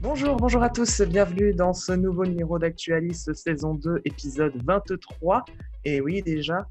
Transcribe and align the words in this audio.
Bonjour, 0.00 0.36
bonjour 0.36 0.62
à 0.62 0.70
tous, 0.70 1.02
bienvenue 1.02 1.54
dans 1.54 1.72
ce 1.72 1.92
nouveau 1.92 2.24
numéro 2.24 2.58
d'Actualis 2.58 3.26
saison 3.34 3.74
2, 3.74 4.02
épisode 4.04 4.52
23. 4.64 5.44
Et 5.84 6.00
oui, 6.00 6.22
déjà, 6.22 6.66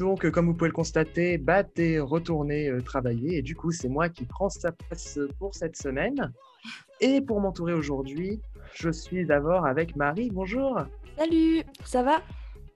donc, 0.00 0.24
euh, 0.24 0.30
comme 0.30 0.46
vous 0.46 0.54
pouvez 0.54 0.70
le 0.70 0.74
constater, 0.74 1.36
Bat 1.36 1.66
est 1.76 1.98
retourné 1.98 2.68
euh, 2.68 2.80
travailler 2.80 3.36
et 3.36 3.42
du 3.42 3.54
coup, 3.54 3.70
c'est 3.70 3.88
moi 3.88 4.08
qui 4.08 4.24
prends 4.24 4.48
sa 4.48 4.72
place 4.72 5.18
pour 5.38 5.54
cette 5.54 5.76
semaine. 5.76 6.32
Et 7.02 7.20
pour 7.20 7.38
m'entourer 7.40 7.74
aujourd'hui, 7.74 8.40
je 8.74 8.90
suis 8.90 9.24
d'abord 9.24 9.66
avec 9.66 9.96
Marie. 9.96 10.30
Bonjour. 10.30 10.80
Salut, 11.18 11.62
ça 11.84 12.02
va? 12.02 12.22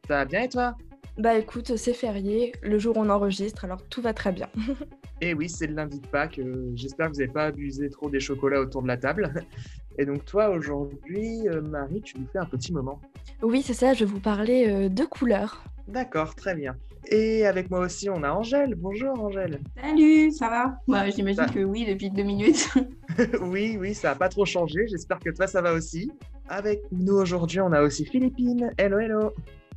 Ça 0.09 0.17
va 0.17 0.25
bien 0.25 0.43
et 0.43 0.49
toi? 0.49 0.77
Bah 1.17 1.39
écoute, 1.39 1.77
c'est 1.77 1.95
férié, 1.95 2.53
le 2.63 2.79
jour 2.79 2.97
où 2.97 3.01
on 3.01 3.09
enregistre, 3.09 3.65
alors 3.65 3.81
tout 3.89 4.03
va 4.03 4.13
très 4.13 4.33
bien. 4.33 4.49
et 5.21 5.33
oui, 5.33 5.49
c'est 5.49 5.69
le 5.69 5.75
lundi 5.75 6.01
de 6.01 6.07
Pâques. 6.09 6.41
euh, 6.41 6.73
J'espère 6.75 7.07
que 7.07 7.13
vous 7.13 7.21
n'avez 7.21 7.33
pas 7.33 7.45
abusé 7.47 7.89
trop 7.89 8.11
des 8.11 8.19
chocolats 8.19 8.61
autour 8.61 8.83
de 8.83 8.89
la 8.89 8.97
table. 8.97 9.33
Et 9.99 10.05
donc, 10.07 10.25
toi, 10.25 10.51
aujourd'hui, 10.51 11.49
euh, 11.49 11.63
Marie, 11.63 12.03
tu 12.03 12.19
nous 12.19 12.27
fais 12.33 12.41
un 12.41 12.47
petit 12.47 12.73
moment. 12.73 13.01
Oui, 13.43 13.63
c'est 13.63 13.75
ça, 13.75 13.95
je 13.95 14.01
vais 14.05 14.11
vous 14.11 14.19
parler 14.19 14.67
euh, 14.69 14.89
de 14.89 15.05
couleurs. 15.05 15.63
D'accord, 15.87 16.35
très 16.35 16.57
bien. 16.57 16.75
Et 17.11 17.47
avec 17.47 17.71
moi 17.71 17.81
aussi, 17.81 18.09
on 18.09 18.23
a 18.23 18.31
Angèle. 18.33 18.75
Bonjour, 18.77 19.19
Angèle. 19.23 19.61
Salut, 19.81 20.31
ça 20.33 20.49
va? 20.49 20.77
Bah, 20.89 21.09
J'imagine 21.11 21.45
Ça- 21.47 21.53
que 21.53 21.61
oui, 21.61 21.85
depuis 21.87 22.11
deux 22.11 22.23
minutes. 22.23 22.69
oui, 23.43 23.77
oui, 23.79 23.95
ça 23.95 24.11
n'a 24.11 24.15
pas 24.15 24.29
trop 24.29 24.45
changé. 24.45 24.87
J'espère 24.89 25.19
que 25.19 25.31
toi, 25.31 25.47
ça 25.47 25.61
va 25.61 25.73
aussi. 25.75 26.11
Avec 26.49 26.81
nous 26.93 27.15
aujourd'hui, 27.15 27.61
on 27.61 27.73
a 27.73 27.83
aussi 27.83 28.05
Philippine. 28.07 28.71
Hello, 28.79 28.99
hello. 28.99 29.33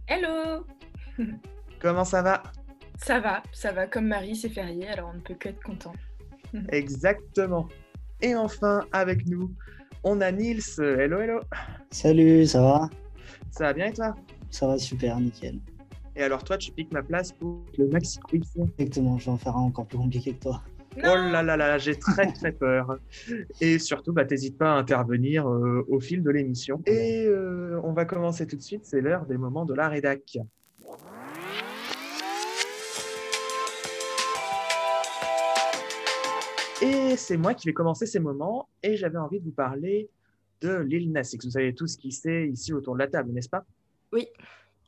Hello 0.07 0.65
Comment 1.79 2.05
ça 2.05 2.21
va? 2.21 2.43
Ça 2.97 3.19
va, 3.19 3.43
ça 3.51 3.71
va, 3.71 3.85
comme 3.85 4.07
Marie, 4.07 4.35
c'est 4.35 4.49
férié, 4.49 4.87
alors 4.87 5.11
on 5.13 5.17
ne 5.17 5.21
peut 5.21 5.35
que 5.35 5.49
être 5.49 5.61
content. 5.61 5.93
Exactement. 6.69 7.67
Et 8.21 8.35
enfin, 8.35 8.85
avec 8.91 9.27
nous, 9.27 9.51
on 10.03 10.19
a 10.21 10.31
Nils. 10.31 10.63
Hello, 10.79 11.19
hello. 11.19 11.39
Salut, 11.91 12.45
ça 12.47 12.61
va? 12.61 12.89
Ça 13.51 13.65
va 13.65 13.73
bien 13.73 13.87
et 13.87 13.93
toi? 13.93 14.15
Ça 14.49 14.65
va 14.67 14.77
super, 14.79 15.19
nickel. 15.19 15.59
Et 16.17 16.23
alors, 16.23 16.43
toi, 16.43 16.57
tu 16.57 16.71
piques 16.71 16.91
ma 16.91 17.03
place 17.03 17.31
pour 17.31 17.63
le 17.77 17.87
Maxi 17.89 18.19
Quiz. 18.19 18.41
Exactement, 18.79 19.19
je 19.19 19.25
vais 19.25 19.31
en 19.31 19.37
faire 19.37 19.55
un 19.55 19.61
encore 19.61 19.85
plus 19.85 19.99
compliqué 19.99 20.33
que 20.33 20.41
toi. 20.41 20.63
Oh 20.97 21.01
là 21.03 21.43
là 21.43 21.43
là, 21.43 21.57
là, 21.57 21.77
j'ai 21.77 21.95
très 21.95 22.33
très 22.33 22.51
peur. 22.51 22.97
Et 23.61 23.77
surtout, 23.77 24.13
bah, 24.13 24.25
t'hésites 24.25 24.57
pas 24.57 24.73
à 24.73 24.77
intervenir 24.77 25.47
euh, 25.47 25.85
au 25.87 25.99
fil 25.99 26.23
de 26.23 26.31
l'émission. 26.31 26.81
Et 26.87 27.27
euh, 27.27 27.79
on 27.83 27.93
va 27.93 28.05
commencer 28.05 28.47
tout 28.47 28.55
de 28.55 28.63
suite, 28.63 28.83
c'est 28.83 28.99
l'heure 28.99 29.27
des 29.27 29.37
moments 29.37 29.63
de 29.63 29.75
la 29.75 29.89
rédac. 29.89 30.39
Et 36.81 37.15
c'est 37.15 37.37
moi 37.37 37.53
qui 37.53 37.67
vais 37.67 37.73
commencer 37.73 38.07
ces 38.07 38.19
moments, 38.19 38.67
et 38.81 38.97
j'avais 38.97 39.19
envie 39.19 39.39
de 39.39 39.45
vous 39.45 39.51
parler 39.51 40.09
de 40.61 40.77
Lil 40.77 41.11
Nas 41.11 41.29
X. 41.31 41.45
Vous 41.45 41.51
savez 41.51 41.75
tous 41.75 41.95
qui 41.95 42.11
c'est 42.11 42.49
ici 42.49 42.73
autour 42.73 42.95
de 42.95 42.99
la 42.99 43.07
table, 43.07 43.31
n'est-ce 43.33 43.49
pas? 43.49 43.63
Oui. 44.11 44.27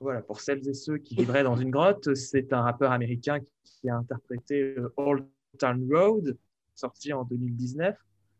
Voilà, 0.02 0.22
pour 0.22 0.40
celles 0.40 0.66
et 0.68 0.74
ceux 0.74 0.98
qui 0.98 1.16
vivraient 1.16 1.44
dans 1.44 1.58
une 1.58 1.72
grotte, 1.72 2.16
c'est 2.16 2.54
un 2.54 2.62
rappeur 2.62 2.92
américain 2.94 3.40
qui 3.66 3.90
a 3.90 3.96
interprété 3.98 4.76
euh, 4.78 4.94
Old 4.96 5.26
Town 5.58 5.86
Road, 5.92 6.38
sorti 6.74 7.12
en 7.12 7.26
2019. 7.26 7.98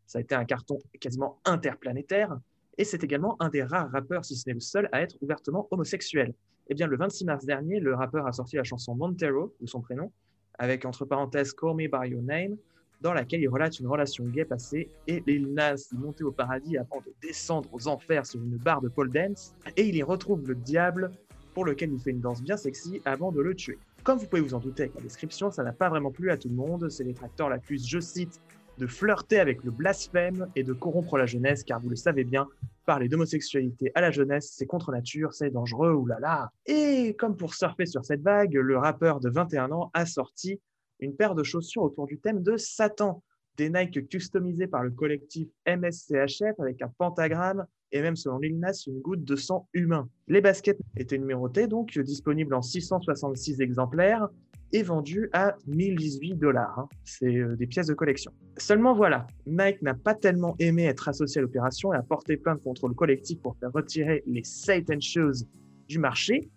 Ça 0.08 0.20
a 0.20 0.22
été 0.22 0.36
un 0.36 0.46
carton 0.46 0.80
quasiment 1.02 1.42
interplanétaire. 1.44 2.40
Et 2.78 2.86
c'est 2.86 3.04
également 3.04 3.36
un 3.42 3.50
des 3.50 3.62
rares 3.62 3.92
rappeurs, 3.92 4.24
si 4.24 4.38
ce 4.38 4.48
n'est 4.48 4.54
le 4.54 4.62
seul, 4.62 4.88
à 4.94 5.02
être 5.02 5.18
ouvertement 5.22 5.68
homosexuel. 5.72 6.34
Eh 6.70 6.76
bien, 6.76 6.88
le 6.88 6.96
26 6.96 7.26
mars 7.26 7.46
dernier, 7.46 7.82
le 7.82 7.94
rappeur 7.94 8.26
a 8.26 8.32
sorti 8.32 8.56
la 8.56 8.64
chanson 8.64 8.96
Montero, 8.96 9.54
de 9.60 9.68
son 9.68 9.82
prénom, 9.82 10.14
avec 10.58 10.86
entre 10.86 11.04
parenthèses 11.04 11.52
Call 11.54 11.76
Me 11.76 11.88
By 11.90 12.12
Your 12.12 12.22
Name, 12.22 12.56
dans 13.02 13.14
laquelle 13.14 13.42
il 13.42 13.50
relate 13.50 13.80
une 13.80 13.88
relation 13.88 14.26
gay 14.26 14.46
passée 14.46 14.90
et 15.08 15.22
Lil 15.28 15.54
Nas 15.54 15.90
monté 15.92 16.24
au 16.24 16.32
paradis 16.32 16.78
avant 16.78 17.02
de 17.06 17.14
descendre 17.22 17.70
aux 17.74 17.88
enfers 17.88 18.26
sur 18.26 18.42
une 18.42 18.58
barre 18.58 18.82
de 18.82 18.90
pole 18.90 19.12
dance 19.12 19.56
et 19.78 19.88
il 19.88 19.96
y 19.96 20.04
retrouve 20.04 20.46
le 20.48 20.56
diable 20.56 21.12
pour 21.54 21.66
lequel 21.66 21.92
il 21.92 22.00
fait 22.00 22.12
une 22.12 22.22
danse 22.22 22.42
bien 22.42 22.58
sexy 22.58 23.02
avant 23.06 23.32
de 23.32 23.42
le 23.42 23.56
tuer. 23.56 23.78
Comme 24.04 24.18
vous 24.18 24.28
pouvez 24.28 24.42
vous 24.42 24.54
en 24.54 24.60
douter 24.60 24.84
avec 24.84 24.96
la 24.96 25.02
description, 25.02 25.52
ça 25.52 25.64
n'a 25.64 25.74
pas 25.74 25.90
vraiment 25.90 26.12
plu 26.12 26.32
à 26.32 26.38
tout 26.38 26.50
le 26.50 26.56
monde. 26.56 26.90
Ces 26.90 27.04
détracteurs 27.04 27.50
l'accusent, 27.50 27.88
je 27.88 28.00
cite, 28.00 28.42
de 28.78 28.88
flirter 28.88 29.40
avec 29.40 29.64
le 29.64 29.72
blasphème 29.72 30.48
et 30.56 30.64
de 30.64 30.74
corrompre 30.74 31.18
la 31.18 31.26
jeunesse, 31.26 31.64
car 31.64 31.82
vous 31.82 31.90
le 31.90 31.98
savez 31.98 32.24
bien, 32.24 32.48
parler 32.86 33.10
d'homosexualité 33.10 33.92
à 33.94 34.02
la 34.02 34.10
jeunesse, 34.10 34.54
c'est 34.56 34.66
contre 34.66 34.92
nature, 34.92 35.34
c'est 35.34 35.52
dangereux, 35.52 35.92
oulala. 35.92 36.52
Et 36.66 37.16
comme 37.20 37.36
pour 37.36 37.54
surfer 37.54 37.86
sur 37.86 38.06
cette 38.06 38.22
vague, 38.22 38.54
le 38.54 38.78
rappeur 38.78 39.20
de 39.20 39.30
21 39.30 39.72
ans 39.72 39.92
a 39.94 40.06
sorti 40.06 40.60
une 41.00 41.16
paire 41.16 41.36
de 41.36 41.44
chaussures 41.44 41.84
autour 41.84 42.08
du 42.08 42.20
thème 42.20 42.42
de 42.42 42.58
Satan, 42.58 43.22
des 43.58 43.70
Nike 43.70 44.08
customisés 44.08 44.68
par 44.68 44.84
le 44.84 44.92
collectif 44.92 45.50
MSCHF 45.68 46.60
avec 46.60 46.82
un 46.82 46.92
pentagramme 46.98 47.66
et 47.92 48.02
même 48.02 48.16
selon 48.16 48.38
Lil 48.40 48.60
Nas, 48.60 48.84
une 48.88 49.00
goutte 49.00 49.24
de 49.24 49.36
sang 49.36 49.68
humain. 49.74 50.08
Les 50.28 50.42
baskets 50.42 50.80
étaient 50.98 51.18
numérotées, 51.18 51.68
donc 51.68 51.98
disponibles 51.98 52.54
en 52.54 52.62
666 52.62 53.62
exemplaires 53.62 54.28
et 54.72 54.84
vendues 54.84 55.30
à 55.34 55.56
1018 55.68 56.36
dollars. 56.36 56.78
hein. 56.78 56.90
C'est 57.04 57.38
euh, 57.38 57.56
des 57.56 57.68
pièces 57.68 57.88
de 57.88 57.94
collection. 57.94 58.32
Seulement 58.58 58.94
voilà, 58.94 59.26
Nike 59.48 59.82
n'a 59.82 59.96
pas 59.96 60.14
tellement 60.14 60.56
aimé 60.60 60.86
être 60.86 61.08
associé 61.10 61.40
à 61.40 61.42
l'opération 61.42 61.94
et 61.94 61.98
a 61.98 62.04
porté 62.04 62.38
plainte 62.38 62.62
contre 62.62 62.88
le 62.88 62.94
collectif 62.94 63.42
pour 63.42 63.56
faire 63.58 63.72
retirer 63.74 64.24
les 64.28 64.44
Satan 64.44 65.00
Shoes 65.00 65.46
du 65.88 65.98
marché 65.98 66.50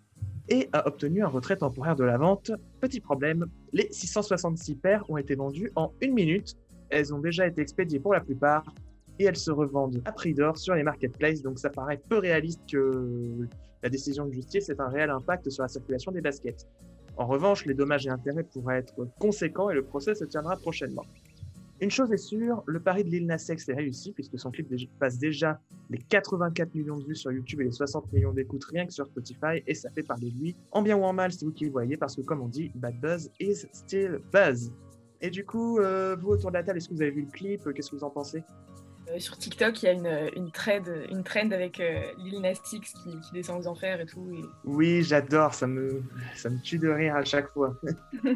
et 0.49 0.69
a 0.73 0.87
obtenu 0.87 1.23
un 1.23 1.27
retrait 1.27 1.57
temporaire 1.57 1.95
de 1.95 2.03
la 2.03 2.17
vente. 2.17 2.51
Petit 2.81 2.99
problème, 2.99 3.47
les 3.71 3.87
666 3.91 4.75
paires 4.75 5.09
ont 5.09 5.17
été 5.17 5.35
vendues 5.35 5.71
en 5.75 5.91
une 6.01 6.13
minute. 6.13 6.55
Elles 6.89 7.13
ont 7.13 7.19
déjà 7.19 7.47
été 7.47 7.61
expédiées 7.61 7.99
pour 7.99 8.13
la 8.13 8.19
plupart 8.19 8.63
et 9.19 9.25
elles 9.25 9.37
se 9.37 9.51
revendent 9.51 10.01
à 10.05 10.11
prix 10.11 10.33
d'or 10.33 10.57
sur 10.57 10.75
les 10.75 10.83
marketplaces. 10.83 11.41
Donc 11.41 11.59
ça 11.59 11.69
paraît 11.69 12.01
peu 12.09 12.17
réaliste 12.17 12.61
que 12.71 13.47
la 13.81 13.89
décision 13.89 14.25
de 14.25 14.31
justice 14.33 14.69
ait 14.69 14.79
un 14.79 14.89
réel 14.89 15.09
impact 15.09 15.49
sur 15.49 15.63
la 15.63 15.67
circulation 15.67 16.11
des 16.11 16.21
baskets. 16.21 16.67
En 17.15 17.27
revanche, 17.27 17.65
les 17.65 17.73
dommages 17.73 18.07
et 18.07 18.09
intérêts 18.09 18.43
pourraient 18.43 18.79
être 18.79 19.07
conséquents 19.19 19.69
et 19.69 19.75
le 19.75 19.83
procès 19.83 20.15
se 20.15 20.25
tiendra 20.25 20.57
prochainement. 20.57 21.03
Une 21.81 21.91
chose 21.91 22.11
est 22.13 22.17
sûre, 22.17 22.63
le 22.65 22.79
pari 22.79 23.03
de 23.03 23.09
Lil 23.09 23.25
Nas 23.25 23.45
X 23.49 23.67
est 23.67 23.73
réussi 23.73 24.13
puisque 24.13 24.39
son 24.39 24.51
clip 24.51 24.73
passe 24.99 25.17
déjà 25.17 25.59
les 25.89 25.97
84 25.97 26.73
millions 26.75 26.97
de 26.97 27.03
vues 27.03 27.15
sur 27.15 27.31
YouTube 27.31 27.59
et 27.61 27.65
les 27.65 27.71
60 27.71 28.13
millions 28.13 28.31
d'écoutes 28.31 28.63
rien 28.65 28.85
que 28.85 28.93
sur 28.93 29.05
Spotify 29.05 29.61
et 29.67 29.73
ça 29.73 29.89
fait 29.91 30.03
parler 30.03 30.31
de 30.31 30.37
lui. 30.39 30.55
En 30.71 30.81
bien 30.81 30.95
ou 30.95 31.03
en 31.03 31.13
mal, 31.13 31.33
c'est 31.33 31.45
vous 31.45 31.51
qui 31.51 31.65
le 31.65 31.71
voyez 31.71 31.97
parce 31.97 32.15
que 32.15 32.21
comme 32.21 32.41
on 32.41 32.47
dit, 32.47 32.71
bad 32.75 32.99
buzz 33.01 33.29
is 33.39 33.65
still 33.73 34.19
buzz. 34.31 34.71
Et 35.19 35.29
du 35.29 35.45
coup, 35.45 35.79
euh, 35.79 36.15
vous 36.15 36.29
autour 36.29 36.51
de 36.51 36.55
la 36.55 36.63
table, 36.63 36.77
est-ce 36.77 36.87
que 36.87 36.93
vous 36.93 37.01
avez 37.01 37.11
vu 37.11 37.21
le 37.21 37.31
clip? 37.31 37.61
Qu'est-ce 37.73 37.91
que 37.91 37.95
vous 37.97 38.03
en 38.03 38.09
pensez? 38.09 38.43
Euh, 39.09 39.19
sur 39.19 39.37
TikTok, 39.37 39.83
il 39.83 39.85
y 39.85 39.89
a 39.89 39.91
une, 39.91 40.29
une, 40.35 40.51
trend, 40.51 40.83
une 41.09 41.23
trend 41.23 41.51
avec 41.51 41.79
euh, 41.79 42.01
Lil 42.17 42.39
Nas 42.39 42.53
X 42.71 42.93
qui, 42.93 43.19
qui 43.19 43.31
descend 43.33 43.61
aux 43.61 43.67
enfers 43.67 43.99
et 44.01 44.05
tout. 44.05 44.25
Et... 44.33 44.43
Oui, 44.63 45.03
j'adore, 45.03 45.53
ça 45.53 45.67
me, 45.67 46.03
ça 46.35 46.49
me 46.49 46.59
tue 46.61 46.79
de 46.79 46.89
rire 46.89 47.15
à 47.15 47.23
chaque 47.23 47.49
fois. 47.49 47.75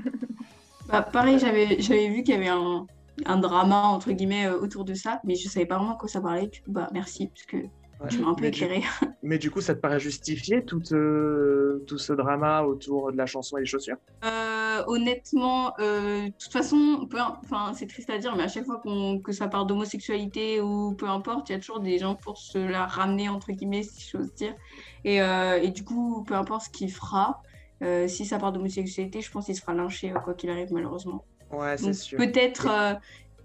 Bah, 0.87 1.01
pareil, 1.01 1.37
j'avais 1.37 1.81
j'avais 1.81 2.07
vu 2.07 2.23
qu'il 2.23 2.33
y 2.33 2.37
avait 2.37 2.47
un, 2.47 2.87
un 3.25 3.37
drama, 3.37 3.87
entre 3.87 4.11
guillemets, 4.11 4.47
euh, 4.47 4.57
autour 4.57 4.85
de 4.85 4.93
ça, 4.93 5.19
mais 5.25 5.35
je 5.35 5.49
savais 5.49 5.65
pas 5.65 5.75
vraiment 5.77 5.95
à 5.95 5.97
quoi 5.97 6.07
ça 6.07 6.21
parlait. 6.21 6.47
Du 6.47 6.61
coup, 6.61 6.71
bah, 6.71 6.87
merci, 6.93 7.27
parce 7.27 7.45
que 7.45 7.57
Ouais. 7.99 8.09
tu 8.09 8.19
m'as 8.19 8.29
un 8.29 8.33
peu 8.33 8.43
Mais 8.43 8.51
du- 8.51 8.63
éclairé. 8.63 8.83
Mais 9.23 9.37
du 9.39 9.49
coup, 9.51 9.61
ça 9.61 9.75
te 9.75 9.79
paraît 9.79 9.99
justifié 9.99 10.63
tout, 10.63 10.81
euh, 10.93 11.83
tout 11.87 11.97
ce 11.97 12.13
drama 12.13 12.63
autour 12.63 13.11
de 13.11 13.17
la 13.17 13.25
chanson 13.25 13.57
et 13.57 13.61
des 13.61 13.65
chaussures? 13.65 13.97
Euh, 14.23 14.83
honnêtement, 14.87 15.73
euh, 15.79 16.25
de 16.25 16.31
toute 16.31 16.51
façon, 16.51 17.07
peu 17.09 17.17
enfin, 17.19 17.73
c'est 17.75 17.87
triste 17.87 18.09
à 18.09 18.17
dire, 18.17 18.35
mais 18.35 18.43
à 18.43 18.47
chaque 18.47 18.65
fois 18.65 18.81
que 19.23 19.31
ça 19.31 19.47
parle 19.47 19.67
d'homosexualité 19.67 20.61
ou 20.61 20.93
peu 20.95 21.07
importe, 21.07 21.49
il 21.49 21.53
y 21.53 21.55
a 21.55 21.59
toujours 21.59 21.79
des 21.79 21.97
gens 21.99 22.15
pour 22.15 22.37
se 22.37 22.57
la 22.57 22.85
ramener, 22.85 23.29
entre 23.29 23.51
guillemets, 23.51 23.83
si 23.83 24.09
j'ose 24.11 24.33
dire. 24.35 24.55
Et, 25.03 25.17
et 25.17 25.71
du 25.71 25.83
coup, 25.83 26.23
peu 26.25 26.35
importe 26.35 26.65
ce 26.65 26.69
qu'il 26.69 26.91
fera, 26.91 27.41
si 28.07 28.25
ça 28.25 28.37
parle 28.39 28.53
d'homosexualité, 28.53 29.21
je 29.21 29.29
pense 29.31 29.45
qu'il 29.45 29.55
se 29.55 29.61
fera 29.61 29.73
lyncher, 29.73 30.11
euh, 30.11 30.19
quoi 30.19 30.33
qu'il 30.33 30.49
arrive, 30.49 30.71
malheureusement. 30.71 31.25
Ouais, 31.51 31.77
c'est 31.77 31.93
sûr. 31.93 32.17
peut-être 32.17 32.97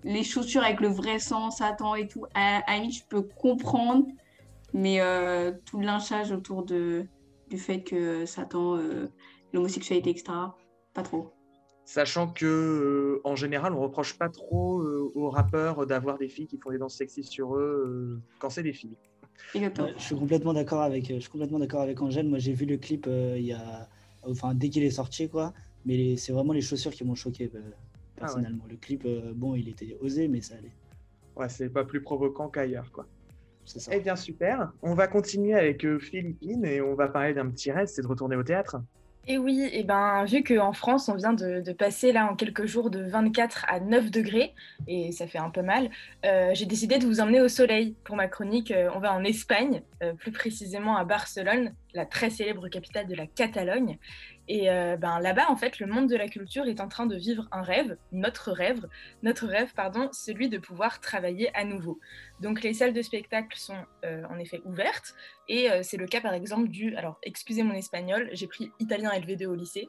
les 0.05 0.25
chaussures 0.25 0.65
avec 0.65 0.81
le 0.81 0.89
vrai 0.89 1.19
sang, 1.19 1.51
Satan 1.51 1.95
et 1.95 2.09
tout, 2.09 2.25
à, 2.35 2.63
à 2.71 2.77
je 2.83 3.01
peux 3.09 3.23
comprendre, 3.23 4.07
mais 4.73 5.01
euh, 5.01 5.53
tout 5.65 5.79
le 5.79 5.87
lynchage 5.87 6.33
autour 6.33 6.65
de, 6.65 7.07
du 7.51 7.59
fait 7.59 7.83
que 7.83 8.27
Satan, 8.27 8.77
euh, 8.77 9.09
l'homosexualité, 9.53 10.11
etc., 10.11 10.33
pas 10.95 11.03
trop. 11.03 11.33
Sachant 11.85 12.29
que, 12.29 12.47
euh, 12.47 13.21
en 13.25 13.35
général, 13.35 13.75
on 13.75 13.81
reproche 13.81 14.17
pas 14.17 14.29
trop 14.29 14.81
euh, 14.81 15.11
aux 15.15 15.31
rappeurs 15.31 15.85
d'avoir 15.87 16.17
des 16.17 16.29
filles 16.29 16.47
qui 16.47 16.59
font 16.59 16.71
des 16.71 16.79
danses 16.79 16.95
sexy 16.95 17.25
sur 17.25 17.57
eux 17.57 17.61
euh, 17.61 18.21
quand 18.39 18.51
c'est 18.51 18.63
des 18.63 18.73
filles. 18.73 18.97
Exactement. 19.55 19.89
Je 19.97 20.03
suis 20.03 20.15
complètement 20.15 20.53
d'accord 20.53 20.83
avec, 20.83 21.09
je 21.09 21.19
suis 21.19 21.31
complètement 21.31 21.59
d'accord 21.59 21.81
avec 21.81 22.01
Angèle. 22.01 22.29
Moi, 22.29 22.39
j'ai 22.39 22.53
vu 22.53 22.67
le 22.67 22.77
clip 22.77 23.07
euh, 23.09 23.37
il 23.37 23.47
y 23.47 23.53
a, 23.53 23.89
enfin, 24.23 24.55
dès 24.55 24.69
qu'il 24.69 24.85
est 24.85 24.91
sorti, 24.91 25.29
quoi. 25.29 25.53
Mais 25.85 26.17
c'est 26.17 26.33
vraiment 26.33 26.53
les 26.53 26.61
chaussures 26.61 26.93
qui 26.93 27.05
m'ont 27.05 27.17
choqué, 27.17 27.51
euh, 27.55 27.61
personnellement. 28.15 28.65
Le 28.71 28.77
clip, 28.77 29.03
euh, 29.05 29.33
bon, 29.35 29.57
il 29.57 29.69
était 29.69 29.99
osé, 30.01 30.29
mais 30.29 30.41
ça 30.41 30.55
allait. 30.55 30.73
Ouais, 31.35 31.49
c'est 31.49 31.69
pas 31.69 31.85
plus 31.85 32.01
provoquant 32.01 32.49
qu'ailleurs, 32.49 32.93
quoi. 32.93 33.07
C'est 33.65 33.81
ça. 33.81 33.93
Eh 33.95 34.01
bien, 34.01 34.17
super. 34.17 34.73
On 34.83 34.95
va 34.95 35.07
continuer 35.07 35.55
avec 35.55 35.85
euh, 35.85 35.99
Philippine 35.99 36.65
et 36.65 36.81
on 36.81 36.95
va 36.95 37.09
parler 37.09 37.35
d'un 37.35 37.49
petit 37.51 37.71
rêve, 37.73 37.87
c'est 37.87 38.03
de 38.03 38.07
retourner 38.07 38.37
au 38.37 38.43
théâtre. 38.43 38.77
Et 39.29 39.39
oui, 39.39 39.69
et 39.73 39.85
ben, 39.85 40.25
vu 40.25 40.43
qu'en 40.43 40.73
France, 40.73 41.09
on 41.09 41.15
vient 41.15 41.33
de, 41.33 41.61
de 41.61 41.73
passer 41.73 42.11
là 42.11 42.29
en 42.29 42.35
quelques 42.35 42.67
jours 42.67 42.91
de 42.91 43.05
24 43.05 43.67
à 43.69 43.79
9 43.79 44.11
degrés, 44.11 44.53
et 44.89 45.13
ça 45.13 45.29
fait 45.29 45.39
un 45.39 45.51
peu 45.51 45.63
mal, 45.63 45.91
euh, 46.27 46.51
j'ai 46.55 46.67
décidé 46.67 46.99
de 46.99 47.07
vous 47.07 47.21
emmener 47.21 47.41
au 47.41 47.47
soleil 47.47 47.95
pour 48.03 48.17
ma 48.17 48.27
chronique. 48.27 48.73
Euh, 48.73 48.91
on 48.97 48.99
va 48.99 49.13
en 49.13 49.23
Espagne, 49.23 49.83
euh, 50.03 50.13
plus 50.15 50.33
précisément 50.33 50.97
à 50.97 51.05
Barcelone, 51.05 51.73
la 51.95 52.05
très 52.05 52.31
célèbre 52.31 52.67
capitale 52.67 53.07
de 53.07 53.15
la 53.15 53.29
Catalogne. 53.29 53.99
Et 54.55 54.69
euh, 54.71 54.97
ben, 54.99 55.19
là-bas, 55.19 55.47
en 55.49 55.57
fait, 55.57 55.79
le 55.79 55.87
monde 55.87 56.11
de 56.11 56.17
la 56.17 56.29
culture 56.29 56.67
est 56.67 56.81
en 56.81 56.89
train 56.89 57.07
de 57.07 57.17
vivre 57.17 57.49
un 57.53 57.63
rêve, 57.63 57.97
notre 58.11 58.53
rêve, 58.53 58.87
notre 59.23 59.47
rêve, 59.47 59.73
pardon, 59.75 60.11
celui 60.13 60.51
de 60.51 60.59
pouvoir 60.59 61.01
travailler 61.01 61.51
à 61.57 61.65
nouveau. 61.65 61.99
Donc 62.41 62.63
les 62.63 62.75
salles 62.75 62.93
de 62.93 63.01
spectacle 63.01 63.57
sont 63.57 63.83
euh, 64.05 64.23
en 64.29 64.39
effet 64.39 64.61
ouvertes, 64.67 65.15
et 65.49 65.71
euh, 65.71 65.83
c'est 65.83 65.97
le 65.97 66.07
cas 66.07 66.21
par 66.21 66.35
exemple 66.35 66.69
du, 66.69 66.95
alors 66.97 67.19
excusez 67.23 67.63
mon 67.63 67.73
espagnol, 67.73 68.29
j'ai 68.33 68.47
pris 68.47 68.71
italien 68.79 69.11
LV2 69.13 69.47
au 69.47 69.55
lycée, 69.55 69.89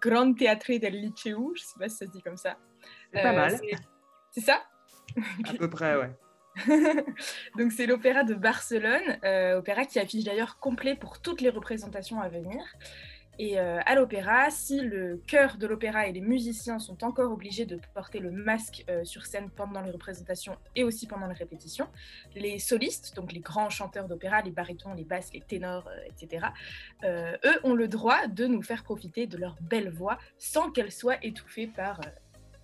Grand 0.00 0.32
Teatre 0.32 0.78
del 0.80 0.94
Liceu, 0.94 1.36
je 1.54 1.60
sais 1.62 1.78
pas 1.78 1.88
si 1.90 1.96
ça 1.98 2.06
se 2.06 2.10
dit 2.10 2.22
comme 2.22 2.38
ça. 2.38 2.56
C'est 3.12 3.20
pas 3.22 3.32
mal, 3.32 3.50
c'est- 3.58 3.76
C'est 4.30 4.40
ça? 4.40 4.62
À 5.44 5.52
peu 5.58 5.68
près, 5.68 5.96
ouais. 5.96 6.12
Donc 7.58 7.72
c'est 7.72 7.86
l'opéra 7.86 8.24
de 8.24 8.34
Barcelone, 8.34 9.18
euh, 9.24 9.58
opéra 9.58 9.84
qui 9.84 9.98
affiche 9.98 10.24
d'ailleurs 10.24 10.58
complet 10.58 10.94
pour 10.94 11.20
toutes 11.20 11.40
les 11.42 11.50
représentations 11.50 12.20
à 12.22 12.28
venir. 12.28 12.62
Et 13.38 13.58
euh, 13.58 13.80
à 13.84 13.94
l'opéra, 13.94 14.50
si 14.50 14.80
le 14.80 15.20
chœur 15.26 15.56
de 15.58 15.66
l'opéra 15.66 16.06
et 16.06 16.12
les 16.12 16.20
musiciens 16.20 16.78
sont 16.78 17.04
encore 17.04 17.30
obligés 17.30 17.66
de 17.66 17.78
porter 17.94 18.18
le 18.18 18.30
masque 18.30 18.84
euh, 18.88 19.04
sur 19.04 19.26
scène 19.26 19.50
pendant 19.50 19.82
les 19.82 19.90
représentations 19.90 20.56
et 20.74 20.84
aussi 20.84 21.06
pendant 21.06 21.26
les 21.26 21.34
répétitions, 21.34 21.88
les 22.34 22.58
solistes, 22.58 23.14
donc 23.14 23.32
les 23.32 23.40
grands 23.40 23.68
chanteurs 23.68 24.08
d'opéra, 24.08 24.40
les 24.40 24.50
barytons, 24.50 24.94
les 24.94 25.04
basses, 25.04 25.32
les 25.34 25.42
ténors, 25.42 25.88
euh, 25.88 26.08
etc., 26.08 26.46
eux 27.04 27.60
ont 27.62 27.74
le 27.74 27.88
droit 27.88 28.26
de 28.26 28.46
nous 28.46 28.62
faire 28.62 28.82
profiter 28.82 29.26
de 29.26 29.36
leur 29.36 29.56
belle 29.60 29.90
voix 29.90 30.18
sans 30.38 30.70
qu'elle 30.70 30.90
soit 30.90 31.24
étouffée 31.24 31.66
par 31.66 32.00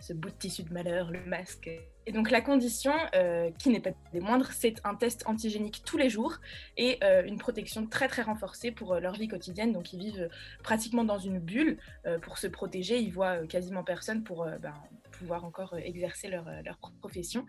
ce 0.00 0.12
bout 0.12 0.30
de 0.30 0.34
tissu 0.34 0.62
de 0.62 0.72
malheur, 0.72 1.10
le 1.10 1.24
masque. 1.24 1.70
Et 2.06 2.12
donc 2.12 2.30
la 2.30 2.40
condition, 2.40 2.92
euh, 3.14 3.50
qui 3.58 3.70
n'est 3.70 3.80
pas 3.80 3.90
des 4.12 4.20
moindres, 4.20 4.50
c'est 4.52 4.80
un 4.84 4.94
test 4.94 5.22
antigénique 5.26 5.82
tous 5.84 5.96
les 5.96 6.10
jours 6.10 6.38
et 6.76 6.98
euh, 7.04 7.24
une 7.24 7.38
protection 7.38 7.86
très 7.86 8.08
très 8.08 8.22
renforcée 8.22 8.72
pour 8.72 8.94
euh, 8.94 9.00
leur 9.00 9.14
vie 9.14 9.28
quotidienne. 9.28 9.72
Donc 9.72 9.92
ils 9.92 9.98
vivent 9.98 10.28
pratiquement 10.62 11.04
dans 11.04 11.18
une 11.18 11.38
bulle 11.38 11.78
pour 12.22 12.38
se 12.38 12.46
protéger, 12.46 12.98
ils 12.98 13.12
voient 13.12 13.46
quasiment 13.46 13.84
personne 13.84 14.24
pour 14.24 14.46
ben, 14.60 14.74
pouvoir 15.12 15.44
encore 15.44 15.76
exercer 15.76 16.28
leur, 16.28 16.44
leur 16.64 16.78
profession. 17.00 17.46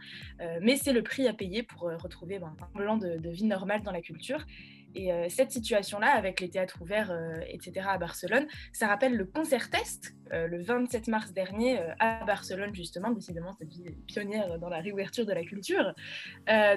Mais 0.61 0.75
c'est 0.75 0.93
le 0.93 1.01
prix 1.01 1.27
à 1.27 1.33
payer 1.33 1.63
pour 1.63 1.81
retrouver 1.81 2.39
ben, 2.39 2.55
un 2.59 2.77
plan 2.77 2.97
de, 2.97 3.17
de 3.17 3.29
vie 3.29 3.45
normale 3.45 3.81
dans 3.81 3.91
la 3.91 4.01
culture. 4.01 4.45
Et 4.95 5.11
euh, 5.11 5.27
cette 5.29 5.51
situation-là, 5.51 6.11
avec 6.11 6.39
les 6.39 6.49
théâtres 6.49 6.81
ouverts, 6.81 7.11
euh, 7.11 7.39
etc., 7.47 7.87
à 7.89 7.97
Barcelone, 7.97 8.45
ça 8.71 8.87
rappelle 8.87 9.15
le 9.15 9.25
concert 9.25 9.69
test 9.69 10.13
euh, 10.31 10.47
le 10.47 10.61
27 10.61 11.07
mars 11.09 11.33
dernier 11.33 11.79
à 11.99 12.23
Barcelone, 12.25 12.73
justement, 12.73 13.11
décidément 13.11 13.53
cette 13.53 13.69
ville 13.69 13.95
pionnière 14.07 14.57
dans 14.59 14.69
la 14.69 14.79
réouverture 14.79 15.25
de 15.25 15.33
la 15.33 15.43
culture. 15.43 15.93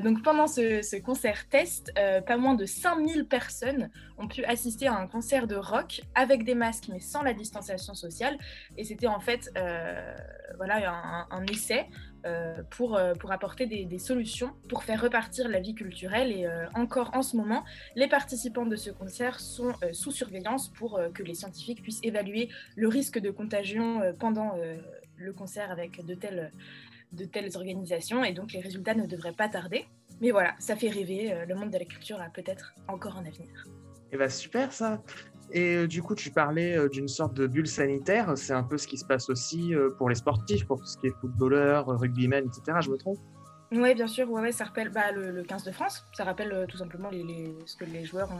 Donc 0.02 0.22
pendant 0.22 0.46
ce, 0.46 0.82
ce 0.82 0.96
concert 0.96 1.48
test, 1.48 1.92
pas 1.94 2.36
moins 2.36 2.54
de 2.54 2.66
5000 2.66 3.26
personnes 3.26 3.90
ont 4.19 4.28
pu 4.28 4.44
assister 4.44 4.88
à 4.88 4.94
un 4.94 5.06
concert 5.06 5.46
de 5.46 5.56
rock 5.56 6.02
avec 6.14 6.44
des 6.44 6.54
masques 6.54 6.88
mais 6.90 7.00
sans 7.00 7.22
la 7.22 7.32
distanciation 7.32 7.94
sociale. 7.94 8.36
Et 8.76 8.84
c'était 8.84 9.06
en 9.06 9.20
fait 9.20 9.50
voilà, 10.56 11.26
un, 11.30 11.46
essai 11.46 11.86
pour, 12.70 12.96
euh, 12.96 13.14
pour 13.14 13.32
apporter 13.32 13.67
des, 13.67 13.99
solutions 13.99 14.52
pour 14.69 14.84
faire 14.84 15.00
repartir 15.00 15.49
la 15.49 15.61
vie 15.61 15.75
culturelle. 15.75 16.31
Et 16.32 16.46
euh, 16.46 16.67
encore 16.75 17.11
en 17.14 17.23
ce 17.23 17.37
moment, 17.37 17.64
les 17.94 18.08
participants 18.08 18.67
de 18.67 18.76
ce 18.76 18.90
concert 18.90 19.40
sont 19.40 19.73
euh, 19.82 19.93
sous 19.93 20.11
surveillance 20.12 20.69
pour 20.69 20.99
euh, 20.99 21.08
que 21.11 21.23
les 21.23 21.34
scientifiques 21.34 21.82
puissent 21.82 22.00
évaluer 22.02 22.49
le 22.76 22.88
risque 22.88 23.19
de 23.19 23.31
contagion 23.31 24.02
euh, 24.02 24.12
pendant 24.12 24.56
euh, 24.58 24.76
le 25.17 25.32
concert 25.32 25.70
avec 25.70 26.05
de 26.05 26.14
telles, 26.14 26.52
de 27.12 27.25
telles 27.25 27.56
organisations. 27.56 28.25
Et 28.25 28.32
donc 28.32 28.52
les 28.52 28.61
résultats 28.61 28.94
ne 28.94 29.06
devraient 29.06 29.32
pas 29.32 29.49
tarder. 29.49 29.87
Mais 30.20 30.31
voilà, 30.31 30.55
ça 30.58 30.76
fait 30.76 30.88
rêver. 30.88 31.32
euh, 31.32 31.44
le 31.44 31.55
monde 31.55 31.70
de 31.70 31.79
la 31.79 31.84
culture 31.84 32.20
a 32.20 32.31
peut-être 32.31 32.75
encore 32.88 33.17
un 33.17 33.26
avenir. 33.26 33.64
Eh 34.12 34.17
ben, 34.17 34.29
super 34.29 34.72
ça. 34.72 35.02
Et 35.52 35.76
euh, 35.76 35.87
du 35.87 36.02
coup, 36.02 36.14
tu 36.14 36.31
parlais 36.31 36.76
euh, 36.76 36.88
d'une 36.88 37.08
sorte 37.08 37.34
de 37.34 37.46
bulle 37.46 37.66
sanitaire. 37.66 38.37
C'est 38.37 38.52
un 38.52 38.62
peu 38.62 38.78
ce 38.78 38.87
qui 38.87 38.98
se 38.98 39.04
passe 39.04 39.31
aussi 39.31 39.75
euh, 39.75 39.90
pour 39.90 40.08
les 40.08 40.14
sportifs, 40.14 40.66
pour 40.66 40.81
tout 40.81 40.87
ce 40.87 40.98
qui 40.98 41.06
est 41.06 41.14
footballeur, 41.20 41.87
rugbyman, 41.87 42.44
etc. 42.46 42.78
Je 42.81 42.90
me 42.90 42.96
trompe? 42.96 43.19
Oui, 43.72 43.94
bien 43.94 44.06
sûr, 44.06 44.31
ouais, 44.31 44.43
ouais, 44.43 44.52
ça 44.52 44.64
rappelle 44.64 44.90
bah, 44.90 45.12
le, 45.12 45.31
le 45.31 45.43
15 45.43 45.64
de 45.64 45.72
France. 45.72 46.04
Ça 46.14 46.25
rappelle 46.25 46.66
tout 46.69 46.76
simplement 46.76 47.10
ce 47.10 47.76
que 47.76 47.84
les 47.84 48.04
joueurs 48.04 48.31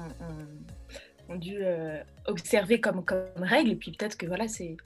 ont, 1.29 1.37
dû 1.37 1.59
observer 2.27 2.81
comme, 2.81 3.05
comme 3.05 3.27
règle. 3.39 3.73
Et 3.73 3.77
puis 3.77 3.91
peut-être 3.91 4.17
que 4.17 4.27
voilà, 4.27 4.47
c'est. 4.47 4.77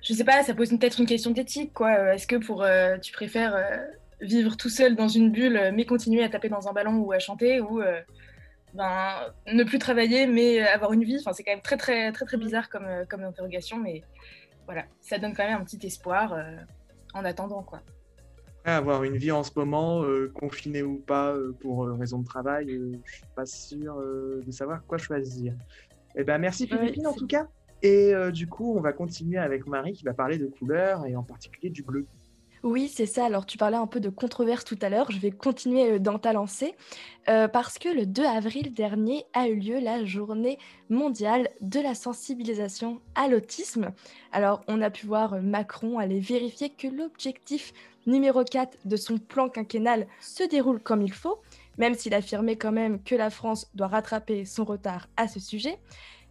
Je 0.00 0.12
sais 0.12 0.22
pas, 0.22 0.44
ça 0.44 0.54
pose 0.54 0.70
peut-être 0.70 1.00
une 1.00 1.06
question 1.06 1.32
d'éthique, 1.32 1.72
Est-ce 1.80 2.28
que 2.28 2.36
pour. 2.36 2.64
tu 3.02 3.12
préfères 3.12 3.56
vivre 4.20 4.56
tout 4.56 4.68
seul 4.68 4.94
dans 4.94 5.08
une 5.08 5.32
bulle, 5.32 5.72
mais 5.74 5.84
continuer 5.86 6.22
à 6.22 6.28
taper 6.28 6.48
dans 6.48 6.68
un 6.68 6.72
ballon 6.72 6.98
ou 6.98 7.10
à 7.10 7.18
chanter, 7.18 7.60
ou. 7.60 7.82
Ben, 8.74 9.32
ne 9.52 9.64
plus 9.64 9.78
travailler 9.78 10.26
mais 10.26 10.60
avoir 10.60 10.92
une 10.92 11.04
vie, 11.04 11.18
enfin, 11.18 11.32
c'est 11.32 11.42
quand 11.42 11.52
même 11.52 11.62
très 11.62 11.76
très 11.76 12.12
très 12.12 12.26
très 12.26 12.36
bizarre 12.36 12.68
comme, 12.68 12.84
euh, 12.84 13.04
comme 13.08 13.22
interrogation, 13.22 13.78
mais 13.78 14.02
voilà, 14.66 14.84
ça 15.00 15.18
donne 15.18 15.34
quand 15.34 15.46
même 15.46 15.60
un 15.60 15.64
petit 15.64 15.84
espoir 15.86 16.32
euh, 16.32 16.56
en 17.14 17.24
attendant 17.24 17.62
quoi. 17.62 17.80
Après, 18.60 18.72
avoir 18.72 19.04
une 19.04 19.16
vie 19.16 19.32
en 19.32 19.42
ce 19.42 19.52
moment, 19.56 20.02
euh, 20.02 20.30
confiné 20.34 20.82
ou 20.82 20.98
pas, 20.98 21.32
euh, 21.32 21.54
pour 21.60 21.86
raison 21.86 22.18
de 22.18 22.26
travail, 22.26 22.70
euh, 22.70 22.92
je 23.04 23.12
suis 23.14 23.24
pas 23.34 23.46
sûr 23.46 23.96
euh, 23.98 24.42
de 24.46 24.50
savoir 24.50 24.84
quoi 24.86 24.98
choisir. 24.98 25.54
Eh 26.16 26.24
ben, 26.24 26.38
merci 26.38 26.66
Philippine 26.66 27.06
en 27.06 27.14
tout 27.14 27.26
cas. 27.26 27.46
Et 27.82 28.12
euh, 28.12 28.30
du 28.32 28.48
coup, 28.48 28.76
on 28.76 28.80
va 28.80 28.92
continuer 28.92 29.38
avec 29.38 29.66
Marie 29.66 29.92
qui 29.92 30.04
va 30.04 30.12
parler 30.12 30.36
de 30.36 30.46
couleurs 30.46 31.06
et 31.06 31.14
en 31.14 31.22
particulier 31.22 31.70
du 31.70 31.82
bleu. 31.82 32.06
Oui, 32.64 32.88
c'est 32.92 33.06
ça. 33.06 33.24
Alors, 33.24 33.46
tu 33.46 33.56
parlais 33.56 33.76
un 33.76 33.86
peu 33.86 34.00
de 34.00 34.08
controverse 34.08 34.64
tout 34.64 34.78
à 34.82 34.88
l'heure. 34.88 35.10
Je 35.10 35.18
vais 35.18 35.30
continuer 35.30 35.92
euh, 35.92 35.98
dans 35.98 36.18
ta 36.18 36.32
lancée 36.32 36.74
euh, 37.28 37.46
parce 37.46 37.78
que 37.78 37.88
le 37.88 38.04
2 38.04 38.24
avril 38.24 38.74
dernier 38.74 39.26
a 39.32 39.48
eu 39.48 39.56
lieu 39.56 39.78
la 39.78 40.04
journée 40.04 40.58
mondiale 40.90 41.48
de 41.60 41.80
la 41.80 41.94
sensibilisation 41.94 43.00
à 43.14 43.28
l'autisme. 43.28 43.92
Alors, 44.32 44.62
on 44.66 44.82
a 44.82 44.90
pu 44.90 45.06
voir 45.06 45.34
euh, 45.34 45.40
Macron 45.40 45.98
aller 45.98 46.20
vérifier 46.20 46.70
que 46.70 46.88
l'objectif 46.88 47.72
numéro 48.06 48.42
4 48.42 48.78
de 48.84 48.96
son 48.96 49.18
plan 49.18 49.48
quinquennal 49.48 50.06
se 50.20 50.42
déroule 50.42 50.80
comme 50.80 51.02
il 51.02 51.12
faut, 51.12 51.40
même 51.76 51.94
s'il 51.94 52.14
affirmait 52.14 52.56
quand 52.56 52.72
même 52.72 53.02
que 53.02 53.14
la 53.14 53.30
France 53.30 53.70
doit 53.74 53.86
rattraper 53.86 54.44
son 54.44 54.64
retard 54.64 55.08
à 55.16 55.28
ce 55.28 55.38
sujet. 55.38 55.78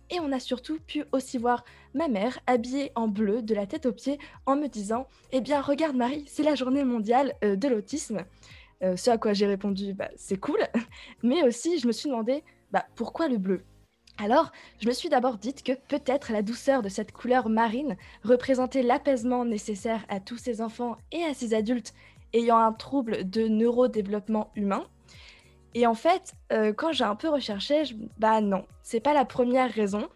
Et 0.10 0.20
on 0.20 0.32
a 0.32 0.40
surtout 0.40 0.80
pu 0.80 1.04
aussi 1.12 1.38
voir 1.38 1.64
ma 1.94 2.08
mère 2.08 2.40
habillée 2.48 2.92
en 2.96 3.08
bleu 3.08 3.42
de 3.42 3.54
la 3.54 3.68
tête 3.68 3.86
aux 3.86 3.94
pieds 3.94 4.20
en 4.46 4.56
me 4.56 4.68
disant 4.68 5.08
Eh 5.32 5.42
bien, 5.42 5.62
regarde 5.62 5.96
Marie, 5.96 6.24
c'est 6.28 6.44
la 6.44 6.56
journée 6.56 6.84
mondiale 6.84 7.34
euh, 7.44 7.56
de 7.56 7.68
l'autisme. 7.68 8.24
Euh, 8.84 8.96
ce 8.96 9.10
à 9.10 9.18
quoi 9.18 9.34
j'ai 9.34 9.48
répondu 9.48 9.94
bah, 9.94 10.10
C'est 10.16 10.38
cool. 10.38 10.60
Mais 11.24 11.44
aussi, 11.44 11.80
je 11.80 11.88
me 11.88 11.92
suis 11.92 12.10
demandé 12.10 12.44
bah, 12.72 12.86
pourquoi 12.96 13.28
le 13.28 13.38
bleu? 13.38 13.64
Alors, 14.20 14.52
je 14.80 14.88
me 14.88 14.94
suis 14.94 15.10
d'abord 15.10 15.38
dite 15.38 15.62
que 15.62 15.74
peut-être 15.74 16.32
la 16.32 16.42
douceur 16.42 16.82
de 16.82 16.90
cette 16.90 17.12
couleur 17.12 17.50
marine 17.50 17.98
représentait 18.24 18.82
l'apaisement 18.82 19.46
nécessaire 19.46 20.06
à 20.10 20.20
tous 20.20 20.38
ces 20.38 20.62
enfants 20.62 20.98
et 21.12 21.24
à 21.24 21.36
ces 21.36 21.54
adultes 21.54 21.94
ayant 22.34 22.58
un 22.58 22.74
trouble 22.74 23.30
de 23.30 23.48
neurodéveloppement 23.48 24.52
humain. 24.56 24.86
Et 25.74 25.86
en 25.86 25.94
fait, 25.94 26.34
euh, 26.52 26.74
quand 26.74 26.92
j'ai 26.92 27.04
un 27.04 27.16
peu 27.16 27.30
recherché, 27.30 27.86
je... 27.86 27.96
bah 28.18 28.42
non, 28.42 28.66
c'est 28.82 29.00
pas 29.00 29.14
la 29.14 29.26
première 29.26 29.72
raison. 29.72 30.10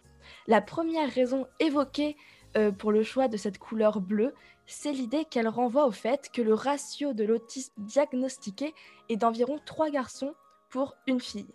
La 0.46 0.60
première 0.60 1.10
raison 1.10 1.46
évoquée 1.60 2.16
euh, 2.56 2.72
pour 2.72 2.92
le 2.92 3.02
choix 3.02 3.28
de 3.28 3.36
cette 3.36 3.58
couleur 3.58 4.00
bleue, 4.00 4.34
c'est 4.66 4.92
l'idée 4.92 5.24
qu'elle 5.24 5.48
renvoie 5.48 5.86
au 5.86 5.90
fait 5.90 6.30
que 6.32 6.42
le 6.42 6.54
ratio 6.54 7.12
de 7.12 7.24
l'autisme 7.24 7.72
diagnostiqué 7.78 8.74
est 9.08 9.16
d'environ 9.16 9.58
3 9.64 9.90
garçons 9.90 10.34
pour 10.70 10.96
une 11.06 11.20
fille. 11.20 11.48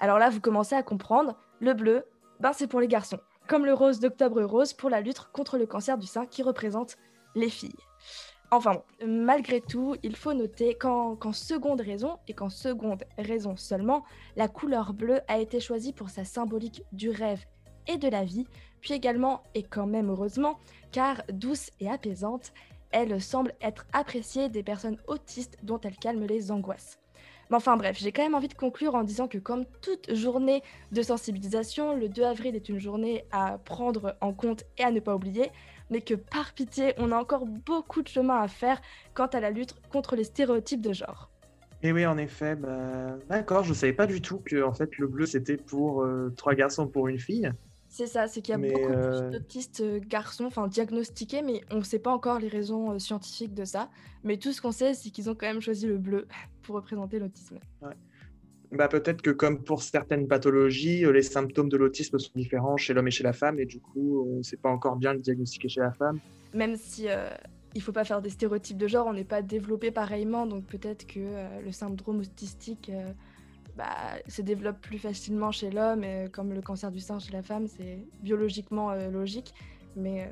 Alors 0.00 0.18
là, 0.18 0.30
vous 0.30 0.40
commencez 0.40 0.74
à 0.74 0.82
comprendre, 0.82 1.36
le 1.60 1.74
bleu, 1.74 2.04
ben 2.40 2.52
c'est 2.52 2.66
pour 2.66 2.80
les 2.80 2.88
garçons, 2.88 3.20
comme 3.46 3.64
le 3.64 3.74
rose 3.74 4.00
d'Octobre 4.00 4.42
Rose 4.42 4.72
pour 4.72 4.90
la 4.90 5.00
lutte 5.00 5.20
contre 5.32 5.58
le 5.58 5.66
cancer 5.66 5.98
du 5.98 6.06
sein 6.06 6.26
qui 6.26 6.42
représente 6.42 6.96
les 7.34 7.48
filles. 7.48 7.76
Enfin 8.50 8.74
bon, 8.74 9.06
malgré 9.06 9.60
tout, 9.60 9.96
il 10.02 10.14
faut 10.14 10.32
noter 10.32 10.74
qu'en 10.74 11.32
seconde 11.32 11.80
raison, 11.80 12.18
et 12.28 12.34
qu'en 12.34 12.50
seconde 12.50 13.04
raison 13.18 13.56
seulement, 13.56 14.04
la 14.36 14.48
couleur 14.48 14.92
bleue 14.92 15.20
a 15.28 15.38
été 15.38 15.60
choisie 15.60 15.92
pour 15.92 16.10
sa 16.10 16.24
symbolique 16.24 16.82
du 16.92 17.10
rêve 17.10 17.44
et 17.88 17.96
de 17.96 18.08
la 18.08 18.24
vie, 18.24 18.46
puis 18.80 18.94
également, 18.94 19.42
et 19.54 19.62
quand 19.62 19.86
même 19.86 20.10
heureusement, 20.10 20.58
car 20.92 21.22
douce 21.32 21.70
et 21.80 21.90
apaisante, 21.90 22.52
elle 22.92 23.20
semble 23.20 23.54
être 23.60 23.86
appréciée 23.92 24.48
des 24.48 24.62
personnes 24.62 24.98
autistes 25.08 25.58
dont 25.62 25.80
elle 25.80 25.96
calme 25.96 26.24
les 26.24 26.52
angoisses. 26.52 27.00
Mais 27.50 27.56
enfin 27.56 27.76
bref, 27.76 27.98
j'ai 27.98 28.12
quand 28.12 28.22
même 28.22 28.34
envie 28.34 28.48
de 28.48 28.54
conclure 28.54 28.94
en 28.94 29.02
disant 29.02 29.28
que 29.28 29.38
comme 29.38 29.66
toute 29.82 30.14
journée 30.14 30.62
de 30.92 31.02
sensibilisation, 31.02 31.94
le 31.94 32.08
2 32.08 32.22
avril 32.22 32.56
est 32.56 32.68
une 32.68 32.78
journée 32.78 33.26
à 33.32 33.58
prendre 33.58 34.16
en 34.20 34.32
compte 34.32 34.64
et 34.78 34.84
à 34.84 34.90
ne 34.90 35.00
pas 35.00 35.14
oublier, 35.14 35.50
mais 35.90 36.00
que 36.00 36.14
par 36.14 36.52
pitié, 36.52 36.94
on 36.98 37.12
a 37.12 37.16
encore 37.16 37.46
beaucoup 37.46 38.02
de 38.02 38.08
chemin 38.08 38.40
à 38.40 38.48
faire 38.48 38.80
quant 39.14 39.26
à 39.26 39.40
la 39.40 39.50
lutte 39.50 39.74
contre 39.90 40.16
les 40.16 40.24
stéréotypes 40.24 40.80
de 40.80 40.92
genre. 40.92 41.30
Et 41.82 41.92
oui, 41.92 42.06
en 42.06 42.16
effet, 42.16 42.56
bah, 42.56 43.16
d'accord, 43.28 43.64
je 43.64 43.74
savais 43.74 43.92
pas 43.92 44.06
du 44.06 44.22
tout 44.22 44.38
que 44.38 44.62
en 44.62 44.72
fait 44.72 44.96
le 44.98 45.06
bleu 45.06 45.26
c'était 45.26 45.56
pour 45.56 46.02
euh, 46.02 46.32
trois 46.36 46.54
garçons 46.54 46.86
pour 46.86 47.08
une 47.08 47.18
fille. 47.18 47.50
C'est 47.96 48.08
ça, 48.08 48.26
c'est 48.26 48.42
qu'il 48.42 48.50
y 48.50 48.54
a 48.56 48.58
Mais, 48.58 48.72
beaucoup 48.72 48.92
euh, 48.92 49.30
plus 49.30 49.38
d'autistes 49.38 49.80
euh, 49.80 50.00
garçons, 50.04 50.46
enfin 50.46 50.66
diagnostiqués, 50.66 51.42
mais 51.42 51.60
on 51.70 51.76
ne 51.76 51.84
sait 51.84 52.00
pas 52.00 52.10
encore 52.10 52.40
les 52.40 52.48
raisons 52.48 52.90
euh, 52.90 52.98
scientifiques 52.98 53.54
de 53.54 53.64
ça. 53.64 53.88
Mais 54.24 54.36
tout 54.36 54.52
ce 54.52 54.60
qu'on 54.60 54.72
sait, 54.72 54.94
c'est 54.94 55.10
qu'ils 55.10 55.30
ont 55.30 55.36
quand 55.36 55.46
même 55.46 55.60
choisi 55.60 55.86
le 55.86 55.96
bleu 55.96 56.26
pour 56.62 56.74
représenter 56.74 57.20
l'autisme. 57.20 57.60
Bah, 58.76 58.88
peut-être 58.88 59.22
que 59.22 59.30
comme 59.30 59.62
pour 59.62 59.82
certaines 59.82 60.26
pathologies, 60.26 61.04
euh, 61.04 61.12
les 61.12 61.22
symptômes 61.22 61.68
de 61.68 61.76
l'autisme 61.76 62.18
sont 62.18 62.32
différents 62.34 62.76
chez 62.76 62.92
l'homme 62.92 63.08
et 63.08 63.12
chez 63.12 63.24
la 63.24 63.32
femme, 63.32 63.60
et 63.60 63.66
du 63.66 63.80
coup, 63.80 64.26
on 64.26 64.38
ne 64.38 64.42
sait 64.42 64.56
pas 64.56 64.68
encore 64.68 64.96
bien 64.96 65.12
le 65.12 65.20
diagnostiquer 65.20 65.68
chez 65.68 65.80
la 65.80 65.92
femme. 65.92 66.18
Même 66.52 66.76
si 66.76 67.08
euh, 67.08 67.28
il 67.74 67.82
faut 67.82 67.92
pas 67.92 68.04
faire 68.04 68.22
des 68.22 68.30
stéréotypes 68.30 68.76
de 68.76 68.86
genre, 68.86 69.06
on 69.06 69.12
n'est 69.12 69.24
pas 69.24 69.42
développé 69.42 69.90
pareillement, 69.90 70.46
donc 70.46 70.66
peut-être 70.66 71.06
que 71.06 71.20
euh, 71.20 71.60
le 71.60 71.72
syndrome 71.72 72.20
autistique 72.20 72.90
euh, 72.92 73.12
bah, 73.76 73.86
se 74.28 74.42
développe 74.42 74.80
plus 74.80 74.98
facilement 74.98 75.50
chez 75.50 75.70
l'homme, 75.70 76.04
comme 76.32 76.52
le 76.52 76.62
cancer 76.62 76.90
du 76.90 77.00
sein 77.00 77.18
chez 77.18 77.32
la 77.32 77.42
femme, 77.42 77.66
c'est 77.66 77.98
biologiquement 78.22 78.90
euh, 78.90 79.10
logique, 79.10 79.52
mais, 79.96 80.22
euh, 80.22 80.26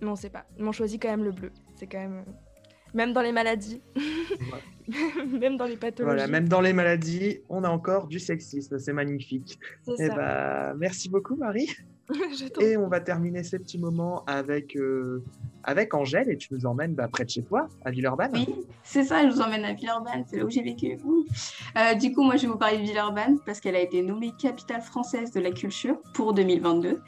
mais 0.00 0.08
on 0.08 0.12
ne 0.12 0.16
sait 0.16 0.30
pas. 0.30 0.46
Mais 0.58 0.68
on 0.68 0.72
choisit 0.72 1.02
quand 1.02 1.10
même 1.10 1.24
le 1.24 1.32
bleu. 1.32 1.50
C'est 1.74 1.86
quand 1.86 1.98
même. 1.98 2.24
Même 2.94 3.12
dans 3.12 3.22
les 3.22 3.32
maladies, 3.32 3.82
même 5.28 5.56
dans 5.56 5.64
les 5.66 5.76
pathologies. 5.76 6.16
Voilà, 6.16 6.26
même 6.28 6.48
dans 6.48 6.60
les 6.60 6.72
maladies, 6.72 7.40
on 7.48 7.64
a 7.64 7.68
encore 7.68 8.06
du 8.06 8.18
sexisme, 8.20 8.78
c'est 8.78 8.92
magnifique. 8.92 9.58
c'est 9.84 9.92
Eh 9.98 10.06
ça. 10.08 10.14
bah, 10.14 10.74
merci 10.78 11.08
beaucoup 11.08 11.36
Marie. 11.36 11.68
Et 12.60 12.76
on 12.76 12.88
va 12.88 13.00
terminer 13.00 13.42
ces 13.42 13.58
petits 13.58 13.78
moments 13.78 14.24
avec, 14.26 14.76
euh, 14.76 15.24
avec 15.62 15.94
Angèle, 15.94 16.28
et 16.30 16.36
tu 16.36 16.52
nous 16.52 16.66
emmènes 16.66 16.94
bah, 16.94 17.08
près 17.08 17.24
de 17.24 17.30
chez 17.30 17.42
toi, 17.42 17.66
à 17.82 17.90
Villeurbanne. 17.90 18.32
Oui, 18.34 18.46
c'est 18.82 19.04
ça, 19.04 19.26
je 19.26 19.34
vous 19.34 19.40
emmène 19.40 19.64
à 19.64 19.72
Villeurbanne, 19.72 20.22
c'est 20.26 20.36
là 20.36 20.44
où 20.44 20.50
j'ai 20.50 20.62
vécu. 20.62 20.98
Euh, 21.78 21.94
du 21.94 22.12
coup, 22.12 22.22
moi, 22.22 22.36
je 22.36 22.42
vais 22.42 22.48
vous 22.48 22.58
parler 22.58 22.76
de 22.76 22.82
Villeurbanne 22.82 23.38
parce 23.46 23.58
qu'elle 23.58 23.74
a 23.76 23.80
été 23.80 24.02
nommée 24.02 24.32
capitale 24.38 24.82
française 24.82 25.30
de 25.32 25.40
la 25.40 25.50
culture 25.50 25.96
pour 26.12 26.34
2022. 26.34 27.00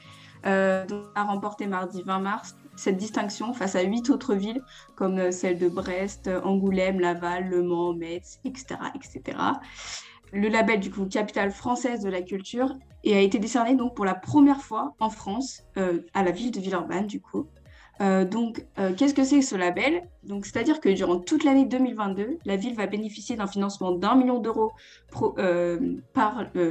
Euh, 0.47 0.87
donc, 0.87 1.05
a 1.15 1.25
remporté 1.25 1.67
mardi 1.67 2.03
20 2.03 2.19
mars 2.21 2.57
cette 2.77 2.97
distinction 2.97 3.53
face 3.53 3.75
à 3.75 3.83
huit 3.83 4.11
autres 4.11 4.35
villes 4.35 4.63
comme 4.95 5.19
euh, 5.19 5.31
celles 5.31 5.59
de 5.59 5.69
Brest, 5.69 6.31
Angoulême, 6.45 7.01
Laval, 7.01 7.49
Le 7.49 7.63
Mans, 7.63 7.95
Metz, 7.95 8.39
etc., 8.45 8.77
etc. 8.95 9.39
Le 10.33 10.49
label 10.49 10.81
du 10.81 10.91
coup 10.91 11.07
capitale 11.07 11.51
française 11.51 12.03
de 12.03 12.11
la 12.11 12.23
culture 12.23 12.73
et 13.05 13.17
a 13.17 13.21
été 13.21 13.39
décerné 13.39 13.77
donc 13.77 13.95
pour 13.95 14.05
la 14.05 14.15
première 14.15 14.61
fois 14.61 14.95
en 14.99 15.11
France 15.11 15.63
euh, 15.77 16.01
à 16.15 16.23
la 16.23 16.33
ville 16.33 16.51
de 16.51 16.61
Villeurbanne 16.61 17.07
du 17.07 17.21
coup. 17.21 17.49
Euh, 18.01 18.25
donc, 18.25 18.65
euh, 18.79 18.93
qu'est-ce 18.95 19.15
que 19.15 19.25
c'est 19.25 19.41
ce 19.43 19.57
label? 19.57 20.03
Donc, 20.23 20.45
c'est-à-dire 20.45 20.81
que 20.81 20.89
durant 20.89 21.19
toute 21.19 21.45
l'année 21.45 21.65
2022, 21.65 22.39
la 22.45 22.57
ville 22.57 22.75
va 22.75 22.87
bénéficier 22.87 23.37
d'un 23.37 23.47
financement 23.47 23.93
d'un 23.93 24.15
million 24.17 24.39
d'euros 24.39 24.73
euh, 25.39 25.97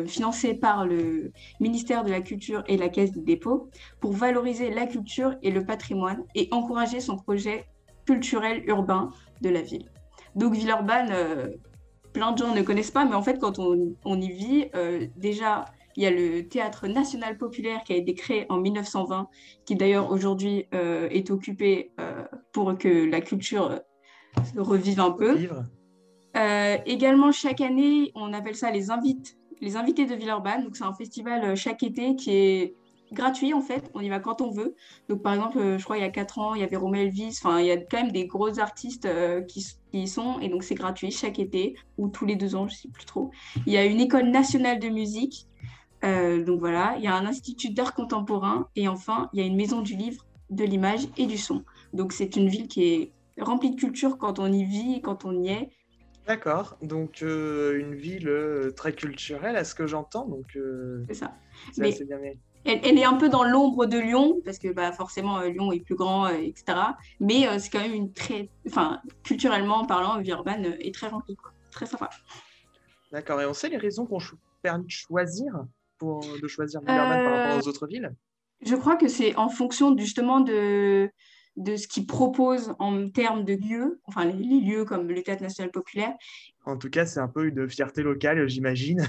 financé 0.06 0.54
par 0.54 0.86
le 0.86 1.32
ministère 1.60 2.04
de 2.04 2.12
la 2.12 2.22
Culture 2.22 2.64
et 2.68 2.78
la 2.78 2.90
Caisse 2.90 3.12
des 3.12 3.22
dépôts 3.22 3.70
pour 4.00 4.12
valoriser 4.12 4.70
la 4.70 4.86
culture 4.86 5.36
et 5.42 5.52
le 5.52 5.66
patrimoine 5.66 6.24
et 6.36 6.48
encourager 6.52 7.00
son 7.00 7.18
projet 7.18 7.66
culturel 8.06 8.64
urbain 8.68 9.10
de 9.42 9.50
la 9.50 9.62
ville. 9.62 9.90
Donc, 10.36 10.54
Villeurbanne, 10.54 11.12
plein 12.14 12.34
de 12.34 12.38
gens 12.38 12.54
ne 12.54 12.62
connaissent 12.62 12.92
pas, 12.92 13.06
mais 13.06 13.16
en 13.16 13.24
fait, 13.24 13.40
quand 13.40 13.58
on, 13.58 14.22
y 14.22 14.30
vit, 14.32 14.66
déjà, 15.16 15.66
il 15.96 16.04
y 16.04 16.06
a 16.06 16.12
le 16.12 16.48
Théâtre 16.48 16.88
national 16.88 17.38
populaire 17.38 17.84
qui 17.84 17.94
a 17.94 17.96
été 17.96 18.14
créé 18.14 18.46
en 18.50 18.58
1920 18.58 19.28
qui 19.66 19.76
d'ailleurs 19.76 20.12
aujourd'hui 20.12 20.68
euh, 20.74 21.08
est 21.10 21.32
occupé 21.32 21.92
euh, 22.00 22.24
pour 22.52 22.78
que 22.78 23.10
la 23.10 23.22
culture 23.22 23.72
euh, 23.72 23.80
revive 24.58 25.00
un 25.00 25.12
peu. 25.12 25.38
Euh, 26.36 26.78
également, 26.86 27.32
chaque 27.32 27.62
année, 27.62 28.12
on 28.14 28.34
appelle 28.34 28.56
ça 28.56 28.70
les, 28.72 28.92
invites, 28.92 29.38
les 29.62 29.78
invités 29.78 30.06
de 30.06 30.16
Villeurbanne. 30.16 30.64
Donc, 30.64 30.76
c'est 30.76 30.84
un 30.84 30.94
festival 30.94 31.56
chaque 31.56 31.82
été 31.84 32.16
qui 32.16 32.32
est 32.32 32.76
gratuit 33.12 33.54
en 33.54 33.62
fait. 33.62 33.90
On 33.94 34.02
y 34.02 34.10
va 34.10 34.20
quand 34.20 34.42
on 34.42 34.52
veut. 34.52 34.76
Donc, 35.10 35.22
par 35.22 35.34
exemple, 35.34 35.78
je 35.78 35.84
crois 35.84 35.98
il 35.98 36.02
y 36.02 36.06
a 36.06 36.10
4 36.10 36.40
ans, 36.40 36.56
il 36.56 36.62
y 36.62 36.64
avait 36.64 36.76
Romain 36.76 37.00
Elvis. 37.00 37.40
Enfin, 37.42 37.60
il 37.60 37.68
y 37.68 37.72
a 37.72 37.78
quand 37.78 38.02
même 38.02 38.12
des 38.12 38.28
gros 38.28 38.60
artistes 38.60 39.06
euh, 39.06 39.42
qui, 39.42 39.66
y 39.94 40.08
sont. 40.08 40.40
Et 40.40 40.50
donc, 40.50 40.64
c'est 40.64 40.76
gratuit 40.76 41.12
chaque 41.12 41.40
été 41.40 41.76
ou 41.98 42.10
tous 42.10 42.26
les 42.26 42.36
deux 42.36 42.56
ans, 42.56 42.68
je 42.68 42.76
sais 42.76 42.90
plus 42.90 43.06
trop. 43.06 43.32
Il 43.66 43.74
y 43.74 43.78
a 43.78 43.86
une 43.86 44.02
école 44.02 44.30
nationale 44.30 44.80
de 44.80 44.90
musique. 44.90 45.48
Euh, 46.06 46.44
donc 46.44 46.60
voilà, 46.60 46.96
il 46.98 47.04
y 47.04 47.08
a 47.08 47.16
un 47.16 47.26
institut 47.26 47.72
d'art 47.74 47.94
contemporain 47.94 48.68
et 48.76 48.88
enfin, 48.88 49.30
il 49.34 49.40
y 49.40 49.44
a 49.44 49.46
une 49.46 49.56
maison 49.56 49.82
du 49.82 49.96
livre, 49.96 50.26
de 50.50 50.64
l'image 50.64 51.08
et 51.18 51.26
du 51.26 51.38
son. 51.38 51.64
Donc 51.94 52.14
c'est 52.14 52.36
une 52.36 52.48
ville 52.48 52.68
qui 52.68 52.84
est 52.94 53.12
remplie 53.42 53.72
de 53.72 53.80
culture 53.80 54.18
quand 54.18 54.40
on 54.40 54.52
y 54.52 54.64
vit, 54.64 55.02
quand 55.02 55.26
on 55.26 55.42
y 55.42 55.50
est. 55.50 55.70
D'accord, 56.28 56.78
donc 56.82 57.22
euh, 57.22 57.78
une 57.80 57.94
ville 57.96 58.28
euh, 58.30 58.72
très 58.72 58.94
culturelle, 58.94 59.56
à 59.56 59.64
ce 59.64 59.76
que 59.76 59.86
j'entends, 59.88 60.26
donc 60.28 60.58
C'est 61.08 61.14
ça. 61.14 61.36
c'est 61.72 61.82
Mais- 61.82 61.94
assez 61.94 62.06
bien. 62.06 62.18
mais- 62.22 62.38
Elle, 62.68 62.80
elle 62.84 62.98
est 62.98 63.04
un 63.06 63.14
peu 63.14 63.30
dans 63.30 63.44
l'ombre 63.44 63.86
de 63.86 64.00
Lyon, 64.00 64.42
parce 64.44 64.58
que 64.58 64.74
bah, 64.74 64.92
forcément 64.92 65.38
euh, 65.40 65.50
Lyon 65.50 65.72
est 65.72 65.82
plus 65.82 65.94
grand, 65.94 66.26
euh, 66.26 66.32
etc. 66.34 66.80
Mais 67.20 67.48
euh, 67.48 67.60
c'est 67.60 67.70
quand 67.70 67.80
même 67.80 67.94
une 67.94 68.12
très. 68.12 68.50
Enfin, 68.68 69.02
culturellement 69.24 69.86
parlant, 69.86 70.18
Villeurbanne 70.20 70.76
est 70.80 70.92
très 70.96 71.08
remplie, 71.10 71.36
quoi. 71.36 71.52
Très 71.70 71.86
sympa. 71.86 72.10
D'accord, 73.12 73.40
et 73.40 73.46
on 73.46 73.54
sait 73.54 73.70
les 73.70 73.78
raisons 73.78 74.08
qu'on 74.08 74.18
cho- 74.18 74.38
permis 74.64 74.86
de 74.86 74.90
choisir, 74.92 75.54
pour, 75.98 76.22
de 76.42 76.48
choisir 76.48 76.82
Villeurbanne 76.82 77.24
par 77.24 77.34
rapport 77.34 77.52
Euh, 77.54 77.60
aux 77.62 77.68
autres 77.68 77.88
villes 77.88 78.14
Je 78.62 78.76
crois 78.76 78.96
que 78.96 79.08
c'est 79.08 79.36
en 79.36 79.50
fonction 79.50 79.98
justement 79.98 80.40
de, 80.42 81.10
de 81.58 81.76
ce 81.76 81.88
qu'ils 81.88 82.08
proposent 82.08 82.74
en 82.80 83.10
termes 83.10 83.44
de 83.46 83.54
lieux, 83.54 84.00
enfin 84.06 84.26
les, 84.26 84.34
les 84.34 84.60
lieux 84.62 84.86
comme 84.86 85.08
le 85.08 85.22
Théâtre 85.24 85.44
National 85.44 85.72
Populaire. 85.72 86.14
En 86.66 86.78
tout 86.78 86.90
cas, 86.90 87.06
c'est 87.06 87.20
un 87.20 87.28
peu 87.28 87.46
une 87.48 87.70
fierté 87.70 88.02
locale, 88.04 88.48
j'imagine. 88.48 89.06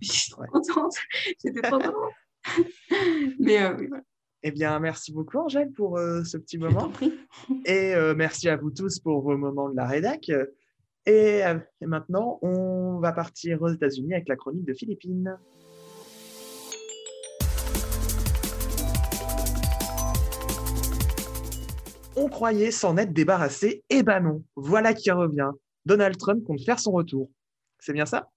Je 0.00 0.12
suis 0.12 0.30
trop 0.30 0.42
Ouais. 0.42 0.48
contente. 0.48 0.94
J'étais 1.42 1.60
trop 1.62 1.78
contente. 1.78 1.94
Mais 3.38 3.62
euh, 3.62 3.74
oui, 3.78 3.86
voilà, 3.88 4.02
Eh 4.42 4.50
bien, 4.50 4.78
merci 4.78 5.12
beaucoup, 5.12 5.38
Angèle, 5.38 5.72
pour 5.72 5.98
euh, 5.98 6.22
ce 6.24 6.36
petit 6.36 6.58
moment. 6.58 6.88
prie. 6.90 7.12
Et 7.66 7.94
euh, 7.94 8.14
merci 8.14 8.48
à 8.48 8.56
vous 8.56 8.70
tous 8.70 8.98
pour 9.00 9.22
vos 9.22 9.36
moments 9.36 9.68
de 9.68 9.76
la 9.76 9.86
rédac. 9.86 10.28
Et, 11.06 11.44
euh, 11.44 11.58
et 11.80 11.86
maintenant, 11.86 12.38
on 12.42 12.98
va 12.98 13.12
partir 13.12 13.60
aux 13.62 13.68
États-Unis 13.68 14.14
avec 14.14 14.28
la 14.28 14.36
chronique 14.36 14.64
de 14.64 14.72
Philippines. 14.74 15.36
On 22.16 22.28
croyait 22.28 22.70
s'en 22.70 22.96
être 22.96 23.12
débarrassé, 23.12 23.82
et 23.90 24.02
ben 24.02 24.20
non, 24.20 24.44
voilà 24.56 24.94
qui 24.94 25.10
revient. 25.10 25.50
Donald 25.84 26.16
Trump 26.16 26.44
compte 26.44 26.60
faire 26.60 26.78
son 26.78 26.92
retour. 26.92 27.30
C'est 27.80 27.92
bien 27.92 28.06
ça? 28.06 28.30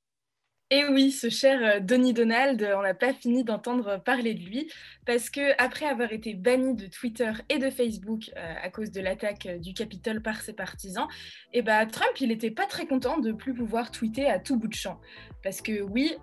Et 0.70 0.84
oui, 0.84 1.12
ce 1.12 1.30
cher 1.30 1.60
euh, 1.64 1.80
Donny 1.80 2.12
Donald, 2.12 2.62
on 2.78 2.82
n'a 2.82 2.94
pas 2.94 3.14
fini 3.14 3.46
d'entendre 3.46 4.02
parler 4.04 4.34
de 4.34 4.44
lui 4.44 4.70
parce 5.06 5.30
que 5.30 5.54
après 5.64 5.86
avoir 5.86 6.12
été 6.12 6.34
banni 6.34 6.76
de 6.76 6.88
Twitter 6.88 7.32
et 7.48 7.58
de 7.58 7.70
Facebook 7.70 8.30
euh, 8.36 8.54
à 8.62 8.70
cause 8.70 8.92
de 8.92 9.00
l'attaque 9.00 9.46
euh, 9.46 9.60
du 9.60 9.74
Capitole 9.74 10.22
par 10.22 10.42
ses 10.42 10.52
partisans, 10.52 11.08
et 11.54 11.62
bah, 11.62 11.86
Trump, 11.86 12.12
il 12.20 12.28
n'était 12.28 12.52
pas 12.52 12.66
très 12.66 12.86
content 12.86 13.18
de 13.18 13.32
plus 13.32 13.54
pouvoir 13.54 13.92
tweeter 13.92 14.30
à 14.30 14.40
tout 14.40 14.58
bout 14.58 14.68
de 14.68 14.74
champ. 14.74 15.00
Parce 15.42 15.62
que 15.62 15.82
oui, 15.82 16.14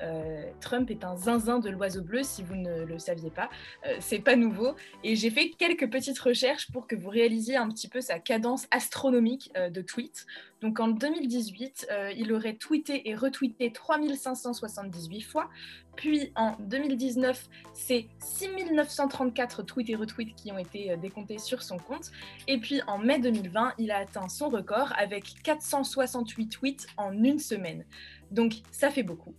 Trump 0.61 0.91
est 0.91 1.03
un 1.03 1.17
zinzin 1.17 1.59
de 1.59 1.71
l'oiseau 1.71 2.03
bleu, 2.03 2.23
si 2.23 2.43
vous 2.43 2.57
ne 2.57 2.85
le 2.85 2.99
saviez 2.99 3.31
pas. 3.31 3.49
Euh, 3.87 3.97
c'est 4.01 4.19
pas 4.19 4.37
nouveau. 4.37 4.75
Et 5.03 5.17
j'ai 5.17 5.31
fait 5.31 5.51
quelques 5.51 5.91
petites 5.91 6.19
recherches 6.19 6.71
pour 6.71 6.87
que 6.87 6.95
vous 6.95 7.09
réalisiez 7.09 7.57
un 7.57 7.69
petit 7.69 7.89
peu 7.89 8.03
sa 8.03 8.19
cadence 8.19 8.67
astronomique 8.71 9.51
de 9.55 9.81
tweets. 9.81 10.27
Donc 10.65 10.81
en 10.81 10.89
2018, 10.89 11.89
euh, 11.91 12.11
il 12.17 12.33
aurait 12.33 12.55
tweeté 12.55 13.11
et 13.11 13.15
retweeté 13.15 13.71
3578 14.35 15.21
fois. 15.23 15.49
Puis 15.97 16.33
en 16.35 16.57
2019, 16.61 17.49
c'est 17.73 18.09
6934 18.19 19.63
tweets 19.63 19.91
et 19.91 19.95
retweets 19.95 20.35
qui 20.35 20.53
ont 20.53 20.59
été 20.59 20.91
euh, 20.91 20.97
décomptés 20.97 21.39
sur 21.39 21.63
son 21.63 21.79
compte. 21.79 22.11
Et 22.49 22.59
puis 22.59 22.83
en 22.87 22.99
mai 22.99 23.19
2020, 23.21 23.75
il 23.79 23.91
a 23.91 23.99
atteint 23.99 24.29
son 24.29 24.49
record 24.49 24.93
avec 24.97 25.35
468 25.43 26.49
tweets 26.49 26.87
en 26.97 27.13
une 27.13 27.39
semaine. 27.39 27.85
Donc 28.31 28.55
ça 28.71 28.91
fait 28.91 29.03
beaucoup. 29.03 29.35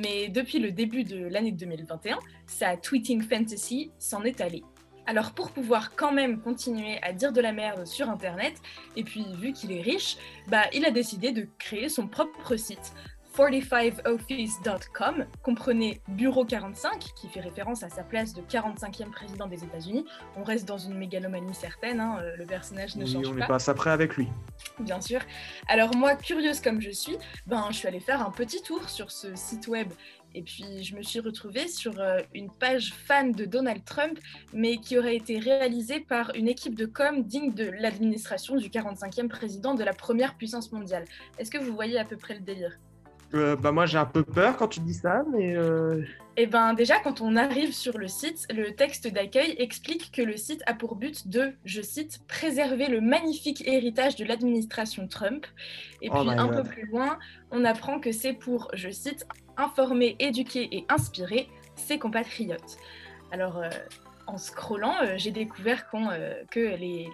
Mais 0.00 0.28
depuis 0.28 0.58
le 0.58 0.72
début 0.72 1.04
de 1.04 1.26
l'année 1.26 1.52
2021, 1.52 2.18
sa 2.46 2.76
tweeting 2.78 3.20
fantasy 3.20 3.90
s'en 3.98 4.24
est 4.24 4.40
allée. 4.40 4.62
Alors 5.04 5.32
pour 5.32 5.50
pouvoir 5.50 5.96
quand 5.96 6.12
même 6.12 6.40
continuer 6.40 7.02
à 7.02 7.12
dire 7.12 7.32
de 7.32 7.40
la 7.40 7.52
merde 7.52 7.86
sur 7.86 8.08
Internet, 8.08 8.54
et 8.96 9.02
puis 9.02 9.26
vu 9.34 9.52
qu'il 9.52 9.72
est 9.72 9.82
riche, 9.82 10.16
bah, 10.48 10.62
il 10.72 10.84
a 10.84 10.90
décidé 10.90 11.32
de 11.32 11.48
créer 11.58 11.88
son 11.88 12.06
propre 12.06 12.56
site, 12.56 12.92
45office.com, 13.36 15.26
comprenez 15.42 16.00
Bureau 16.08 16.44
45, 16.44 16.98
qui 17.16 17.28
fait 17.28 17.40
référence 17.40 17.82
à 17.82 17.88
sa 17.88 18.02
place 18.02 18.34
de 18.34 18.42
45e 18.42 19.10
président 19.10 19.46
des 19.46 19.64
États-Unis. 19.64 20.04
On 20.36 20.44
reste 20.44 20.66
dans 20.68 20.78
une 20.78 20.94
mégalomanie 20.94 21.54
certaine, 21.54 22.00
hein, 22.00 22.18
euh, 22.22 22.36
le 22.36 22.44
personnage 22.44 22.96
ne 22.96 23.04
Oui, 23.04 23.12
change 23.12 23.28
on 23.28 23.34
pas. 23.36 23.44
est 23.44 23.48
pas 23.48 23.70
après 23.70 23.90
avec 23.90 24.16
lui. 24.16 24.28
Bien 24.80 25.00
sûr. 25.00 25.20
Alors 25.68 25.94
moi, 25.96 26.14
curieuse 26.14 26.60
comme 26.60 26.80
je 26.80 26.90
suis, 26.90 27.16
ben, 27.46 27.66
je 27.70 27.76
suis 27.76 27.88
allée 27.88 28.00
faire 28.00 28.20
un 28.26 28.30
petit 28.30 28.62
tour 28.62 28.88
sur 28.88 29.10
ce 29.10 29.34
site 29.34 29.66
web 29.68 29.88
et 30.34 30.42
puis 30.42 30.82
je 30.82 30.96
me 30.96 31.02
suis 31.02 31.20
retrouvée 31.20 31.68
sur 31.68 31.98
euh, 32.00 32.20
une 32.34 32.50
page 32.50 32.94
fan 33.06 33.32
de 33.32 33.44
Donald 33.44 33.84
Trump, 33.84 34.18
mais 34.52 34.78
qui 34.78 34.98
aurait 34.98 35.16
été 35.16 35.38
réalisée 35.38 36.00
par 36.00 36.34
une 36.34 36.48
équipe 36.48 36.74
de 36.74 36.86
com 36.86 37.22
digne 37.22 37.52
de 37.52 37.64
l'administration 37.64 38.56
du 38.56 38.68
45e 38.68 39.28
président 39.28 39.74
de 39.74 39.84
la 39.84 39.92
première 39.92 40.34
puissance 40.36 40.72
mondiale. 40.72 41.04
Est-ce 41.38 41.50
que 41.50 41.58
vous 41.58 41.74
voyez 41.74 41.98
à 41.98 42.04
peu 42.04 42.16
près 42.16 42.34
le 42.34 42.40
délire? 42.40 42.78
Euh, 43.34 43.56
bah 43.56 43.72
moi 43.72 43.86
j'ai 43.86 43.98
un 43.98 44.04
peu 44.04 44.22
peur 44.22 44.56
quand 44.58 44.68
tu 44.68 44.80
dis 44.80 44.92
ça, 44.94 45.22
mais 45.32 45.56
euh, 45.56 46.02
Eh 46.36 46.46
ben 46.46 46.74
déjà, 46.74 46.98
quand 47.00 47.20
on 47.22 47.34
arrive 47.36 47.72
sur 47.72 47.96
le 47.96 48.06
site, 48.08 48.46
le 48.54 48.74
texte 48.74 49.06
d'accueil 49.08 49.54
explique 49.58 50.12
que 50.12 50.20
le 50.22 50.36
site 50.36 50.62
a 50.66 50.74
pour 50.74 50.96
but 50.96 51.28
de, 51.28 51.52
je 51.64 51.80
cite, 51.80 52.20
préserver 52.28 52.88
le 52.88 53.00
magnifique 53.00 53.66
héritage 53.66 54.16
de 54.16 54.24
l'administration 54.26 55.08
Trump. 55.08 55.46
Et 56.02 56.10
Oh 56.12 56.20
puis 56.20 56.30
un 56.30 56.46
God. 56.46 56.56
peu 56.56 56.62
plus 56.68 56.86
loin, 56.86 57.18
on 57.50 57.64
apprend 57.64 58.00
que 58.00 58.12
c'est 58.12 58.34
pour, 58.34 58.68
je 58.74 58.90
cite, 58.90 59.26
informer, 59.56 60.16
éduquer 60.18 60.68
et 60.76 60.84
inspirer 60.90 61.48
ses 61.76 61.98
compatriotes. 61.98 62.76
Alors, 63.30 63.58
euh, 63.58 63.68
en 64.26 64.36
scrollant, 64.36 64.94
j'ai 65.16 65.30
découvert 65.30 65.88
qu'on, 65.88 66.08
que 66.50 66.60
les, 66.60 66.76
les- 66.76 67.08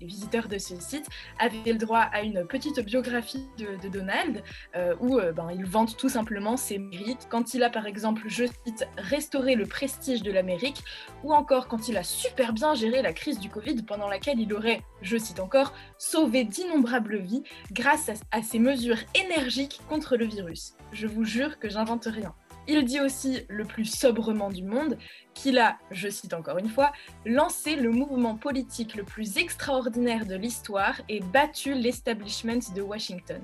les 0.00 0.06
visiteurs 0.06 0.48
de 0.48 0.58
ce 0.58 0.76
site 0.76 1.06
avaient 1.38 1.72
le 1.72 1.78
droit 1.78 2.00
à 2.00 2.22
une 2.22 2.46
petite 2.46 2.80
biographie 2.80 3.44
de, 3.58 3.88
Donald 3.88 4.42
euh, 4.74 4.94
où 5.00 5.18
euh, 5.18 5.32
ben, 5.32 5.50
il 5.52 5.64
vante 5.64 5.96
tout 5.96 6.08
simplement 6.08 6.56
ses 6.56 6.78
mérites 6.78 7.28
quand 7.30 7.54
il 7.54 7.62
a 7.62 7.70
par 7.70 7.86
exemple, 7.86 8.22
je 8.26 8.44
cite, 8.44 8.86
restauré 8.96 9.54
le 9.54 9.66
prestige 9.66 10.22
de 10.22 10.32
l'Amérique 10.32 10.82
ou 11.22 11.32
encore 11.32 11.68
quand 11.68 11.88
il 11.88 11.96
a 11.96 12.02
super 12.02 12.52
bien 12.52 12.74
géré 12.74 13.02
la 13.02 13.12
crise 13.12 13.38
du 13.38 13.48
Covid 13.48 13.82
pendant 13.82 14.08
laquelle 14.08 14.40
il 14.40 14.52
aurait, 14.52 14.82
je 15.02 15.16
cite 15.16 15.40
encore, 15.40 15.72
sauvé 15.98 16.44
d'innombrables 16.44 17.18
vies 17.18 17.42
grâce 17.72 18.10
à 18.30 18.42
ses 18.42 18.58
mesures 18.58 18.98
énergiques 19.14 19.80
contre 19.88 20.16
le 20.16 20.24
virus. 20.24 20.74
Je 20.92 21.06
vous 21.06 21.24
jure 21.24 21.58
que 21.58 21.68
j'invente 21.68 22.06
rien. 22.06 22.34
Il 22.66 22.84
dit 22.84 23.00
aussi 23.00 23.42
le 23.48 23.64
plus 23.64 23.84
sobrement 23.84 24.50
du 24.50 24.62
monde 24.62 24.96
qu'il 25.34 25.58
a, 25.58 25.76
je 25.90 26.08
cite 26.08 26.34
encore 26.34 26.58
une 26.58 26.68
fois, 26.68 26.92
lancé 27.26 27.76
le 27.76 27.90
mouvement 27.90 28.36
politique 28.36 28.94
le 28.94 29.04
plus 29.04 29.36
extraordinaire 29.36 30.26
de 30.26 30.36
l'histoire 30.36 31.00
et 31.08 31.20
battu 31.20 31.74
l'establishment 31.74 32.60
de 32.74 32.82
Washington 32.82 33.42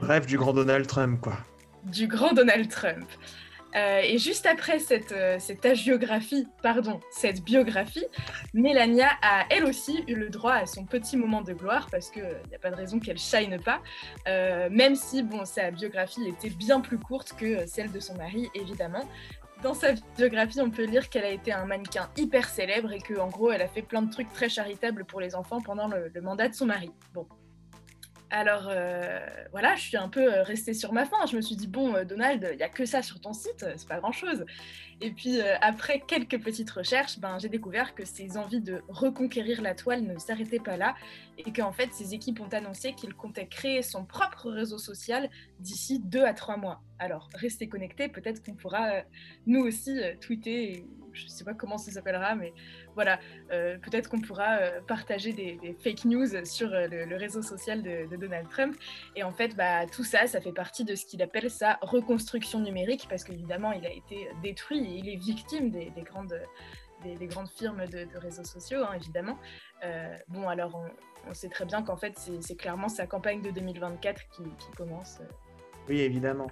bref 0.00 0.26
du 0.26 0.36
grand 0.36 0.52
Donald 0.52 0.86
Trump 0.86 1.20
quoi. 1.20 1.38
du 1.84 2.06
grand 2.06 2.32
Donald 2.32 2.68
Trump. 2.68 3.06
Euh, 3.76 4.00
et 4.02 4.18
juste 4.18 4.46
après 4.46 4.78
cette, 4.78 5.12
euh, 5.12 5.38
cette 5.40 5.66
pardon, 6.62 7.00
cette 7.10 7.42
biographie, 7.42 8.06
Mélania 8.52 9.08
a 9.22 9.46
elle 9.50 9.64
aussi 9.64 10.04
eu 10.06 10.14
le 10.14 10.28
droit 10.28 10.54
à 10.54 10.66
son 10.66 10.84
petit 10.84 11.16
moment 11.16 11.42
de 11.42 11.52
gloire 11.52 11.88
parce 11.90 12.10
qu'il 12.10 12.22
n'y 12.22 12.54
a 12.54 12.58
pas 12.58 12.70
de 12.70 12.76
raison 12.76 13.00
qu'elle 13.00 13.18
shine 13.18 13.58
pas, 13.60 13.80
euh, 14.28 14.68
même 14.70 14.94
si 14.94 15.22
bon, 15.22 15.44
sa 15.44 15.70
biographie 15.70 16.28
était 16.28 16.50
bien 16.50 16.80
plus 16.80 16.98
courte 16.98 17.34
que 17.36 17.66
celle 17.66 17.90
de 17.90 18.00
son 18.00 18.14
mari, 18.14 18.48
évidemment. 18.54 19.08
Dans 19.62 19.74
sa 19.74 19.92
biographie, 20.16 20.60
on 20.60 20.70
peut 20.70 20.84
lire 20.84 21.08
qu'elle 21.08 21.24
a 21.24 21.30
été 21.30 21.50
un 21.52 21.64
mannequin 21.64 22.10
hyper 22.16 22.48
célèbre 22.48 22.92
et 22.92 22.98
qu'en 22.98 23.28
gros, 23.28 23.50
elle 23.50 23.62
a 23.62 23.68
fait 23.68 23.82
plein 23.82 24.02
de 24.02 24.10
trucs 24.10 24.30
très 24.32 24.48
charitables 24.48 25.04
pour 25.04 25.20
les 25.20 25.34
enfants 25.34 25.60
pendant 25.62 25.88
le, 25.88 26.10
le 26.12 26.20
mandat 26.20 26.48
de 26.48 26.54
son 26.54 26.66
mari. 26.66 26.90
Bon, 27.14 27.26
alors 28.30 28.68
euh, 28.68 29.20
voilà, 29.52 29.76
je 29.76 29.82
suis 29.82 29.96
un 29.96 30.08
peu 30.08 30.32
euh, 30.32 30.42
restée 30.42 30.74
sur 30.74 30.92
ma 30.92 31.04
faim. 31.04 31.18
Je 31.30 31.36
me 31.36 31.40
suis 31.40 31.56
dit, 31.56 31.66
bon, 31.66 31.94
euh, 31.94 32.04
Donald, 32.04 32.48
il 32.52 32.56
n'y 32.56 32.62
a 32.62 32.68
que 32.68 32.84
ça 32.84 33.02
sur 33.02 33.20
ton 33.20 33.32
site, 33.32 33.64
c'est 33.76 33.88
pas 33.88 33.98
grand-chose. 33.98 34.44
Et 35.00 35.10
puis 35.10 35.40
euh, 35.40 35.56
après 35.60 36.00
quelques 36.00 36.40
petites 36.40 36.70
recherches, 36.70 37.18
ben, 37.18 37.38
j'ai 37.38 37.48
découvert 37.48 37.94
que 37.94 38.04
ses 38.04 38.36
envies 38.36 38.60
de 38.60 38.82
reconquérir 38.88 39.62
la 39.62 39.74
toile 39.74 40.02
ne 40.02 40.18
s'arrêtaient 40.18 40.60
pas 40.60 40.76
là 40.76 40.94
et 41.38 41.52
qu'en 41.52 41.72
fait, 41.72 41.92
ses 41.92 42.14
équipes 42.14 42.40
ont 42.40 42.48
annoncé 42.48 42.92
qu'il 42.92 43.14
comptait 43.14 43.46
créer 43.46 43.82
son 43.82 44.04
propre 44.04 44.50
réseau 44.50 44.78
social 44.78 45.28
d'ici 45.58 45.98
deux 45.98 46.24
à 46.24 46.32
trois 46.32 46.56
mois. 46.56 46.80
Alors, 46.98 47.28
restez 47.34 47.68
connectés, 47.68 48.08
peut-être 48.08 48.44
qu'on 48.44 48.54
pourra 48.54 48.90
euh, 48.90 49.02
nous 49.46 49.60
aussi 49.60 49.98
euh, 50.00 50.14
tweeter, 50.20 50.72
et 50.72 50.86
je 51.12 51.24
ne 51.24 51.28
sais 51.28 51.44
pas 51.44 51.54
comment 51.54 51.78
ça 51.78 51.90
s'appellera, 51.90 52.34
mais 52.34 52.52
voilà, 52.94 53.18
peut-être 53.48 54.08
qu'on 54.08 54.20
pourra 54.20 54.58
partager 54.88 55.32
des, 55.32 55.76
fake 55.80 56.04
news 56.06 56.44
sur 56.44 56.68
le, 56.70 57.16
réseau 57.16 57.40
social 57.40 57.82
de, 57.82 58.08
de 58.08 58.16
Donald 58.16 58.48
Trump. 58.48 58.76
Et 59.14 59.22
en 59.22 59.32
fait, 59.32 59.54
bah, 59.54 59.86
tout 59.86 60.02
ça, 60.02 60.26
ça 60.26 60.40
fait 60.40 60.52
partie 60.52 60.84
de 60.84 60.96
ce 60.96 61.06
qu'il 61.06 61.22
appelle 61.22 61.50
sa 61.50 61.78
reconstruction 61.82 62.58
numérique, 62.60 63.06
parce 63.08 63.22
qu'évidemment, 63.22 63.70
il 63.70 63.86
a 63.86 63.92
été 63.92 64.28
détruit 64.42 64.83
il 64.84 65.08
est 65.08 65.16
victime 65.16 65.70
des, 65.70 65.90
des 65.90 66.02
grandes, 66.02 66.38
des, 67.02 67.14
des 67.16 67.26
grandes 67.26 67.48
firmes 67.50 67.86
de, 67.86 68.04
de 68.12 68.18
réseaux 68.18 68.44
sociaux, 68.44 68.80
hein, 68.84 68.92
évidemment. 68.96 69.38
Euh, 69.84 70.14
bon, 70.28 70.48
alors, 70.48 70.74
on, 70.74 71.30
on 71.30 71.34
sait 71.34 71.48
très 71.48 71.64
bien 71.64 71.82
qu'en 71.82 71.96
fait, 71.96 72.18
c'est 72.40 72.56
clairement 72.56 72.88
sa 72.88 73.06
campagne 73.06 73.42
de 73.42 73.50
2024 73.50 74.20
qui, 74.30 74.42
qui 74.42 74.70
commence. 74.76 75.18
euh. 75.20 75.24
Oui, 75.88 76.00
évidemment. 76.00 76.48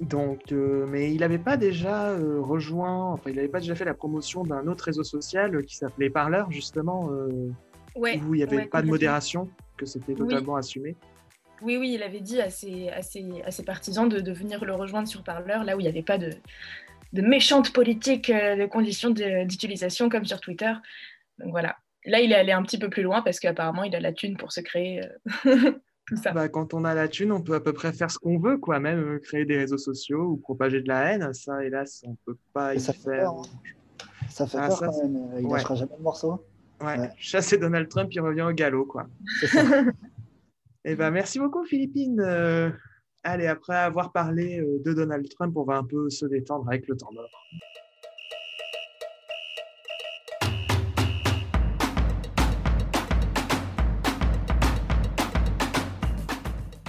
Donc, 0.00 0.50
euh, 0.52 0.86
mais 0.88 1.12
il 1.12 1.20
n'avait 1.20 1.38
pas 1.38 1.56
déjà 1.58 2.08
euh, 2.10 2.40
rejoint, 2.40 3.12
enfin, 3.12 3.28
il 3.30 3.36
n'avait 3.36 3.48
pas 3.48 3.60
déjà 3.60 3.74
fait 3.74 3.84
la 3.84 3.92
promotion 3.94 4.44
d'un 4.44 4.66
autre 4.66 4.84
réseau 4.84 5.04
social 5.04 5.62
qui 5.64 5.76
s'appelait 5.76 6.08
Parleur, 6.10 6.50
justement, 6.50 7.10
Ouais, 7.96 8.18
où 8.24 8.34
il 8.34 8.38
n'y 8.38 8.42
avait 8.44 8.56
ouais, 8.58 8.66
pas 8.66 8.80
de 8.82 8.86
modération, 8.86 9.50
que 9.76 9.84
c'était 9.84 10.12
Oui. 10.12 10.18
totalement 10.18 10.56
assumé. 10.56 10.96
Oui, 11.60 11.76
oui, 11.76 11.92
il 11.94 12.02
avait 12.02 12.20
dit 12.20 12.40
à 12.40 12.48
ses, 12.48 12.88
à 12.88 13.02
ses- 13.02 13.42
à 13.42 13.50
ses 13.50 13.64
partisans 13.64 14.08
de, 14.08 14.20
de 14.20 14.32
venir 14.32 14.64
le 14.64 14.72
rejoindre 14.74 15.08
sur 15.08 15.22
Parleur, 15.22 15.64
là 15.64 15.76
où 15.76 15.80
il 15.80 15.82
n'y 15.82 15.88
avait 15.88 16.02
pas 16.02 16.16
de, 16.16 16.30
de 17.12 17.22
méchantes 17.22 17.72
politiques 17.72 18.30
euh, 18.30 18.56
de 18.56 18.66
conditions 18.66 19.10
d'utilisation 19.10 20.08
comme 20.08 20.24
sur 20.24 20.40
Twitter. 20.40 20.72
Donc 21.38 21.50
voilà. 21.50 21.76
Là, 22.06 22.20
il 22.20 22.32
est 22.32 22.36
allé 22.36 22.52
un 22.52 22.62
petit 22.62 22.78
peu 22.78 22.88
plus 22.88 23.02
loin 23.02 23.20
parce 23.22 23.40
qu'apparemment, 23.40 23.82
il 23.84 23.94
a 23.94 24.00
la 24.00 24.12
thune 24.12 24.36
pour 24.36 24.52
se 24.52 24.60
créer 24.60 25.02
euh, 25.46 25.72
tout 26.06 26.16
ça. 26.16 26.32
Bah, 26.32 26.48
quand 26.48 26.72
on 26.72 26.84
a 26.84 26.94
la 26.94 27.08
thune, 27.08 27.30
on 27.32 27.42
peut 27.42 27.54
à 27.54 27.60
peu 27.60 27.72
près 27.72 27.92
faire 27.92 28.10
ce 28.10 28.18
qu'on 28.18 28.38
veut, 28.38 28.56
quoi, 28.56 28.80
même 28.80 28.98
euh, 29.16 29.18
créer 29.18 29.44
des 29.44 29.58
réseaux 29.58 29.76
sociaux 29.78 30.22
ou 30.30 30.36
propager 30.38 30.80
de 30.80 30.88
la 30.88 31.12
haine. 31.12 31.32
Ça, 31.34 31.62
hélas, 31.64 32.02
on 32.06 32.14
peut 32.24 32.36
pas 32.54 32.74
Et 32.74 32.78
y 32.78 32.80
ça 32.80 32.92
fait 32.94 33.00
faire. 33.16 33.32
peur, 33.32 33.42
Ça 34.30 34.46
fait 34.46 34.58
Ah, 34.58 34.68
peur 34.68 34.78
ça, 34.78 34.86
quand 34.86 35.02
même. 35.02 35.30
Il 35.40 35.46
ouais. 35.46 35.52
lâchera 35.58 35.74
jamais 35.74 35.96
le 35.96 36.02
morceau. 36.02 36.44
Ouais, 36.80 36.98
Ouais. 36.98 37.10
chasser 37.18 37.58
Donald 37.58 37.88
Trump, 37.88 38.08
il 38.12 38.20
revient 38.20 38.42
au 38.42 38.52
galop, 38.52 38.86
quoi. 38.86 39.06
C'est 39.40 39.48
ça. 39.48 39.62
Eh 40.86 40.94
ben, 40.94 41.10
merci 41.10 41.38
beaucoup, 41.38 41.62
Philippine. 41.66 42.18
Euh, 42.20 42.70
allez, 43.22 43.46
après 43.46 43.76
avoir 43.76 44.12
parlé 44.12 44.60
euh, 44.60 44.80
de 44.84 44.92
Donald 44.92 45.28
Trump, 45.28 45.56
on 45.56 45.64
va 45.64 45.76
un 45.76 45.84
peu 45.84 46.10
se 46.10 46.26
détendre 46.26 46.68
avec 46.68 46.86
le 46.88 46.96
temps 46.96 47.12
mort. 47.12 47.30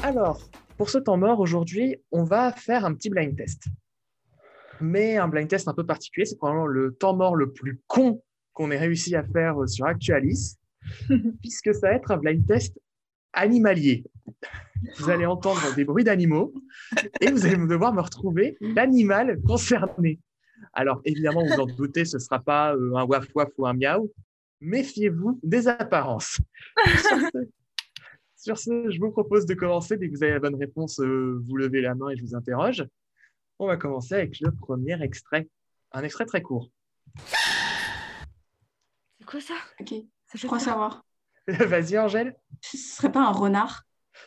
Alors, 0.03 0.41
pour 0.77 0.89
ce 0.89 0.97
temps 0.97 1.17
mort, 1.17 1.39
aujourd'hui, 1.39 1.97
on 2.11 2.23
va 2.23 2.51
faire 2.53 2.85
un 2.85 2.93
petit 2.93 3.09
blind 3.09 3.35
test. 3.35 3.65
Mais 4.79 5.17
un 5.17 5.27
blind 5.27 5.47
test 5.47 5.67
un 5.67 5.73
peu 5.73 5.85
particulier, 5.85 6.25
c'est 6.25 6.37
probablement 6.37 6.65
le 6.65 6.93
temps 6.93 7.15
mort 7.15 7.35
le 7.35 7.51
plus 7.51 7.79
con 7.87 8.23
qu'on 8.53 8.71
ait 8.71 8.77
réussi 8.77 9.15
à 9.15 9.23
faire 9.23 9.61
euh, 9.61 9.67
sur 9.67 9.85
Actualis, 9.85 10.57
puisque 11.41 11.73
ça 11.73 11.89
va 11.89 11.93
être 11.93 12.11
un 12.11 12.17
blind 12.17 12.45
test 12.47 12.79
animalier. 13.33 14.03
Vous 14.97 15.09
allez 15.09 15.25
entendre 15.25 15.61
des 15.75 15.85
bruits 15.85 16.03
d'animaux 16.03 16.53
et 17.19 17.31
vous 17.31 17.45
allez 17.45 17.55
devoir 17.55 17.93
me 17.93 18.01
retrouver 18.01 18.57
l'animal 18.61 19.39
concerné. 19.41 20.19
Alors, 20.73 21.01
évidemment, 21.05 21.43
vous 21.43 21.59
en 21.59 21.65
doutez, 21.65 22.05
ce 22.05 22.17
ne 22.17 22.21
sera 22.21 22.39
pas 22.39 22.75
euh, 22.75 22.95
un 22.95 23.03
waf 23.03 23.27
waf 23.35 23.49
ou 23.57 23.67
un 23.67 23.73
miaou. 23.73 24.11
Méfiez-vous 24.59 25.39
des 25.43 25.67
apparences. 25.67 26.39
Sur 26.85 27.19
ce, 27.31 27.47
sur 28.35 28.57
ce, 28.57 28.91
je 28.91 28.99
vous 28.99 29.11
propose 29.11 29.45
de 29.45 29.53
commencer. 29.53 29.97
Dès 29.97 30.07
que 30.09 30.15
vous 30.15 30.23
avez 30.23 30.33
la 30.33 30.39
bonne 30.39 30.55
réponse, 30.55 30.99
euh, 30.99 31.41
vous 31.47 31.57
levez 31.57 31.81
la 31.81 31.95
main 31.95 32.09
et 32.09 32.15
je 32.15 32.23
vous 32.23 32.35
interroge. 32.35 32.85
On 33.59 33.67
va 33.67 33.77
commencer 33.77 34.15
avec 34.15 34.39
le 34.39 34.51
premier 34.51 35.01
extrait. 35.01 35.47
Un 35.91 36.03
extrait 36.03 36.25
très 36.25 36.41
court. 36.41 36.69
C'est 39.19 39.25
quoi 39.25 39.41
ça? 39.41 39.55
Ok, 39.79 39.89
Ça 39.89 39.95
je 40.33 40.37
fait 40.39 40.47
crois 40.47 40.59
savoir. 40.59 41.05
Vas-y, 41.47 41.97
Angèle. 41.97 42.35
Ce 42.61 42.77
serait 42.77 43.11
pas 43.11 43.21
un 43.21 43.31
renard? 43.31 43.83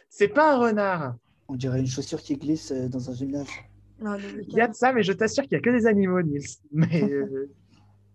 C'est 0.08 0.28
pas 0.28 0.54
un 0.54 0.58
renard. 0.58 1.16
On 1.48 1.56
dirait 1.56 1.80
une 1.80 1.86
chaussure 1.86 2.20
qui 2.20 2.36
glisse 2.36 2.72
euh, 2.72 2.88
dans 2.88 3.10
un 3.10 3.14
gymnase. 3.14 3.48
Non, 4.00 4.16
Il 4.18 4.54
y 4.54 4.60
a 4.60 4.68
de 4.68 4.74
ça, 4.74 4.92
mais 4.92 5.02
je 5.02 5.12
t'assure 5.12 5.44
qu'il 5.44 5.52
n'y 5.56 5.58
a 5.58 5.60
que 5.60 5.70
des 5.70 5.86
animaux, 5.86 6.20
Nils. 6.22 6.58
Mais, 6.72 7.02
euh, 7.04 7.50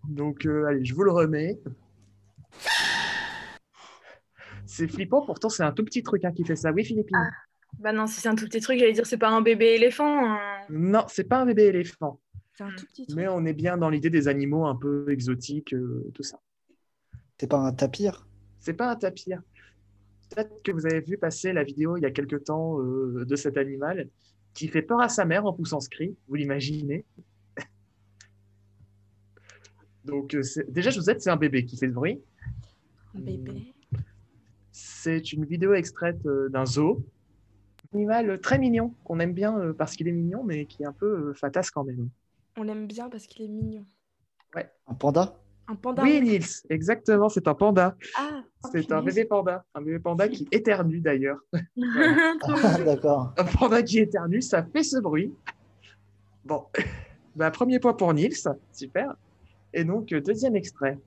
donc, 0.08 0.45
euh, 0.45 0.65
allez, 0.65 0.84
je 0.84 0.93
vous 0.93 1.03
le 1.03 1.12
remets. 1.12 1.60
C'est 4.65 4.88
flippant, 4.88 5.25
pourtant 5.25 5.49
c'est 5.49 5.63
un 5.63 5.71
tout 5.71 5.84
petit 5.84 6.03
truc 6.03 6.23
hein, 6.25 6.32
qui 6.32 6.43
fait 6.43 6.55
ça. 6.55 6.71
Oui, 6.71 6.84
Philippine 6.86 7.17
Bah 7.79 7.91
non, 7.91 8.08
si 8.08 8.19
c'est 8.21 8.29
un 8.29 8.36
tout 8.36 8.45
petit 8.45 8.60
truc, 8.62 8.77
j'allais 8.79 8.93
dire 8.93 9.05
c'est 9.05 9.17
pas 9.17 9.29
un 9.29 9.41
bébé 9.41 9.67
éléphant. 9.75 10.34
hein. 10.36 10.39
Non, 10.69 11.05
c'est 11.08 11.23
pas 11.23 11.39
un 11.41 11.45
bébé 11.45 11.63
éléphant. 11.65 12.19
c'est 12.53 12.63
un 12.63 12.69
tout 12.75 12.86
petit 12.86 13.05
truc. 13.08 13.17
Mais 13.17 13.27
on 13.27 13.45
est 13.45 13.53
bien 13.53 13.77
dans 13.77 13.89
l'idée 13.89 14.10
des 14.10 14.27
animaux 14.27 14.65
un 14.65 14.75
peu 14.75 15.05
exotiques, 15.10 15.73
euh, 15.73 16.12
tout 16.13 16.23
ça. 16.23 16.39
C'est 17.39 17.47
pas 17.47 17.58
un 17.60 17.73
tapir? 17.73 18.27
C'est 18.60 18.73
pas 18.73 18.91
un 18.91 18.95
tapir. 18.95 19.41
Peut-être 20.30 20.62
que 20.63 20.72
vous 20.72 20.86
avez 20.86 21.02
vu 21.02 21.18
passer 21.18 21.54
la 21.54 21.63
vidéo 21.63 21.98
il 21.98 22.04
y 22.04 22.06
a 22.06 22.12
quelque 22.12 22.36
temps 22.36 22.80
euh, 22.82 23.26
de 23.26 23.36
cet 23.36 23.58
animal. 23.58 24.10
qui 24.54 24.68
fait 24.68 24.82
peur 24.82 25.02
à 25.02 25.10
sa 25.10 25.26
mère 25.26 25.46
en 25.46 25.54
poussant 25.54 25.80
ce 25.80 25.89
cri, 25.89 26.15
vous 26.28 26.36
l'imaginez? 26.36 27.06
Donc, 30.06 30.34
euh, 30.34 30.42
déjà, 30.68 30.89
je 30.89 31.00
vous 31.00 31.10
aide, 31.10 31.22
c'est 31.22 31.30
un 31.30 31.38
bébé 31.38 31.65
qui 31.65 31.78
fait 31.78 31.88
ce 31.88 31.94
bruit. 31.94 32.20
Un 33.15 33.22
bébé. 33.22 33.74
C'est 34.72 35.34
une 35.34 35.46
vidéo 35.46 35.74
extraite 35.74 36.26
euh, 36.26 36.50
d'un 36.50 36.65
zoo. 36.65 37.04
Un 37.94 37.98
animal 37.98 38.39
très 38.39 38.58
mignon, 38.58 38.94
qu'on 39.04 39.20
aime 39.20 39.34
bien 39.34 39.58
euh, 39.58 39.74
parce 39.74 39.96
qu'il 39.96 40.08
est 40.08 40.13
mignon, 40.13 40.44
mais 40.44 40.65
qui 40.65 40.84
est 40.84 40.86
un 40.86 40.94
peu 40.94 41.30
euh, 41.30 41.34
fatasse 41.34 41.72
quand 41.72 41.84
même. 41.84 42.10
On 42.58 42.63
l'aime 42.63 42.88
bien 42.88 43.10
parce 43.10 43.28
qu'il 43.28 43.46
est 43.46 43.50
mignon. 43.50 43.86
Un 44.88 44.94
panda? 44.94 45.39
Un 45.69 45.75
panda. 45.75 46.01
Oui, 46.01 46.19
Nils, 46.19 46.63
exactement, 46.71 47.29
c'est 47.29 47.47
un 47.47 47.53
panda. 47.53 47.95
Ah, 48.17 48.41
C'est 48.71 48.91
un 48.91 49.03
bébé 49.03 49.25
panda. 49.25 49.63
Un 49.75 49.82
bébé 49.82 49.99
panda 49.99 50.27
qui 50.27 50.47
éternue 50.51 50.99
d'ailleurs. 50.99 51.38
Ah. 52.41 52.77
D'accord. 52.84 53.34
Un 53.38 53.43
panda 53.43 53.84
qui 53.84 53.99
éternue, 53.99 54.41
ça 54.41 54.63
fait 54.63 54.82
ce 54.82 54.97
bruit. 54.97 55.32
Bon, 56.43 56.65
bah, 57.36 57.51
premier 57.51 57.79
point 57.79 57.93
pour 57.93 58.12
Nils, 58.15 58.47
super. 58.71 59.15
Et 59.71 59.84
donc, 59.84 60.12
euh, 60.12 60.21
deuxième 60.21 60.55
extrait. 60.55 60.97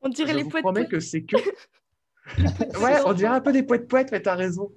On 0.00 0.08
dirait 0.08 0.32
Je 0.32 0.38
les 0.38 0.44
poètes. 0.44 0.62
promets 0.62 0.86
que 0.86 1.00
c'est 1.00 1.22
que. 1.22 1.36
ouais, 1.36 3.00
on 3.04 3.12
dirait 3.12 3.34
un 3.34 3.40
peu 3.42 3.52
des 3.52 3.62
poètes 3.62 3.88
poètes, 3.88 4.10
mais 4.10 4.22
t'as 4.22 4.36
raison. 4.36 4.72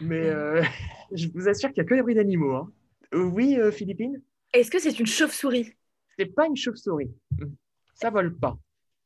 Mais 0.00 0.26
euh, 0.26 0.62
je 1.14 1.28
vous 1.34 1.48
assure 1.48 1.70
qu'il 1.72 1.82
n'y 1.82 1.86
a 1.86 1.88
que 1.88 1.94
des 1.94 2.02
bruits 2.02 2.14
d'animaux. 2.14 2.54
hein. 2.54 2.72
Euh, 3.14 3.24
oui, 3.24 3.56
euh, 3.58 3.70
Philippine, 3.70 4.22
Est-ce 4.52 4.70
que 4.70 4.78
c'est 4.78 4.98
une 4.98 5.06
chauve-souris? 5.06 5.74
C'est 6.18 6.26
pas 6.26 6.46
une 6.46 6.56
chauve-souris. 6.56 7.10
Ça 7.94 8.10
vole 8.10 8.36
pas. 8.36 8.58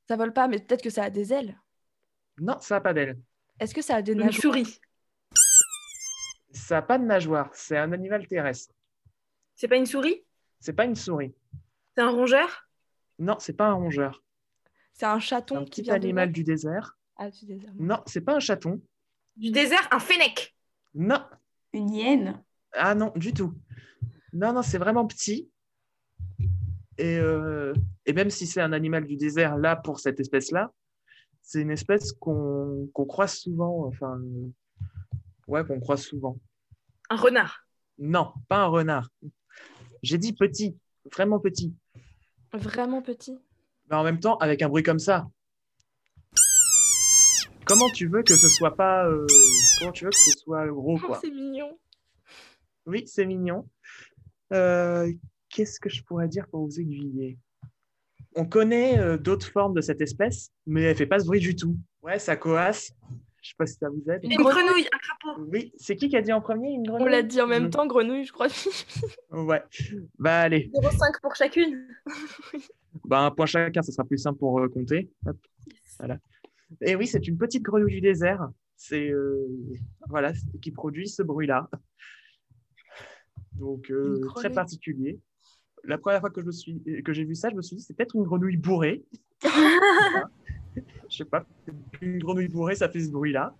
Ça 0.08 0.16
vole 0.16 0.32
pas, 0.32 0.48
mais 0.48 0.58
peut-être 0.58 0.82
que 0.82 0.90
ça 0.90 1.04
a 1.04 1.10
des 1.10 1.32
ailes. 1.32 1.60
Non, 2.38 2.58
ça 2.60 2.76
n'a 2.76 2.80
pas 2.80 2.92
d'aile. 2.94 3.18
Est-ce 3.58 3.74
que 3.74 3.82
ça 3.82 3.96
a 3.96 4.02
des 4.02 4.12
Une 4.12 4.18
nageoires? 4.18 4.40
souris 4.54 4.80
Ça 6.52 6.76
n'a 6.76 6.82
pas 6.82 6.98
de 6.98 7.04
nageoire. 7.04 7.50
C'est 7.54 7.76
un 7.76 7.92
animal 7.92 8.26
terrestre. 8.26 8.74
C'est 9.54 9.68
pas 9.68 9.76
une 9.76 9.86
souris? 9.86 10.24
C'est 10.60 10.72
pas 10.72 10.84
une 10.84 10.94
souris. 10.94 11.34
C'est 11.96 12.02
un 12.02 12.10
rongeur? 12.10 12.68
Non, 13.18 13.36
c'est 13.38 13.54
pas 13.54 13.66
un 13.68 13.72
rongeur. 13.74 14.22
C'est 14.92 15.06
un 15.06 15.18
C'est 15.18 15.26
chaton 15.26 15.58
un 15.58 15.64
qui 15.64 15.70
petit 15.70 15.82
vient 15.82 15.94
animal 15.94 16.28
de 16.28 16.32
du 16.34 16.44
désert. 16.44 16.96
Ah, 17.16 17.30
du 17.30 17.46
désert. 17.46 17.72
Non, 17.78 18.02
c'est 18.06 18.20
pas 18.20 18.34
un 18.34 18.40
chaton. 18.40 18.80
Du 19.36 19.50
désert 19.50 19.88
Un 19.90 19.98
fennec? 19.98 20.54
Non. 20.94 21.22
Une 21.76 21.92
hyène? 21.92 22.42
Ah 22.72 22.94
non, 22.94 23.12
du 23.16 23.34
tout. 23.34 23.52
Non, 24.32 24.54
non, 24.54 24.62
c'est 24.62 24.78
vraiment 24.78 25.06
petit. 25.06 25.50
Et, 26.96 27.18
euh, 27.18 27.74
et 28.06 28.14
même 28.14 28.30
si 28.30 28.46
c'est 28.46 28.62
un 28.62 28.72
animal 28.72 29.06
du 29.06 29.16
désert, 29.16 29.58
là, 29.58 29.76
pour 29.76 30.00
cette 30.00 30.18
espèce-là, 30.18 30.72
c'est 31.42 31.60
une 31.60 31.70
espèce 31.70 32.12
qu'on 32.12 32.88
qu'on 32.94 33.04
croise 33.04 33.34
souvent. 33.34 33.84
Enfin, 33.86 34.18
ouais, 35.46 35.66
qu'on 35.66 35.78
croise 35.78 36.00
souvent. 36.00 36.38
Un 37.10 37.16
renard? 37.16 37.66
Non, 37.98 38.32
pas 38.48 38.62
un 38.62 38.68
renard. 38.68 39.10
J'ai 40.02 40.16
dit 40.16 40.32
petit, 40.32 40.78
vraiment 41.12 41.40
petit. 41.40 41.74
Vraiment 42.54 43.02
petit? 43.02 43.38
Mais 43.90 43.96
en 43.96 44.02
même 44.02 44.18
temps, 44.18 44.38
avec 44.38 44.62
un 44.62 44.70
bruit 44.70 44.82
comme 44.82 44.98
ça. 44.98 45.28
Comment 47.66 47.88
tu 47.90 48.06
veux 48.08 48.22
que 48.22 48.36
ce 48.36 48.48
soit 48.48 48.76
pas. 48.76 49.06
euh, 49.08 49.26
comment 49.78 49.92
tu 49.92 50.04
veux 50.04 50.10
que 50.10 50.16
ce 50.16 50.30
soit 50.38 50.66
gros, 50.68 50.98
Oh, 51.02 51.06
quoi? 51.06 51.18
c'est 51.22 51.30
mignon. 51.30 51.78
Oui, 52.86 53.04
c'est 53.06 53.26
mignon. 53.26 53.68
Euh, 54.52 55.12
Qu'est-ce 55.48 55.80
que 55.80 55.88
je 55.88 56.02
pourrais 56.02 56.28
dire 56.28 56.46
pour 56.48 56.64
vous 56.66 56.80
aiguiller? 56.80 57.38
On 58.34 58.44
connaît 58.44 58.98
euh, 58.98 59.16
d'autres 59.16 59.50
formes 59.50 59.74
de 59.74 59.80
cette 59.80 60.00
espèce, 60.02 60.50
mais 60.66 60.82
elle 60.82 60.96
fait 60.96 61.06
pas 61.06 61.18
ce 61.18 61.24
bruit 61.26 61.40
du 61.40 61.56
tout. 61.56 61.76
Ouais, 62.02 62.18
ça 62.18 62.36
coasse. 62.36 62.92
Je 63.40 63.50
sais 63.50 63.54
pas 63.56 63.66
si 63.66 63.74
ça 63.74 63.88
vous 63.88 64.02
aide. 64.10 64.22
Une 64.24 64.32
Une 64.32 64.38
grenouille. 64.38 64.64
grenouille 64.64 64.88
Un 64.92 64.98
crapaud 64.98 65.44
Oui, 65.52 65.72
c'est 65.78 65.96
qui 65.96 66.08
qui 66.08 66.16
a 66.16 66.20
dit 66.22 66.32
en 66.32 66.40
premier 66.40 66.70
une 66.72 66.82
grenouille? 66.86 67.06
On 67.06 67.10
l'a 67.10 67.22
dit 67.22 67.40
en 67.40 67.46
même 67.46 67.64
Je- 67.64 67.68
temps, 67.70 67.86
grenouille, 67.86 68.24
je 68.24 68.32
crois. 68.32 68.48
Ouais. 69.30 69.62
Bah 70.18 70.40
allez, 70.40 70.70
0,5 70.74 71.20
pour 71.22 71.34
chacune 71.36 71.86
bah, 73.04 73.20
un 73.20 73.30
point 73.30 73.46
chacun, 73.46 73.82
ça 73.82 73.92
sera 73.92 74.04
plus 74.04 74.18
simple 74.18 74.38
pour 74.38 74.58
euh, 74.60 74.68
compter. 74.68 75.10
Hop. 75.26 75.36
Voilà. 75.98 76.18
Et 76.80 76.96
oui, 76.96 77.06
c'est 77.06 77.26
une 77.26 77.38
petite 77.38 77.62
grenouille 77.62 77.94
du 77.94 78.00
désert. 78.00 78.48
C'est 78.76 79.10
euh, 79.10 79.46
voilà, 80.08 80.32
qui 80.60 80.70
produit 80.70 81.08
ce 81.08 81.22
bruit-là. 81.22 81.68
Donc 83.52 83.90
euh, 83.90 84.20
très 84.34 84.50
particulier. 84.50 85.18
La 85.84 85.98
première 85.98 86.20
fois 86.20 86.30
que 86.30 86.40
je 86.40 86.46
me 86.46 86.52
suis 86.52 86.82
que 87.04 87.12
j'ai 87.12 87.24
vu 87.24 87.34
ça, 87.34 87.48
je 87.50 87.54
me 87.54 87.62
suis 87.62 87.76
dit 87.76 87.82
c'est 87.82 87.94
peut-être 87.94 88.16
une 88.16 88.24
grenouille 88.24 88.56
bourrée. 88.56 89.04
je 89.44 91.16
sais 91.16 91.24
pas, 91.24 91.46
une 92.00 92.18
grenouille 92.18 92.48
bourrée, 92.48 92.74
ça 92.74 92.88
fait 92.88 93.00
ce 93.00 93.10
bruit-là. 93.10 93.56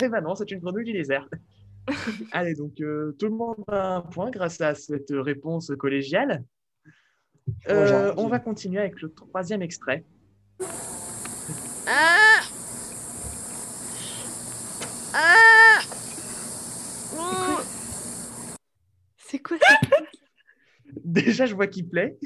Mais 0.00 0.08
bah 0.08 0.20
non, 0.20 0.34
c'est 0.34 0.50
une 0.50 0.60
grenouille 0.60 0.84
du 0.84 0.92
désert. 0.92 1.28
Allez, 2.32 2.54
donc 2.54 2.80
euh, 2.80 3.12
tout 3.18 3.26
le 3.26 3.34
monde 3.34 3.64
a 3.68 3.96
un 3.96 4.00
point 4.02 4.30
grâce 4.30 4.60
à 4.60 4.74
cette 4.74 5.10
réponse 5.10 5.72
collégiale. 5.78 6.44
Euh, 7.68 7.86
gentil. 7.86 8.20
on 8.20 8.28
va 8.28 8.38
continuer 8.38 8.80
avec 8.80 9.00
le 9.02 9.12
troisième 9.12 9.62
extrait. 9.62 10.04
C'est 19.18 19.38
quoi 19.38 19.56
ça 19.58 19.74
Déjà, 21.10 21.46
je 21.46 21.54
vois 21.54 21.66
qu'il 21.66 21.88
plaît. 21.88 22.16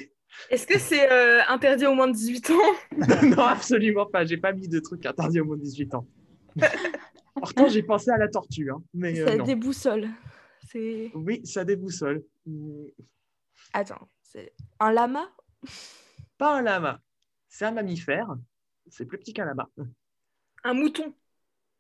Est-ce 0.51 0.67
que 0.67 0.79
c'est 0.79 1.11
euh, 1.11 1.41
interdit 1.49 1.87
au 1.87 1.95
moins 1.95 2.09
de 2.09 2.13
18 2.13 2.51
ans? 2.51 2.55
Non, 3.25 3.43
absolument 3.45 4.07
pas. 4.07 4.25
J'ai 4.25 4.37
pas 4.37 4.53
mis 4.53 4.69
de 4.69 4.79
truc 4.81 5.07
interdit 5.07 5.41
au 5.41 5.45
moins 5.47 5.57
de 5.57 5.63
18 5.63 5.95
ans. 5.95 6.07
Pourtant, 7.35 7.69
j'ai 7.69 7.83
pensé 7.83 8.11
à 8.11 8.19
la 8.19 8.29
tortue. 8.29 8.71
hein, 8.71 8.83
mais 8.93 9.19
euh, 9.21 9.27
Ça 9.27 9.37
non. 9.37 9.45
déboussole. 9.45 10.09
C'est. 10.71 11.11
Oui, 11.15 11.41
ça 11.47 11.65
déboussole. 11.65 12.23
Attends, 13.73 14.09
c'est 14.23 14.53
un 14.81 14.93
lama? 14.93 15.29
Pas 16.37 16.59
un 16.59 16.63
lama. 16.63 17.01
C'est 17.49 17.65
un 17.65 17.71
mammifère. 17.73 18.29
C'est 18.89 19.07
plus 19.07 19.19
petit 19.19 19.33
qu'un 19.33 19.45
lama. 19.47 19.69
Un 20.65 20.75
mouton 20.75 21.15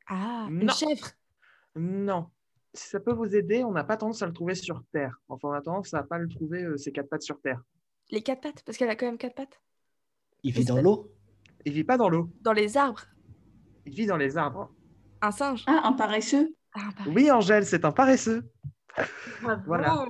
Ah, 0.07 0.47
une 0.51 0.71
chèvre. 0.71 1.09
Non. 1.77 2.31
Si 2.75 2.89
ça 2.89 2.99
peut 3.01 3.13
vous 3.13 3.35
aider, 3.37 3.63
on 3.63 3.71
n'a 3.71 3.85
pas 3.85 3.97
tendance 3.97 4.23
à 4.23 4.27
le 4.27 4.33
trouver 4.33 4.55
sur 4.57 4.83
Terre. 4.93 5.17
Enfin, 5.29 5.49
on 5.49 5.53
a 5.53 5.61
tendance 5.63 5.95
à 5.95 6.03
pas 6.03 6.19
le 6.19 6.29
trouver, 6.29 6.65
euh, 6.65 6.77
ses 6.77 6.91
quatre 6.91 7.09
pattes 7.09 7.23
sur 7.23 7.41
Terre. 7.41 7.63
Les 8.11 8.21
quatre 8.21 8.41
pattes, 8.41 8.63
parce 8.65 8.77
qu'elle 8.77 8.91
a 8.91 8.97
quand 8.97 9.07
même 9.07 9.17
quatre 9.19 9.37
pattes. 9.37 9.61
Il 10.43 10.53
vit 10.53 10.65
dans 10.65 10.81
l'eau? 10.83 11.11
Il 11.65 11.73
vit 11.73 11.85
pas 11.85 11.97
dans 11.97 12.09
l'eau. 12.09 12.29
Dans 12.41 12.53
les 12.53 12.77
arbres. 12.77 13.03
Il 13.87 13.95
vit 13.95 14.07
dans 14.07 14.17
les 14.17 14.37
arbres. 14.37 14.71
Un 15.23 15.31
singe. 15.31 15.63
Ah, 15.67 15.83
un 15.85 15.93
paresseux? 15.93 16.55
Ah, 16.75 16.91
Oui, 17.07 17.31
Angèle, 17.31 17.65
c'est 17.65 17.85
un 17.85 17.93
paresseux. 17.93 18.43
Voilà. 19.67 20.05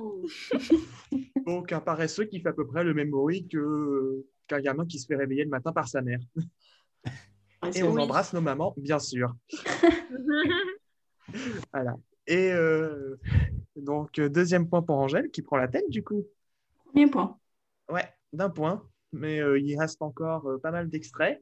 Donc, 1.45 1.71
un 1.71 1.79
paresseux 1.79 2.25
qui 2.25 2.41
fait 2.41 2.49
à 2.49 2.53
peu 2.53 2.65
près 2.65 2.83
le 2.83 2.93
même 2.93 3.11
bruit 3.11 3.47
que 3.47 4.25
qu'un 4.47 4.59
gamin 4.59 4.85
qui 4.85 4.99
se 4.99 5.05
fait 5.07 5.15
réveiller 5.15 5.43
le 5.43 5.49
matin 5.49 5.71
par 5.71 5.87
sa 5.87 6.01
mère. 6.01 6.19
Et 7.75 7.81
on 7.83 7.93
Oui. 7.93 8.01
embrasse 8.01 8.33
nos 8.33 8.41
mamans, 8.41 8.73
bien 8.77 8.99
sûr. 8.99 9.33
Voilà. 11.73 11.95
Et 12.27 12.51
euh, 12.51 13.19
donc, 13.75 14.19
deuxième 14.19 14.67
point 14.67 14.81
pour 14.81 14.97
Angèle, 14.97 15.29
qui 15.31 15.41
prend 15.41 15.57
la 15.57 15.67
tête, 15.67 15.89
du 15.89 16.03
coup. 16.03 16.25
Premier 16.85 17.07
point. 17.07 17.37
Ouais, 17.89 18.07
d'un 18.33 18.49
point. 18.49 18.83
Mais 19.13 19.39
euh, 19.39 19.59
il 19.59 19.77
reste 19.79 20.01
encore 20.01 20.47
euh, 20.49 20.57
pas 20.57 20.71
mal 20.71 20.89
d'extraits. 20.89 21.39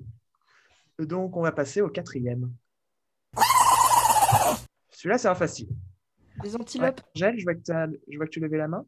Donc, 1.00 1.36
on 1.38 1.42
va 1.42 1.52
passer 1.52 1.82
au 1.82 1.90
quatrième. 1.90 2.52
Celui-là, 4.92 5.18
c'est 5.18 5.28
un 5.28 5.36
facile. 5.36 5.70
les 6.44 6.52
Ouais. 6.56 6.62
antilopes. 6.62 7.02
Angèle, 7.16 7.40
je 7.40 7.44
vois, 7.44 7.56
que 7.56 7.62
je 7.66 8.18
vois 8.18 8.26
que 8.26 8.32
tu 8.32 8.40
levais 8.40 8.58
la 8.58 8.68
main. 8.68 8.86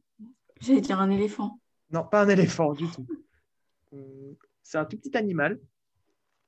J'allais 0.62 0.82
dire 0.82 1.00
un 1.00 1.10
éléphant. 1.10 1.60
Non, 1.92 2.04
pas 2.04 2.24
un 2.24 2.30
éléphant 2.30 2.74
du 2.74 2.88
tout. 2.88 3.08
C'est 4.64 4.78
un 4.78 4.86
tout 4.86 4.98
petit 4.98 5.16
animal. 5.18 5.60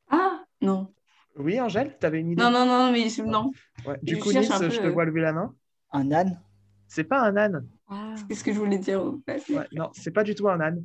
Ah, 0.09 0.43
non. 0.61 0.93
Oui, 1.37 1.59
Angèle, 1.61 1.95
tu 1.99 2.05
avais 2.05 2.19
une 2.19 2.31
idée 2.31 2.41
Non, 2.41 2.51
non, 2.51 2.65
non, 2.65 2.91
mais 2.91 3.09
je- 3.09 3.21
non. 3.21 3.51
Ouais. 3.85 3.97
Du 4.01 4.15
je 4.15 4.19
coup, 4.19 4.31
peu, 4.31 4.69
je 4.69 4.79
te 4.81 4.85
euh, 4.87 4.91
vois 4.91 5.05
lever 5.05 5.21
la 5.21 5.33
main. 5.33 5.55
Un 5.91 6.11
âne? 6.11 6.39
C'est 6.87 7.03
pas 7.03 7.21
un 7.21 7.35
âne. 7.37 7.67
Ah. 7.87 8.15
Qu'est-ce 8.27 8.43
que 8.43 8.51
je 8.53 8.59
voulais 8.59 8.77
dire 8.79 9.01
au 9.03 9.13
passé 9.19 9.55
Ouais, 9.55 9.67
non, 9.73 9.89
c'est 9.93 10.11
pas 10.11 10.23
du 10.23 10.35
tout 10.35 10.47
un 10.49 10.59
âne. 10.59 10.83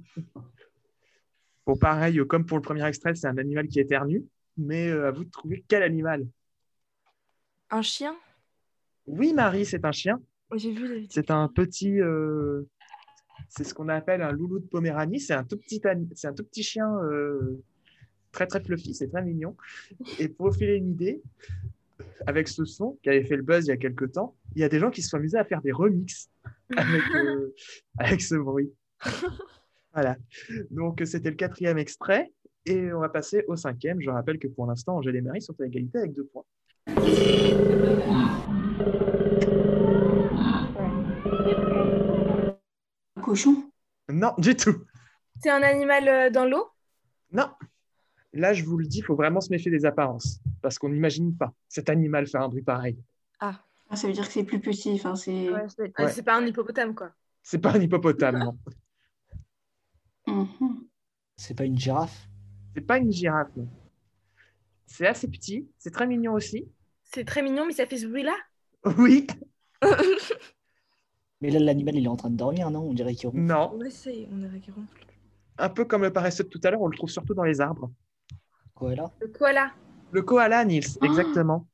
Bon, 1.67 1.77
pareil, 1.77 2.19
euh, 2.19 2.25
comme 2.25 2.45
pour 2.45 2.59
le 2.59 2.63
premier 2.63 2.87
extrait, 2.87 3.15
c'est 3.15 3.27
un 3.29 3.39
animal 3.39 3.69
qui 3.69 3.81
éternue. 3.81 4.25
Mais 4.59 4.89
euh, 4.89 5.09
à 5.09 5.11
vous 5.13 5.25
de 5.25 5.31
trouver 5.31 5.65
quel 5.67 5.83
animal. 5.83 6.27
Un 7.71 7.83
chien? 7.83 8.15
Oui, 9.07 9.33
Marie, 9.33 9.65
c'est 9.65 9.85
un 9.85 9.93
chien. 9.93 10.21
Oh, 10.51 10.59
J'ai 10.59 10.73
vu 10.73 10.87
les 10.87 11.07
C'est 11.11 11.31
un 11.31 11.49
petit. 11.49 12.01
euh, 12.01 12.69
c'est 13.49 13.65
ce 13.65 13.73
qu'on 13.75 13.89
appelle 13.89 14.23
un 14.23 14.31
loulou 14.33 14.59
de 14.59 14.67
Poméranie. 14.67 15.21
C'est 15.21 15.33
un 15.35 15.45
tout 15.45 15.57
petit, 15.57 15.81
ani- 15.87 16.09
c'est 16.15 16.29
un 16.29 16.35
tout 16.35 16.45
petit 16.45 16.63
chien 16.63 16.87
euh, 17.05 17.63
très 18.33 18.47
très 18.47 18.63
fluffy. 18.63 18.95
C'est 18.95 19.09
très 19.09 19.23
mignon. 19.23 19.57
Et 20.19 20.29
pour 20.29 20.49
vous 20.49 20.55
filer 20.55 20.77
une 20.77 20.91
idée, 20.91 21.23
avec 22.27 22.49
ce 22.49 22.65
son 22.65 22.99
qui 23.03 23.11
avait 23.11 23.25
fait 23.25 23.37
le 23.37 23.43
buzz 23.43 23.67
il 23.67 23.69
y 23.69 23.73
a 23.73 23.77
quelques 23.77 24.13
temps, 24.13 24.35
il 24.55 24.63
y 24.63 24.65
a 24.65 24.69
des 24.69 24.79
gens 24.79 24.91
qui 24.91 25.03
se 25.03 25.11
sont 25.11 25.19
amusés 25.19 25.39
à 25.39 25.45
faire 25.45 25.63
des 25.63 25.73
remixes 25.73 26.31
avec, 26.77 27.03
euh, 27.15 27.55
avec 27.99 28.21
ce 28.21 28.35
bruit. 28.35 28.73
Voilà. 29.93 30.17
Donc 30.71 31.03
c'était 31.05 31.31
le 31.31 31.37
quatrième 31.37 31.79
extrait. 31.79 32.33
Et 32.65 32.93
on 32.93 33.01
va 33.01 33.09
passer 33.09 33.45
au 33.49 33.57
cinquième. 33.57 34.01
Je 34.01 34.09
rappelle 34.09 34.39
que 34.39 34.47
pour 34.47 34.67
l'instant, 34.67 34.97
Angèle 34.97 35.17
et 35.17 35.21
Marie 35.21 35.43
sont 35.43 35.55
à 35.61 35.67
égalité 35.67 35.99
avec 35.99 36.13
deux 36.13 36.25
points. 36.25 36.45
Un 43.17 43.21
cochon? 43.21 43.69
Non, 44.09 44.33
du 44.39 44.55
tout. 44.55 44.85
C'est 45.43 45.51
un 45.51 45.63
animal 45.63 46.09
euh, 46.09 46.31
dans 46.31 46.45
l'eau? 46.45 46.69
Non. 47.33 47.49
Là, 48.35 48.53
je 48.53 48.65
vous 48.65 48.79
le 48.79 48.87
dis, 48.87 48.99
il 48.99 49.05
faut 49.05 49.15
vraiment 49.15 49.41
se 49.41 49.51
méfier 49.51 49.71
des 49.71 49.85
apparences. 49.85 50.41
Parce 50.63 50.79
qu'on 50.79 50.89
n'imagine 50.89 51.37
pas 51.37 51.53
cet 51.69 51.91
animal 51.91 52.27
faire 52.27 52.43
un 52.43 52.49
bruit 52.49 52.63
pareil. 52.63 52.97
Ah, 53.41 53.61
Ça 53.95 54.07
veut 54.07 54.13
dire 54.13 54.27
que 54.27 54.33
c'est 54.33 54.45
plus 54.45 54.61
petit. 54.61 54.93
Enfin, 54.95 55.15
c'est... 55.17 55.49
c'est 55.77 55.99
Ouais. 56.01 56.09
c'est 56.11 56.23
pas 56.23 56.37
un 56.39 56.47
hippopotame, 56.47 56.95
quoi. 56.95 57.13
C'est 57.43 57.59
pas 57.59 57.73
un 57.77 57.81
hippopotame, 57.81 58.39
non. 58.39 58.59
Mhm. 60.27 60.85
C'est 61.37 61.55
pas 61.57 61.65
une 61.65 61.79
girafe? 61.79 62.29
C'est 62.75 62.81
pas 62.83 62.99
une 62.99 63.11
girafe, 63.13 63.49
non. 63.57 63.69
C'est 64.87 65.07
assez 65.07 65.29
petit, 65.29 65.69
c'est 65.79 65.91
très 65.91 66.07
mignon 66.07 66.33
aussi. 66.35 66.69
C'est 67.03 67.25
très 67.25 67.43
mignon, 67.43 67.67
mais 67.67 67.73
ça 67.73 67.87
fait 67.87 67.97
ce 67.99 68.07
bruit-là? 68.07 68.35
Oui, 68.99 69.27
Mais 71.41 71.51
là, 71.51 71.59
l'animal, 71.59 71.97
il 71.97 72.05
est 72.05 72.09
en 72.09 72.17
train 72.17 72.31
de 72.31 72.37
dormir, 72.37 72.71
non? 72.71 72.81
On 72.81 72.95
dirait 72.95 73.15
qu'il 73.15 73.29
ronfle. 73.29 73.41
non. 73.43 73.73
On 73.75 73.81
essaye, 73.85 74.29
on 74.33 74.37
dirait 74.37 74.61
qu'il 74.61 74.73
ronfle. 74.75 75.05
Un 75.59 75.69
peu 75.69 75.85
comme 75.85 76.03
le 76.03 76.13
paresseux 76.13 76.45
de 76.45 76.49
tout 76.49 76.61
à 76.63 76.71
l'heure, 76.71 76.81
on 76.83 76.87
le 76.89 76.97
trouve 76.97 77.11
surtout 77.11 77.35
dans 77.35 77.43
les 77.43 77.61
arbres. 77.61 77.91
Le 79.21 79.29
koala. 79.29 79.73
Le 80.13 80.23
koala, 80.23 80.65
Nils, 80.65 80.99
exactement. 81.03 81.67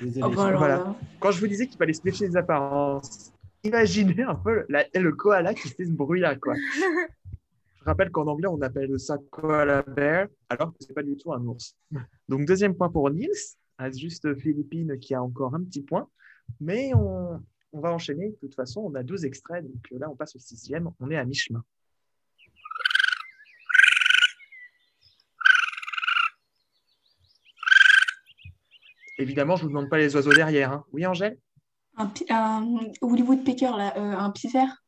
Désolé. 0.00 0.22
Oh, 0.26 0.28
bah 0.36 0.52
Voilà. 0.56 0.76
là. 0.76 0.96
Quand 1.20 1.30
je 1.30 1.40
vous 1.40 1.46
disais 1.46 1.66
qu'il 1.66 1.78
fallait 1.78 1.92
se 1.92 2.02
méfier 2.04 2.28
des 2.28 2.36
apparences, 2.36 3.32
imaginez 3.62 4.22
un 4.22 4.34
peu 4.34 4.64
la- 4.68 4.84
le 4.94 5.12
koala 5.12 5.54
qui 5.54 5.68
fait 5.68 5.86
ce 5.86 5.92
bruit-là, 5.92 6.36
quoi. 6.36 6.54
Je 7.80 7.90
rappelle 7.90 8.10
qu'en 8.10 8.26
anglais, 8.26 8.48
on 8.48 8.60
appelle 8.62 8.98
ça 8.98 9.18
koala 9.30 9.82
bear, 9.82 10.28
alors 10.48 10.70
que 10.72 10.76
c'est 10.80 10.94
pas 10.94 11.02
du 11.02 11.16
tout 11.16 11.32
un 11.34 11.40
ours. 11.44 11.76
Donc, 12.28 12.46
deuxième 12.46 12.74
point 12.74 12.88
pour 12.88 13.10
Nils. 13.10 13.28
Reste 13.78 13.98
juste 13.98 14.34
Philippine 14.38 14.98
qui 15.00 15.14
a 15.14 15.22
encore 15.22 15.54
un 15.54 15.62
petit 15.62 15.82
point. 15.82 16.08
Mais 16.60 16.92
on, 16.94 17.42
on 17.72 17.80
va 17.80 17.92
enchaîner. 17.92 18.30
De 18.30 18.36
toute 18.40 18.54
façon, 18.54 18.80
on 18.82 18.94
a 18.94 19.02
12 19.02 19.24
extraits. 19.26 19.64
Donc 19.64 19.86
là, 20.00 20.08
on 20.10 20.16
passe 20.16 20.34
au 20.36 20.38
sixième. 20.38 20.88
On 21.00 21.10
est 21.10 21.16
à 21.16 21.24
mi-chemin. 21.26 21.62
Évidemment, 29.18 29.56
je 29.56 29.62
ne 29.62 29.68
vous 29.68 29.74
demande 29.74 29.90
pas 29.90 29.98
les 29.98 30.14
oiseaux 30.16 30.32
derrière. 30.32 30.72
hein. 30.72 30.84
Oui, 30.92 31.06
Angèle? 31.06 31.38
Un, 31.96 32.10
Hollywood 33.00 33.44
Pecker, 33.44 33.70
là, 33.76 33.96
euh, 33.96 34.16
un 34.18 34.30
piffère 34.30 34.82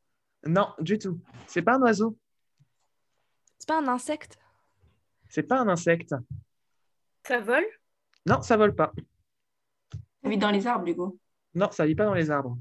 Non, 0.45 0.69
du 0.81 0.99
tout. 0.99 1.21
C'est 1.47 1.63
pas 1.63 1.75
un 1.77 1.83
oiseau. 1.83 2.17
C'est 3.59 3.69
pas 3.69 3.79
un 3.79 3.89
insecte? 3.89 4.39
C'est 5.29 5.45
pas 5.45 5.61
un 5.61 5.69
insecte. 5.69 6.15
Ça 7.27 7.41
vole? 7.41 7.65
Non, 8.27 8.43
ça 8.43 8.57
vole 8.57 8.75
pas. 8.75 8.93
Ça 10.23 10.29
vit 10.29 10.39
dans 10.39 10.51
les 10.51 10.67
arbres, 10.67 10.85
du 10.85 10.97
coup. 10.97 11.19
Non, 11.55 11.71
ça 11.71 11.87
vit 11.87 11.95
pas 11.95 12.05
dans 12.05 12.15
les 12.15 12.31
arbres. 12.31 12.59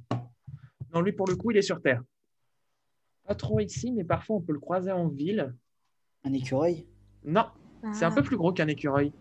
Non, 0.93 1.01
lui, 1.01 1.11
pour 1.11 1.27
le 1.27 1.35
coup, 1.35 1.51
il 1.51 1.57
est 1.57 1.61
sur 1.63 1.81
Terre. 1.81 2.01
Pas 3.27 3.35
trop 3.35 3.59
ici, 3.59 3.91
mais 3.91 4.03
parfois 4.03 4.35
on 4.35 4.41
peut 4.41 4.53
le 4.53 4.59
croiser 4.59 4.91
en 4.91 5.07
ville. 5.07 5.53
Un 6.23 6.33
écureuil? 6.33 6.87
Non, 7.23 7.47
c'est 7.91 8.05
un 8.05 8.11
Ah, 8.11 8.15
peu 8.15 8.21
plus 8.21 8.37
gros 8.37 8.53
qu'un 8.53 8.67
écureuil. 8.67 9.11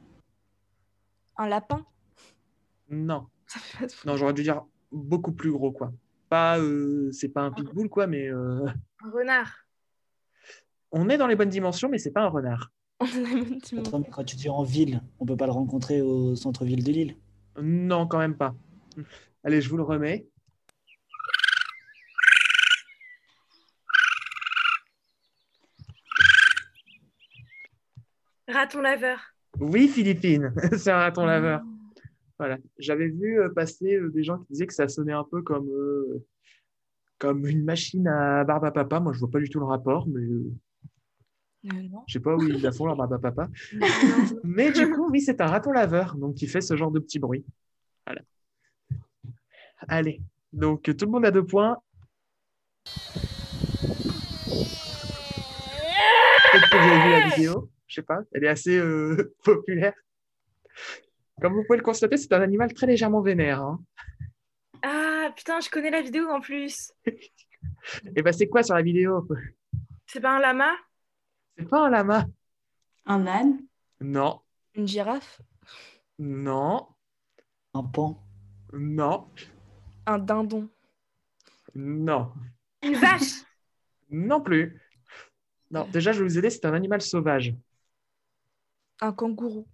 Un 1.38 1.48
lapin? 1.48 1.84
Non, 2.94 3.26
Ça 3.46 3.58
fait 3.60 3.78
pas 3.78 3.86
de 3.86 3.92
fou. 3.92 4.06
non, 4.06 4.16
j'aurais 4.16 4.32
dû 4.32 4.42
dire 4.42 4.62
beaucoup 4.92 5.32
plus 5.32 5.50
gros, 5.50 5.72
quoi. 5.72 5.92
Pas, 6.28 6.58
euh, 6.58 7.10
c'est 7.12 7.28
pas 7.28 7.42
un 7.42 7.50
pitbull, 7.52 7.88
quoi, 7.88 8.06
mais 8.06 8.28
euh, 8.28 8.66
Un 9.04 9.10
renard. 9.10 9.66
on 10.92 11.08
est 11.08 11.18
dans 11.18 11.26
les 11.26 11.36
bonnes 11.36 11.48
dimensions, 11.50 11.88
mais 11.88 11.98
c'est 11.98 12.12
pas 12.12 12.22
un 12.22 12.28
renard. 12.28 12.70
On 13.00 13.06
dimension. 13.06 13.78
Attends, 13.80 13.98
mais 13.98 14.08
quand 14.10 14.24
tu 14.24 14.36
dis 14.36 14.48
en 14.48 14.62
ville, 14.62 15.02
on 15.18 15.26
peut 15.26 15.36
pas 15.36 15.46
le 15.46 15.52
rencontrer 15.52 16.00
au 16.00 16.36
centre-ville 16.36 16.84
de 16.84 16.92
Lille 16.92 17.16
Non, 17.60 18.06
quand 18.06 18.18
même 18.18 18.36
pas. 18.36 18.54
Allez, 19.42 19.60
je 19.60 19.68
vous 19.68 19.76
le 19.76 19.82
remets. 19.82 20.28
Raton 28.48 28.80
laveur. 28.82 29.20
Oui, 29.58 29.88
Philippine, 29.88 30.52
c'est 30.76 30.90
un 30.90 30.98
raton 30.98 31.24
laveur. 31.24 31.62
Voilà. 32.38 32.58
J'avais 32.78 33.08
vu 33.08 33.40
euh, 33.40 33.48
passer 33.48 33.94
euh, 33.94 34.10
des 34.10 34.24
gens 34.24 34.38
qui 34.38 34.52
disaient 34.52 34.66
que 34.66 34.74
ça 34.74 34.88
sonnait 34.88 35.12
un 35.12 35.24
peu 35.24 35.42
comme, 35.42 35.68
euh, 35.68 36.24
comme 37.18 37.46
une 37.46 37.64
machine 37.64 38.06
à 38.08 38.44
barbe 38.44 38.64
à 38.64 38.70
papa. 38.70 39.00
Moi, 39.00 39.12
je 39.12 39.20
vois 39.20 39.30
pas 39.30 39.40
du 39.40 39.48
tout 39.48 39.60
le 39.60 39.66
rapport, 39.66 40.06
mais 40.08 40.20
euh, 40.20 40.52
je 42.06 42.12
sais 42.12 42.20
pas 42.20 42.34
où 42.34 42.42
ils 42.42 42.60
la 42.60 42.72
font, 42.72 42.86
leur 42.86 42.96
barbe 42.96 43.14
à 43.14 43.18
papa. 43.18 43.48
Mais 44.44 44.70
du 44.72 44.90
coup, 44.94 45.08
oui, 45.10 45.20
c'est 45.20 45.40
un 45.40 45.46
raton 45.46 45.72
laveur, 45.72 46.16
donc 46.16 46.34
qui 46.34 46.46
fait 46.46 46.60
ce 46.60 46.76
genre 46.76 46.90
de 46.90 47.00
petit 47.00 47.18
bruit. 47.18 47.44
Voilà. 48.06 48.22
Allez, 49.88 50.20
donc 50.52 50.82
tout 50.82 51.04
le 51.06 51.10
monde 51.10 51.24
a 51.24 51.30
deux 51.30 51.44
points. 51.44 51.78
Peut-être 56.52 56.70
que 56.70 56.76
vous 56.76 56.84
avez 56.84 57.02
vu 57.02 57.10
la 57.10 57.34
vidéo, 57.34 57.70
je 57.86 57.94
sais 57.96 58.02
pas, 58.02 58.20
elle 58.32 58.44
est 58.44 58.48
assez 58.48 58.76
euh, 58.76 59.34
populaire. 59.44 59.94
Comme 61.40 61.54
vous 61.54 61.64
pouvez 61.64 61.78
le 61.78 61.84
constater, 61.84 62.16
c'est 62.16 62.32
un 62.32 62.40
animal 62.42 62.72
très 62.72 62.86
légèrement 62.86 63.20
vénère. 63.20 63.60
hein. 63.62 63.80
Ah, 64.82 65.30
putain, 65.34 65.60
je 65.60 65.68
connais 65.70 65.90
la 65.90 66.02
vidéo 66.02 66.28
en 66.28 66.40
plus. 66.40 66.92
Et 68.16 68.22
ben 68.22 68.32
c'est 68.32 68.48
quoi 68.48 68.62
sur 68.62 68.74
la 68.74 68.82
vidéo? 68.82 69.26
C'est 70.06 70.20
pas 70.20 70.36
un 70.36 70.40
lama? 70.40 70.72
C'est 71.56 71.68
pas 71.68 71.86
un 71.86 71.90
lama. 71.90 72.26
Un 73.06 73.26
âne? 73.26 73.60
Non, 74.00 74.40
Une 74.74 74.86
girafe? 74.86 75.40
Non, 76.18 76.88
Un 77.74 77.82
pan? 77.84 78.22
Non, 78.72 79.28
Un 80.06 80.18
dindon? 80.18 80.68
Non, 81.74 82.32
Une 82.82 82.94
vache? 82.96 83.42
Non 84.10 84.40
plus. 84.40 84.80
Non, 85.70 85.88
déjà, 85.88 86.12
je 86.12 86.18
vais 86.20 86.24
vous 86.28 86.38
aider, 86.38 86.50
c'est 86.50 86.64
un 86.66 86.74
animal 86.74 87.00
sauvage. 87.00 87.54
Un 89.00 89.12
kangourou? 89.12 89.66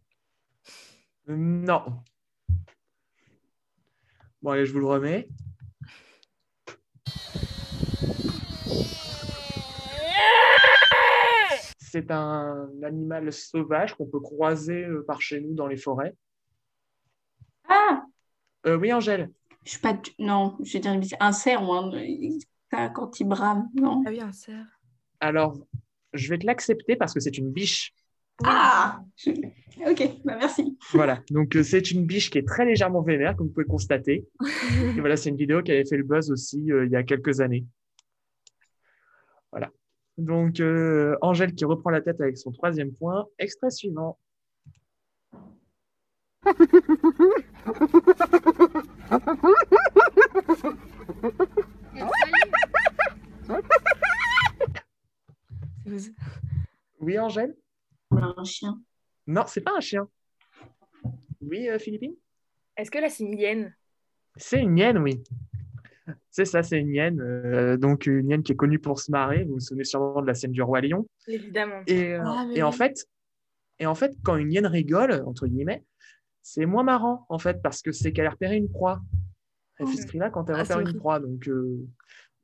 Non. 1.31 2.03
Bon, 4.43 4.51
allez, 4.51 4.67
je 4.67 4.73
vous 4.73 4.81
le 4.81 4.87
remets. 4.87 5.29
C'est 11.79 12.11
un 12.11 12.69
animal 12.85 13.33
sauvage 13.33 13.95
qu'on 13.95 14.07
peut 14.07 14.21
croiser 14.21 14.85
euh, 14.85 15.05
par 15.07 15.21
chez 15.21 15.41
nous 15.41 15.55
dans 15.55 15.67
les 15.67 15.77
forêts. 15.77 16.15
Ah 17.69 18.05
Euh, 18.67 18.77
oui, 18.77 18.93
Angèle. 18.93 19.31
Je 19.65 19.71
suis 19.73 19.81
pas... 19.81 19.95
du- 19.95 20.11
Non, 20.19 20.57
je 20.63 20.73
vais 20.75 20.79
dire 20.81 21.17
un 21.21 21.33
cerf, 21.33 21.63
moi. 21.63 21.91
Ça, 22.71 22.89
quand 22.91 23.19
il 23.19 23.25
brame, 23.27 23.69
non 23.75 24.03
Ah 24.07 24.11
oui, 24.11 24.21
un 24.21 24.33
cerf. 24.33 24.65
Alors, 25.19 25.59
je 26.13 26.29
vais 26.29 26.39
te 26.39 26.47
l'accepter 26.47 26.95
parce 26.97 27.13
que 27.13 27.21
c'est 27.21 27.37
une 27.37 27.51
biche. 27.51 27.93
Ah 28.45 29.03
Ok, 29.87 30.03
bah 30.25 30.37
merci. 30.39 30.77
Voilà, 30.93 31.23
donc 31.31 31.57
euh, 31.57 31.63
c'est 31.63 31.91
une 31.91 32.05
biche 32.05 32.31
qui 32.31 32.37
est 32.37 32.47
très 32.47 32.67
légèrement 32.67 33.01
vénère, 33.01 33.35
comme 33.35 33.47
vous 33.47 33.53
pouvez 33.53 33.65
le 33.65 33.71
constater. 33.71 34.29
Et 34.97 35.01
voilà, 35.01 35.17
c'est 35.17 35.31
une 35.31 35.37
vidéo 35.37 35.63
qui 35.63 35.73
avait 35.73 35.87
fait 35.87 35.97
le 35.97 36.03
buzz 36.03 36.31
aussi 36.31 36.71
euh, 36.71 36.85
il 36.85 36.93
y 36.93 36.97
a 36.97 37.03
quelques 37.03 37.41
années. 37.41 37.65
Voilà. 39.53 39.71
Donc, 40.19 40.61
euh, 40.61 41.17
Angèle 41.23 41.55
qui 41.55 41.65
reprend 41.65 41.91
la 41.91 42.03
tête 42.03 42.21
avec 42.21 42.37
son 42.37 42.53
troisième 42.53 42.93
point. 42.93 43.27
Extrait 43.39 43.71
suivant. 43.71 44.19
Oui, 57.01 57.19
Angèle? 57.19 57.55
Un 58.23 58.45
chien. 58.45 58.81
Non, 59.27 59.45
c'est 59.47 59.61
pas 59.61 59.73
un 59.77 59.81
chien. 59.81 60.09
Oui, 61.41 61.69
euh, 61.69 61.79
Philippine? 61.79 62.15
Est-ce 62.77 62.91
que 62.91 62.99
là, 62.99 63.09
c'est 63.09 63.25
une 63.25 63.39
hyène? 63.39 63.75
C'est 64.37 64.61
une 64.61 64.77
hyène, 64.79 64.99
oui. 64.99 65.23
C'est 66.31 66.45
ça, 66.45 66.63
c'est 66.63 66.79
une 66.79 66.95
hyène. 66.95 67.21
euh, 67.21 67.77
donc, 67.77 68.07
une 68.07 68.29
hyène 68.31 68.43
qui 68.43 68.53
est 68.53 68.57
connue 68.57 68.79
pour 68.79 69.01
se 69.01 69.11
marrer. 69.11 69.45
Vous 69.45 69.55
vous 69.55 69.61
souvenez 69.61 69.85
sûrement 69.85 70.21
de 70.23 70.27
la 70.27 70.35
scène 70.35 70.53
du 70.53 70.63
Roi 70.63 70.81
Lion. 70.81 71.07
Évidemment. 71.27 71.83
Et, 71.87 72.15
euh, 72.15 72.23
Ah, 72.25 72.45
mais 72.49 72.57
et 72.59 72.63
en 72.63 72.73
fait, 72.73 73.07
et 73.79 73.87
en 73.87 73.95
fait, 73.95 74.13
quand 74.25 74.37
une 74.37 74.53
hyène 74.53 74.67
rigole, 74.67 75.23
entre 75.27 75.47
guillemets, 75.47 75.85
c'est 76.43 76.67
moins 76.67 76.83
marrant, 76.85 77.27
en 77.29 77.39
fait, 77.39 77.61
parce 77.63 77.83
que 77.83 77.93
c'est 77.93 78.13
qu'elle 78.13 78.27
a 78.27 78.31
repéré 78.31 78.57
une 78.57 78.69
proie. 78.71 79.01
Elle 79.79 79.87
fait 79.87 79.97
ce 79.97 80.07
cri-là 80.07 80.31
quand 80.31 80.49
elle 80.51 80.57
Ah, 80.57 80.63
repère 80.63 80.81
une 80.81 80.95
proie. 80.99 81.21
Donc, 81.21 81.49
euh, 81.49 81.87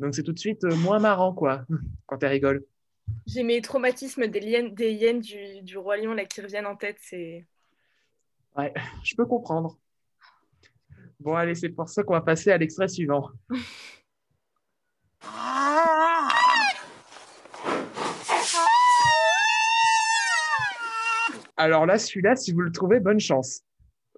donc 0.00 0.14
c'est 0.14 0.22
tout 0.22 0.32
de 0.32 0.38
suite 0.38 0.64
euh, 0.64 0.76
moins 0.76 0.98
marrant, 0.98 1.32
quoi, 1.34 1.64
quand 2.06 2.22
elle 2.22 2.30
rigole. 2.30 2.64
J'ai 3.26 3.42
mes 3.42 3.60
traumatismes 3.60 4.26
des 4.28 4.40
hyènes, 4.40 4.74
des 4.74 4.92
hyènes 4.92 5.20
du, 5.20 5.62
du 5.62 5.78
Roi 5.78 5.96
Lion 5.96 6.14
là, 6.14 6.24
qui 6.24 6.40
reviennent 6.40 6.66
en 6.66 6.76
tête. 6.76 6.98
C'est 7.00 7.46
Ouais, 8.56 8.72
je 9.04 9.14
peux 9.14 9.26
comprendre. 9.26 9.78
Bon, 11.20 11.34
allez, 11.34 11.54
c'est 11.54 11.68
pour 11.68 11.88
ça 11.88 12.02
qu'on 12.02 12.14
va 12.14 12.20
passer 12.22 12.50
à 12.50 12.58
l'extrait 12.58 12.88
suivant. 12.88 13.30
Alors 21.58 21.86
là, 21.86 21.98
celui-là, 21.98 22.36
si 22.36 22.52
vous 22.52 22.60
le 22.60 22.70
trouvez, 22.70 23.00
bonne 23.00 23.20
chance. 23.20 23.62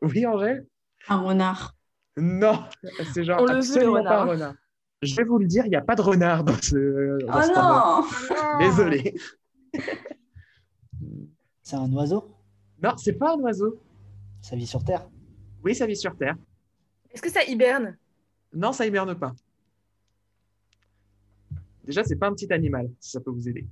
Oui, 0.02 0.26
Angèle? 0.26 0.66
Un 1.08 1.20
renard. 1.20 1.74
Non, 2.16 2.64
c'est 3.12 3.24
genre 3.24 3.40
On 3.40 3.44
le 3.44 3.52
veut, 3.52 3.54
le 3.54 3.58
absolument 3.60 4.04
pas 4.04 4.22
un 4.22 4.24
renard. 4.24 4.54
Je 5.02 5.14
vais 5.14 5.24
vous 5.24 5.38
le 5.38 5.46
dire, 5.46 5.64
il 5.64 5.70
n'y 5.70 5.76
a 5.76 5.80
pas 5.80 5.94
de 5.94 6.02
renard 6.02 6.42
dans 6.44 6.60
ce. 6.60 7.24
dans 7.24 7.38
Oh 7.38 7.42
ce 7.42 7.54
non 7.54 8.58
Désolé. 8.58 9.14
C'est 11.62 11.76
un 11.76 11.92
oiseau? 11.92 12.34
Non, 12.82 12.96
c'est 12.96 13.12
pas 13.12 13.34
un 13.34 13.38
oiseau. 13.40 13.80
Ça 14.40 14.56
vit 14.56 14.66
sur 14.66 14.82
Terre? 14.84 15.06
Oui, 15.62 15.74
ça 15.74 15.86
vit 15.86 15.96
sur 15.96 16.16
Terre. 16.16 16.36
Est-ce 17.10 17.22
que 17.22 17.30
ça 17.30 17.44
hiberne? 17.44 17.96
Non, 18.54 18.72
ça 18.72 18.86
hiberne 18.86 19.14
pas. 19.14 19.32
Déjà, 21.84 22.02
c'est 22.04 22.16
pas 22.16 22.28
un 22.28 22.32
petit 22.34 22.52
animal, 22.52 22.90
si 23.00 23.10
ça 23.12 23.20
peut 23.20 23.30
vous 23.30 23.48
aider. 23.48 23.66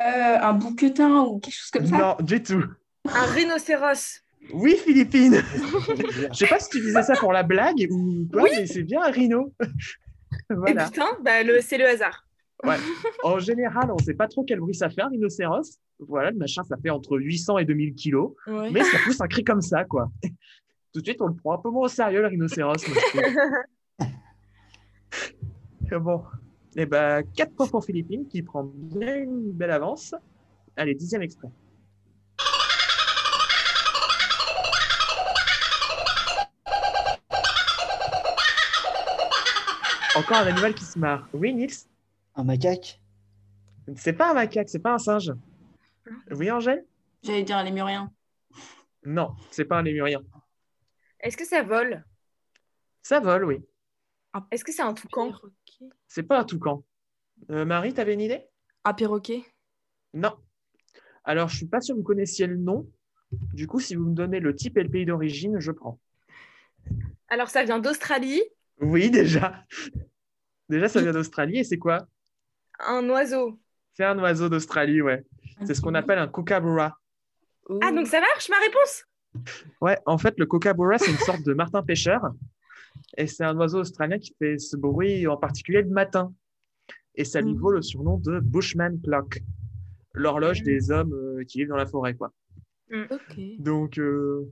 Euh, 0.00 0.38
Un 0.40 0.54
bouquetin 0.54 1.24
ou 1.24 1.38
quelque 1.40 1.54
chose 1.54 1.70
comme 1.70 1.86
ça? 1.86 1.98
Non, 1.98 2.16
du 2.24 2.42
tout. 2.42 2.64
Un 3.04 3.26
rhinocéros 3.26 4.20
Oui, 4.52 4.76
Philippine. 4.76 5.34
Je 5.36 6.28
Je 6.32 6.36
sais 6.38 6.46
pas 6.46 6.58
si 6.58 6.70
tu 6.70 6.80
disais 6.80 7.02
ça 7.02 7.14
pour 7.14 7.32
la 7.32 7.42
blague 7.42 7.86
ou 7.90 8.26
quoi, 8.32 8.44
mais 8.44 8.66
c'est 8.66 8.82
bien 8.82 9.02
un 9.02 9.10
rhino. 9.10 9.52
Et 9.62 10.54
voilà. 10.54 10.86
putain, 10.86 11.06
bah, 11.22 11.42
le- 11.42 11.60
c'est 11.60 11.78
le 11.78 11.86
hasard. 11.86 12.26
En 13.24 13.38
général, 13.38 13.90
on 13.90 13.98
sait 13.98 14.14
pas 14.14 14.28
trop 14.28 14.44
quel 14.44 14.60
bruit 14.60 14.74
ça 14.74 14.90
fait 14.90 15.00
un 15.02 15.08
rhinocéros. 15.08 15.78
Voilà, 15.98 16.30
le 16.30 16.36
machin, 16.38 16.62
ça 16.64 16.76
fait 16.82 16.90
entre 16.90 17.18
800 17.18 17.58
et 17.58 17.64
2000 17.64 17.94
kilos, 17.94 18.32
Ouais. 18.46 18.70
mais 18.70 18.82
ça 18.84 18.98
pousse 19.04 19.20
un 19.20 19.28
cri 19.28 19.44
comme 19.44 19.60
ça, 19.62 19.84
quoi. 19.84 20.10
Tout 20.92 21.00
de 21.00 21.06
suite, 21.06 21.20
on 21.22 21.26
le 21.28 21.34
prend 21.34 21.54
un 21.54 21.58
peu 21.58 21.70
moins 21.70 21.84
au 21.86 21.88
sérieux, 21.88 22.20
le 22.20 22.26
rhinocéros. 22.28 22.74
bon, 26.00 26.22
et 26.76 26.86
ben, 26.86 27.22
4 27.36 27.52
points 27.54 27.66
pour 27.68 27.84
Philippine 27.84 28.26
qui 28.28 28.42
prend 28.42 28.64
bien 28.64 29.16
une 29.16 29.52
belle 29.52 29.70
avance. 29.72 30.14
Allez, 30.76 30.94
dixième 30.94 31.22
extrait. 31.22 31.48
Encore 40.16 40.38
un 40.38 40.46
animal 40.46 40.74
qui 40.74 40.84
se 40.84 40.98
marre. 40.98 41.28
Oui, 41.32 41.54
Nils? 41.54 41.86
Un 42.34 42.44
macaque 42.44 43.00
C'est 43.96 44.12
pas 44.12 44.30
un 44.30 44.34
macaque, 44.34 44.68
c'est 44.68 44.80
pas 44.80 44.94
un 44.94 44.98
singe. 44.98 45.32
Oui, 46.30 46.50
Angèle? 46.50 46.84
J'allais 47.22 47.44
dire 47.44 47.62
les 47.62 47.70
muriens. 47.70 48.12
Non, 49.04 49.34
c'est 49.50 49.64
pas 49.64 49.78
un 49.78 49.82
lémurien. 49.82 50.20
Est-ce 51.20 51.36
que 51.36 51.46
ça 51.46 51.62
vole? 51.62 52.04
Ça 53.02 53.20
vole, 53.20 53.44
oui. 53.44 53.64
Est-ce 54.50 54.64
que 54.64 54.72
c'est 54.72 54.82
un 54.82 54.94
toucan? 54.94 55.32
C'est 56.08 56.22
pas 56.22 56.40
un 56.40 56.44
toucan. 56.44 56.84
Euh, 57.50 57.64
Marie, 57.64 57.94
t'avais 57.94 58.14
une 58.14 58.20
idée? 58.20 58.42
Un 58.84 58.94
perroquet. 58.94 59.44
Non. 60.12 60.36
Alors, 61.24 61.48
je 61.48 61.56
suis 61.56 61.66
pas 61.66 61.80
sûr 61.80 61.94
que 61.94 62.00
vous 62.00 62.04
connaissiez 62.06 62.46
le 62.46 62.56
nom. 62.56 62.88
Du 63.30 63.66
coup, 63.66 63.80
si 63.80 63.94
vous 63.94 64.04
me 64.04 64.14
donnez 64.14 64.40
le 64.40 64.54
type 64.56 64.76
et 64.76 64.82
le 64.82 64.90
pays 64.90 65.06
d'origine, 65.06 65.60
je 65.60 65.70
prends. 65.70 66.00
Alors, 67.28 67.48
ça 67.48 67.62
vient 67.64 67.78
d'Australie. 67.78 68.42
Oui, 68.80 69.10
déjà. 69.10 69.64
Déjà, 70.68 70.88
ça 70.88 71.00
vient 71.00 71.12
d'Australie 71.12 71.58
et 71.58 71.64
c'est 71.64 71.78
quoi? 71.78 72.06
Un 72.78 73.08
oiseau. 73.10 73.58
C'est 73.94 74.04
un 74.04 74.18
oiseau 74.18 74.48
d'Australie, 74.48 75.02
ouais. 75.02 75.24
C'est 75.66 75.74
ce 75.74 75.80
qu'on 75.80 75.94
appelle 75.94 76.18
un 76.18 76.28
kookaburra. 76.28 76.96
Ah, 77.82 77.92
donc 77.92 78.06
ça 78.06 78.20
marche, 78.20 78.48
ma 78.48 78.56
réponse? 78.58 79.04
Ouais, 79.80 79.98
en 80.06 80.16
fait, 80.18 80.34
le 80.38 80.46
kookaburra, 80.46 80.98
c'est 80.98 81.10
une 81.10 81.18
sorte 81.18 81.42
de 81.42 81.52
martin 81.52 81.82
pêcheur. 81.82 82.22
Et 83.16 83.26
c'est 83.26 83.44
un 83.44 83.56
oiseau 83.56 83.80
australien 83.80 84.18
qui 84.18 84.34
fait 84.38 84.58
ce 84.58 84.76
bruit 84.76 85.26
en 85.26 85.36
particulier 85.36 85.82
le 85.82 85.90
matin. 85.90 86.32
Et 87.14 87.24
ça 87.24 87.40
lui 87.40 87.52
Mhm. 87.52 87.58
vaut 87.60 87.72
le 87.72 87.82
surnom 87.82 88.16
de 88.18 88.40
Bushman 88.40 89.00
Clock, 89.02 89.40
l'horloge 90.14 90.62
des 90.62 90.90
hommes 90.90 91.12
euh, 91.12 91.44
qui 91.44 91.58
vivent 91.58 91.68
dans 91.68 91.76
la 91.76 91.86
forêt, 91.86 92.14
quoi. 92.14 92.32
Ok. 93.10 93.38
Donc, 93.58 93.98
euh, 93.98 94.48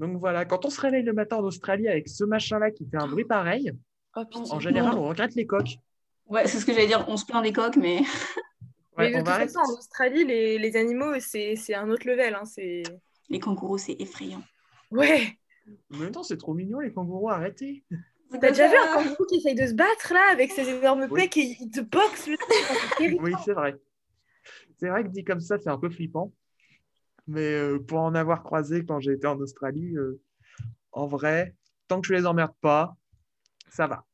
donc 0.00 0.18
voilà, 0.18 0.44
quand 0.44 0.64
on 0.64 0.70
se 0.70 0.80
réveille 0.80 1.04
le 1.04 1.12
matin 1.12 1.36
en 1.36 1.44
Australie 1.44 1.86
avec 1.88 2.08
ce 2.08 2.24
machin-là 2.24 2.70
qui 2.72 2.86
fait 2.88 2.96
un 2.96 3.06
bruit 3.08 3.24
pareil, 3.24 3.72
Oh, 4.16 4.24
en 4.50 4.58
général, 4.58 4.98
on 4.98 5.06
regrette 5.08 5.36
les 5.36 5.46
coques. 5.46 5.78
Ouais, 6.26 6.44
c'est 6.48 6.58
ce 6.58 6.66
que 6.66 6.72
j'allais 6.72 6.88
dire. 6.88 7.04
On 7.06 7.16
se 7.16 7.24
plaint 7.24 7.44
des 7.44 7.52
coques, 7.52 7.76
mais 7.76 7.98
Ouais, 8.98 9.10
Mais 9.10 9.12
de 9.12 9.16
on 9.16 9.18
toute 9.18 9.28
façon, 9.28 9.60
en 9.60 9.78
Australie, 9.78 10.24
les, 10.24 10.58
les 10.58 10.76
animaux, 10.76 11.14
c'est 11.20 11.54
c'est 11.54 11.74
un 11.74 11.88
autre 11.90 12.08
level. 12.08 12.34
Hein. 12.34 12.44
c'est- 12.44 12.82
les 13.28 13.38
kangourous, 13.38 13.78
c'est 13.78 13.94
effrayant. 14.00 14.42
Ouais. 14.90 15.38
En 15.94 15.98
même 15.98 16.10
temps, 16.10 16.24
c'est 16.24 16.36
trop 16.38 16.54
mignon, 16.54 16.80
les 16.80 16.92
kangourous, 16.92 17.30
arrêtez. 17.30 17.84
T'as 18.40 18.48
déjà 18.50 18.66
vu 18.68 18.74
un 18.76 18.94
kangourou 18.94 19.24
qui 19.26 19.36
essaye 19.36 19.54
de 19.54 19.66
se 19.68 19.74
battre 19.74 20.12
là 20.12 20.32
avec 20.32 20.50
ses 20.50 20.68
énormes 20.68 21.06
Oui. 21.08 21.20
pecs 21.22 21.36
et 21.36 21.56
il 21.60 21.70
te 21.70 21.80
boxe 21.80 22.26
le 22.26 22.36
truc. 22.36 23.18
Oui, 23.22 23.32
c'est 23.44 23.52
vrai. 23.52 23.76
C'est 24.78 24.88
vrai 24.88 25.04
que 25.04 25.08
dit 25.08 25.22
comme 25.22 25.40
ça, 25.40 25.56
c'est 25.60 25.70
un 25.70 25.78
peu 25.78 25.88
flippant. 25.88 26.32
Mais 27.30 27.54
euh, 27.54 27.78
pour 27.78 28.00
en 28.00 28.16
avoir 28.16 28.42
croisé 28.42 28.84
quand 28.84 28.98
j'ai 28.98 29.12
été 29.12 29.28
en 29.28 29.38
Australie, 29.38 29.96
euh, 29.96 30.20
en 30.90 31.06
vrai, 31.06 31.54
tant 31.86 32.00
que 32.00 32.08
je 32.08 32.12
les 32.12 32.26
emmerde 32.26 32.54
pas, 32.60 32.96
ça 33.68 33.86
va. 33.86 34.04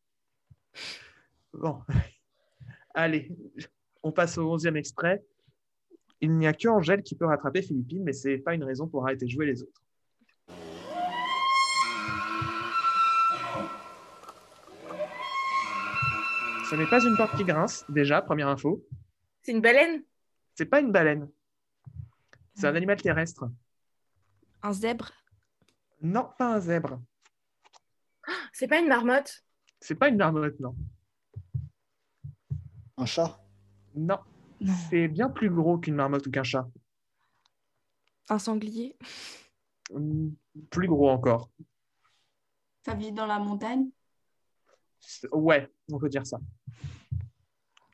Bon. 1.54 1.80
Allez, 2.94 3.34
on 4.02 4.12
passe 4.12 4.36
au 4.36 4.58
11e 4.58 4.76
extrait. 4.76 5.24
Il 6.20 6.36
n'y 6.36 6.46
a 6.46 6.52
que 6.52 6.68
Angèle 6.68 7.02
qui 7.02 7.14
peut 7.14 7.24
rattraper 7.24 7.62
Philippine, 7.62 8.04
mais 8.04 8.12
ce 8.12 8.28
n'est 8.28 8.38
pas 8.38 8.52
une 8.52 8.64
raison 8.64 8.86
pour 8.86 9.04
arrêter 9.04 9.24
de 9.24 9.30
jouer 9.30 9.46
les 9.46 9.62
autres. 9.62 9.82
Ce 16.68 16.74
n'est 16.74 16.86
pas 16.86 17.02
une 17.02 17.16
porte 17.16 17.34
qui 17.34 17.44
grince, 17.44 17.86
déjà, 17.88 18.20
première 18.20 18.48
info. 18.48 18.84
C'est 19.40 19.52
une 19.52 19.62
baleine? 19.62 20.02
C'est 20.54 20.66
pas 20.66 20.80
une 20.80 20.92
baleine. 20.92 21.30
C'est 22.56 22.66
un 22.66 22.74
animal 22.74 23.00
terrestre. 23.00 23.50
Un 24.62 24.72
zèbre? 24.72 25.10
Non, 26.00 26.28
pas 26.38 26.54
un 26.54 26.60
zèbre. 26.60 27.00
C'est 28.52 28.66
pas 28.66 28.78
une 28.80 28.88
marmotte? 28.88 29.44
C'est 29.80 29.94
pas 29.94 30.08
une 30.08 30.16
marmotte, 30.16 30.58
non. 30.58 30.74
Un 32.96 33.04
chat? 33.06 33.38
Non, 33.94 34.18
Non. 34.60 34.72
c'est 34.90 35.08
bien 35.08 35.28
plus 35.28 35.50
gros 35.50 35.78
qu'une 35.78 35.94
marmotte 35.96 36.26
ou 36.26 36.30
qu'un 36.30 36.42
chat. 36.42 36.66
Un 38.28 38.38
sanglier? 38.38 38.96
Hum, 39.92 40.34
Plus 40.70 40.88
gros 40.88 41.10
encore. 41.10 41.50
Ça 42.84 42.94
vit 42.94 43.12
dans 43.12 43.26
la 43.26 43.38
montagne? 43.38 43.90
Ouais, 45.32 45.70
on 45.92 45.98
peut 45.98 46.08
dire 46.08 46.26
ça. 46.26 46.38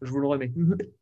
Je 0.01 0.11
vous 0.11 0.21
le 0.21 0.29
remets. 0.29 0.53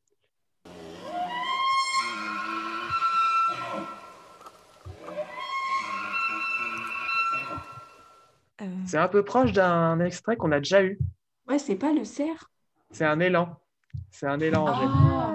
Euh, 8.62 8.64
C'est 8.86 8.98
un 8.98 9.08
peu 9.08 9.24
proche 9.24 9.52
d'un 9.52 10.00
extrait 10.00 10.36
qu'on 10.36 10.52
a 10.52 10.58
déjà 10.58 10.82
eu. 10.82 10.98
Ouais, 11.48 11.58
c'est 11.58 11.76
pas 11.76 11.92
le 11.92 12.04
cerf. 12.04 12.50
C'est 12.90 13.04
un 13.04 13.20
élan. 13.20 13.56
C'est 14.10 14.26
un 14.26 14.40
élan, 14.40 14.66
Angèle. 14.66 14.88
Ah, 14.90 15.34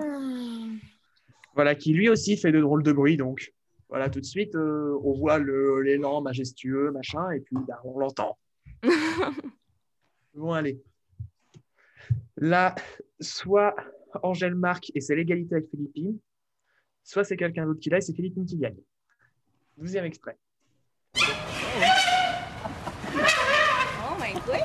Voilà, 1.54 1.76
qui 1.76 1.94
lui 1.94 2.10
aussi 2.10 2.38
fait 2.38 2.52
de 2.52 2.62
drôles 2.62 2.84
de 2.84 2.92
bruit. 2.92 3.18
Donc, 3.18 3.54
voilà, 3.90 4.10
tout 4.10 4.20
de 4.20 4.26
suite, 4.26 4.56
euh, 4.56 4.98
on 5.04 5.14
voit 5.14 5.40
l'élan 5.40 6.22
majestueux, 6.22 6.92
machin, 6.92 7.32
et 7.32 7.40
puis 7.40 7.56
bah, 7.68 7.80
on 7.84 7.98
l'entend. 8.00 8.38
bon, 10.34 10.54
allez. 10.54 10.82
Là, 12.38 12.76
soit 13.20 13.76
Angèle 14.24 14.56
marque 14.56 14.92
et 14.96 15.02
c'est 15.02 15.16
l'égalité 15.16 15.56
avec 15.56 15.70
Philippine, 15.70 16.18
soit 17.04 17.24
c'est 17.24 17.38
quelqu'un 17.38 17.66
d'autre 17.66 17.80
qui 17.80 17.90
l'a 17.90 17.98
et 17.98 18.02
c'est 18.02 18.14
Philippine 18.14 18.46
qui 18.46 18.58
gagne. 18.58 18.80
Douzième 19.78 20.06
extrait. 20.06 20.38
Oh 21.18 22.15
my 23.16 24.34
god 24.46 24.62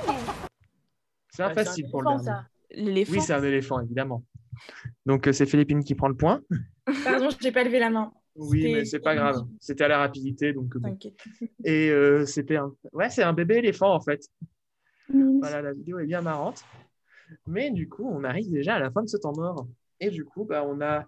C'est 1.31 1.43
un 1.43 1.55
facile 1.55 1.87
pour 1.91 2.03
le 2.03 2.09
dernier. 2.09 2.25
ça. 2.25 2.47
L'éléphant. 2.71 3.13
Oui, 3.13 3.21
c'est 3.21 3.33
un 3.33 3.43
éléphant, 3.43 3.81
évidemment. 3.81 4.25
Donc, 5.07 5.27
euh, 5.27 5.33
c'est 5.33 5.47
Philippine 5.47 5.83
qui 5.83 5.95
prend 5.95 6.09
le 6.09 6.17
point. 6.17 6.41
Pardon, 7.05 7.29
j'ai 7.41 7.53
pas 7.53 7.65
levé 7.65 7.79
la 7.79 7.91
main. 7.91 8.13
Oui, 8.37 8.73
mais 8.73 8.85
c'est 8.85 9.01
pas 9.01 9.15
grave. 9.15 9.45
C'était 9.59 9.85
à 9.85 9.89
la 9.89 9.99
rapidité, 9.99 10.53
donc 10.53 10.77
bon. 10.77 10.91
T'inquiète. 10.91 11.21
Et 11.65 11.91
euh, 11.91 12.25
c'était 12.27 12.57
un... 12.57 12.73
Ouais, 12.93 13.11
c'est 13.11 13.23
un 13.23 13.33
bébé 13.33 13.57
éléphant, 13.57 13.93
en 13.93 14.01
fait. 14.01 14.25
Voilà, 15.13 15.63
la 15.63 15.73
vidéo 15.73 15.99
est 15.99 16.07
bien 16.07 16.23
marrante. 16.23 16.65
Mais 17.47 17.71
du 17.71 17.89
coup, 17.89 18.09
on 18.09 18.23
arrive 18.23 18.51
déjà 18.51 18.75
à 18.75 18.79
la 18.79 18.91
fin 18.91 19.03
de 19.03 19.09
ce 19.09 19.17
temps 19.17 19.35
mort. 19.35 19.67
Et 19.99 20.11
du 20.11 20.25
coup, 20.25 20.45
bah, 20.45 20.65
on 20.65 20.81
a 20.81 21.05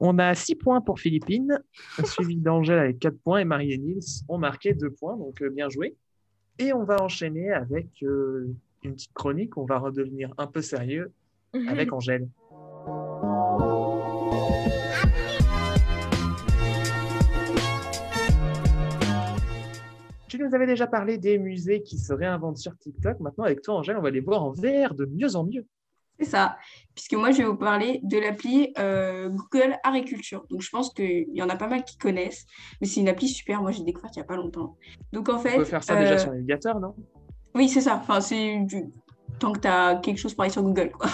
on 0.00 0.18
a 0.18 0.34
6 0.34 0.56
points 0.56 0.80
pour 0.80 0.98
Philippine, 0.98 1.58
suivi 2.04 2.36
d'Angèle 2.36 2.78
avec 2.80 2.98
4 2.98 3.16
points 3.20 3.38
et 3.38 3.44
Marie 3.44 3.72
et 3.72 3.78
Nils 3.78 4.24
ont 4.28 4.38
marqué 4.38 4.74
2 4.74 4.90
points, 4.90 5.16
donc 5.16 5.40
euh, 5.40 5.50
bien 5.50 5.68
joué. 5.68 5.96
Et 6.58 6.72
on 6.72 6.84
va 6.84 7.02
enchaîner 7.02 7.52
avec 7.52 8.02
euh, 8.02 8.54
une 8.84 8.94
petite 8.94 9.12
chronique, 9.12 9.56
on 9.56 9.64
va 9.64 9.78
redevenir 9.78 10.32
un 10.38 10.46
peu 10.46 10.62
sérieux 10.62 11.12
avec 11.68 11.92
Angèle. 11.92 12.28
Tu 20.28 20.38
nous 20.38 20.54
avais 20.54 20.66
déjà 20.66 20.86
parlé 20.86 21.18
des 21.18 21.38
musées 21.38 21.82
qui 21.82 21.98
se 21.98 22.12
réinventent 22.12 22.58
sur 22.58 22.76
TikTok. 22.76 23.20
Maintenant, 23.20 23.44
avec 23.44 23.62
toi, 23.62 23.76
Angèle, 23.76 23.96
on 23.96 24.02
va 24.02 24.10
les 24.10 24.20
voir 24.20 24.42
en 24.44 24.50
VR 24.50 24.94
de 24.94 25.06
mieux 25.06 25.36
en 25.36 25.44
mieux. 25.44 25.64
C'est 26.18 26.26
ça. 26.26 26.56
Puisque 26.94 27.14
moi, 27.14 27.32
je 27.32 27.38
vais 27.38 27.44
vous 27.44 27.56
parler 27.56 28.00
de 28.04 28.18
l'appli 28.18 28.72
euh, 28.78 29.28
Google 29.28 29.76
Agriculture. 29.82 30.44
Donc, 30.48 30.62
je 30.62 30.70
pense 30.70 30.92
qu'il 30.92 31.26
y 31.32 31.42
en 31.42 31.48
a 31.48 31.56
pas 31.56 31.66
mal 31.66 31.84
qui 31.84 31.98
connaissent. 31.98 32.46
Mais 32.80 32.86
c'est 32.86 33.00
une 33.00 33.08
appli 33.08 33.28
super. 33.28 33.60
Moi, 33.60 33.72
j'ai 33.72 33.82
découvert 33.82 34.10
il 34.14 34.18
n'y 34.18 34.22
a 34.22 34.26
pas 34.26 34.36
longtemps. 34.36 34.76
Donc, 35.12 35.28
en 35.28 35.38
fait. 35.38 35.54
On 35.54 35.58
peut 35.58 35.64
faire 35.64 35.82
ça 35.82 35.96
déjà 35.96 36.18
sur 36.18 36.30
navigateur, 36.30 36.78
non? 36.78 36.94
Oui, 37.54 37.68
c'est 37.68 37.80
ça. 37.80 37.96
Enfin, 37.96 38.20
c'est 38.20 38.60
du... 38.60 38.84
tant 39.40 39.52
que 39.52 39.60
tu 39.60 39.68
as 39.68 39.96
quelque 39.96 40.18
chose 40.18 40.34
aller 40.38 40.50
sur 40.50 40.62
Google, 40.62 40.92
quoi. 40.92 41.10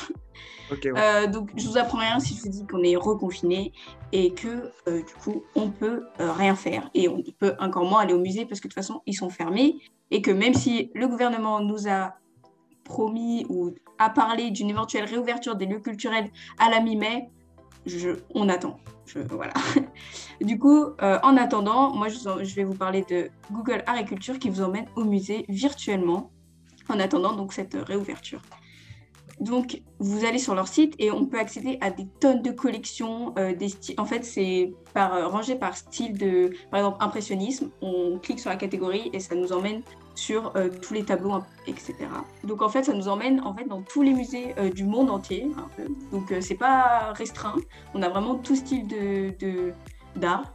ouais. 0.71 1.29
donc, 1.29 1.51
je 1.57 1.67
vous 1.67 1.79
apprends 1.79 1.99
rien 1.99 2.21
si 2.21 2.35
je 2.37 2.43
vous 2.43 2.49
dis 2.49 2.67
qu'on 2.67 2.83
est 2.83 2.97
reconfiné 2.97 3.73
et 4.13 4.33
que 4.35 4.71
du 4.87 5.15
coup, 5.23 5.45
on 5.55 5.71
peut 5.71 6.05
rien 6.19 6.55
faire. 6.55 6.91
Et 6.95 7.09
on 7.09 7.23
peut 7.39 7.55
encore 7.59 7.85
moins 7.85 8.01
aller 8.01 8.15
au 8.15 8.21
musée 8.21 8.45
parce 8.45 8.61
que 8.61 8.69
de 8.69 8.73
toute 8.73 8.81
façon, 8.81 9.01
ils 9.07 9.15
sont 9.15 9.31
fermés. 9.31 9.77
Et 10.11 10.23
que 10.23 10.31
même 10.31 10.55
si 10.55 10.91
le 10.95 11.09
gouvernement 11.09 11.61
nous 11.61 11.89
a 11.89 12.15
promis 12.91 13.47
ou 13.49 13.73
a 13.99 14.11
parlé 14.11 14.51
d'une 14.51 14.69
éventuelle 14.69 15.05
réouverture 15.05 15.55
des 15.55 15.67
lieux 15.67 15.79
culturels 15.79 16.29
à 16.59 16.69
la 16.69 16.81
mi-mai, 16.81 17.31
on 18.35 18.49
attend. 18.49 18.79
Je, 19.07 19.21
voilà. 19.21 19.53
du 20.41 20.59
coup, 20.59 20.85
euh, 21.03 21.19
en 21.23 21.37
attendant, 21.37 21.95
moi, 21.95 22.09
je, 22.09 22.55
vais 22.55 22.65
vous 22.65 22.75
parler 22.75 23.05
de 23.09 23.31
Google 23.53 23.83
Agriculture 23.87 24.39
qui 24.39 24.51
vous 24.51 24.61
emmène 24.61 24.87
au 24.97 25.05
musée 25.05 25.47
virtuellement 25.49 26.31
en 26.89 26.99
attendant 26.99 27.33
donc 27.35 27.53
cette 27.53 27.75
réouverture. 27.75 28.43
Donc, 29.39 29.81
vous 30.01 30.25
allez 30.27 30.39
sur 30.39 30.55
leur 30.55 30.69
site 30.69 30.95
et 30.99 31.11
on 31.11 31.25
peut 31.25 31.39
accéder 31.39 31.79
à 31.81 31.91
des 31.91 32.07
tonnes 32.21 32.43
de 32.43 32.51
collections. 32.51 33.33
Euh, 33.39 33.55
des 33.55 33.71
en 33.97 34.05
fait, 34.05 34.25
c'est 34.25 34.75
par, 34.93 35.15
euh, 35.15 35.29
rangé 35.29 35.55
par 35.55 35.77
style 35.77 36.19
de, 36.19 36.51
par 36.71 36.81
exemple, 36.81 36.99
impressionnisme. 37.01 37.71
On 37.81 38.19
clique 38.19 38.41
sur 38.41 38.51
la 38.51 38.57
catégorie 38.57 39.11
et 39.15 39.21
ça 39.21 39.35
nous 39.35 39.53
emmène 39.53 39.83
sur 40.21 40.53
euh, 40.55 40.69
tous 40.83 40.93
les 40.93 41.05
tableaux, 41.05 41.43
etc. 41.67 41.95
Donc 42.45 42.61
en 42.61 42.69
fait, 42.69 42.85
ça 42.85 42.93
nous 42.93 43.09
emmène 43.09 43.41
en 43.41 43.55
fait 43.55 43.65
dans 43.65 43.81
tous 43.81 44.03
les 44.03 44.13
musées 44.13 44.55
euh, 44.59 44.71
du 44.71 44.85
monde 44.85 45.11
entier. 45.11 45.51
Donc 46.13 46.31
euh, 46.31 46.41
c'est 46.41 46.57
pas 46.57 47.13
restreint. 47.15 47.57
On 47.95 48.03
a 48.03 48.09
vraiment 48.09 48.35
tout 48.35 48.55
style 48.55 48.87
de 48.87 49.73
d'art, 50.17 50.53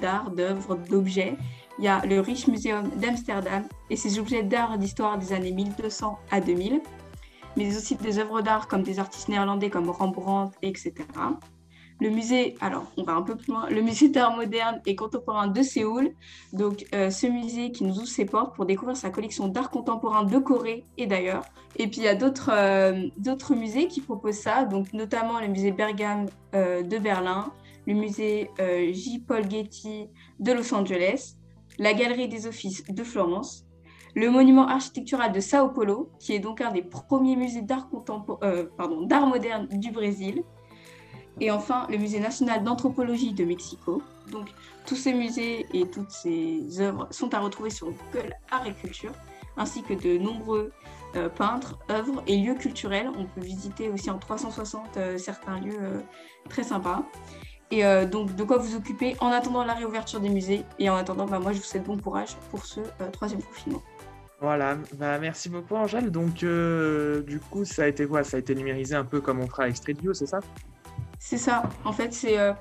d'art, 0.00 0.30
d'œuvres, 0.30 0.74
d'objets. 0.76 1.36
Il 1.78 1.84
y 1.84 1.88
a 1.88 2.04
le 2.04 2.20
Rich 2.20 2.48
Museum 2.48 2.88
d'Amsterdam 2.96 3.62
et 3.90 3.96
ses 3.96 4.18
objets 4.18 4.42
d'art 4.42 4.76
d'histoire 4.78 5.18
des 5.18 5.32
années 5.32 5.52
1200 5.52 6.18
à 6.30 6.40
2000, 6.40 6.80
mais 7.56 7.76
aussi 7.76 7.94
des 7.94 8.18
œuvres 8.18 8.40
d'art 8.40 8.68
comme 8.68 8.82
des 8.82 8.98
artistes 8.98 9.28
néerlandais 9.28 9.70
comme 9.70 9.88
Rembrandt, 9.90 10.56
etc 10.62 11.04
le 12.00 12.08
musée, 12.08 12.56
alors 12.60 12.90
on 12.96 13.02
va 13.02 13.12
un 13.12 13.22
peu 13.22 13.36
plus 13.36 13.52
loin, 13.52 13.68
le 13.68 13.82
musée 13.82 14.08
d'art 14.08 14.34
moderne 14.34 14.80
et 14.86 14.96
contemporain 14.96 15.48
de 15.48 15.62
Séoul. 15.62 16.10
Donc 16.52 16.86
euh, 16.94 17.10
ce 17.10 17.26
musée 17.26 17.72
qui 17.72 17.84
nous 17.84 17.96
ouvre 17.98 18.08
ses 18.08 18.24
portes 18.24 18.56
pour 18.56 18.64
découvrir 18.64 18.96
sa 18.96 19.10
collection 19.10 19.48
d'art 19.48 19.70
contemporain 19.70 20.24
de 20.24 20.38
Corée 20.38 20.84
et 20.96 21.06
d'ailleurs. 21.06 21.44
Et 21.76 21.86
puis 21.86 22.00
il 22.00 22.04
y 22.04 22.08
a 22.08 22.14
d'autres 22.14 22.50
euh, 22.52 23.54
musées 23.54 23.86
qui 23.86 24.00
proposent 24.00 24.38
ça, 24.38 24.64
donc 24.64 24.92
notamment 24.92 25.40
le 25.40 25.48
musée 25.48 25.72
Bergam 25.72 26.26
euh, 26.54 26.82
de 26.82 26.98
Berlin, 26.98 27.52
le 27.86 27.94
musée 27.94 28.50
J. 28.58 29.24
Paul 29.26 29.50
Getty 29.50 30.08
de 30.38 30.52
Los 30.52 30.72
Angeles, 30.74 31.36
la 31.78 31.92
galerie 31.94 32.28
des 32.28 32.46
offices 32.46 32.84
de 32.84 33.02
Florence, 33.02 33.66
le 34.14 34.30
monument 34.30 34.68
architectural 34.68 35.32
de 35.32 35.40
Sao 35.40 35.68
Paulo, 35.70 36.10
qui 36.18 36.34
est 36.34 36.40
donc 36.40 36.60
un 36.60 36.70
des 36.70 36.82
premiers 36.82 37.36
musées 37.36 37.62
d'art 37.62 37.88
d'art 39.06 39.26
moderne 39.26 39.66
du 39.72 39.90
Brésil 39.90 40.44
et 41.38 41.50
enfin, 41.50 41.86
le 41.90 41.98
Musée 41.98 42.20
national 42.20 42.64
d'anthropologie 42.64 43.32
de 43.32 43.44
Mexico. 43.44 44.02
Donc, 44.30 44.48
tous 44.86 44.96
ces 44.96 45.12
musées 45.12 45.66
et 45.72 45.86
toutes 45.86 46.10
ces 46.10 46.80
œuvres 46.80 47.08
sont 47.10 47.32
à 47.34 47.40
retrouver 47.40 47.70
sur 47.70 47.86
Google 47.86 48.34
Agriculture, 48.50 49.12
ainsi 49.56 49.82
que 49.82 49.94
de 49.94 50.18
nombreux 50.18 50.72
euh, 51.16 51.28
peintres, 51.28 51.78
œuvres 51.90 52.22
et 52.26 52.36
lieux 52.36 52.54
culturels. 52.54 53.08
On 53.16 53.24
peut 53.24 53.40
visiter 53.40 53.88
aussi 53.88 54.10
en 54.10 54.18
360 54.18 54.96
euh, 54.96 55.18
certains 55.18 55.58
lieux 55.58 55.78
euh, 55.80 56.00
très 56.48 56.62
sympas. 56.62 57.04
Et 57.72 57.84
donc, 58.06 58.34
de 58.34 58.42
quoi 58.42 58.58
vous 58.58 58.74
occuper 58.74 59.14
en 59.20 59.28
attendant 59.28 59.64
la 59.64 59.74
réouverture 59.74 60.18
des 60.18 60.28
musées. 60.28 60.64
Et 60.80 60.90
en 60.90 60.96
attendant, 60.96 61.26
bah, 61.26 61.38
moi, 61.38 61.52
je 61.52 61.58
vous 61.58 61.62
souhaite 61.62 61.84
bon 61.84 61.96
courage 61.96 62.34
pour 62.50 62.64
ce 62.64 62.80
troisième 63.12 63.40
confinement. 63.44 63.80
Voilà, 64.40 64.76
bah, 64.98 65.20
merci 65.20 65.48
beaucoup 65.48 65.76
Angèle. 65.76 66.10
Donc, 66.10 66.38
du 66.38 67.40
coup, 67.48 67.64
ça 67.64 67.84
a 67.84 67.86
été 67.86 68.08
quoi? 68.08 68.24
Ça 68.24 68.38
a 68.38 68.40
été 68.40 68.56
numérisé 68.56 68.96
un 68.96 69.04
peu 69.04 69.20
comme 69.20 69.38
on 69.38 69.46
fera 69.46 69.62
avec 69.62 69.76
Street 69.76 69.94
c'est 70.14 70.26
ça? 70.26 70.40
C'est 71.20 71.36
ça. 71.36 71.62
En 71.84 71.92
fait, 71.92 72.12
c'est. 72.12 72.38
Euh, 72.38 72.52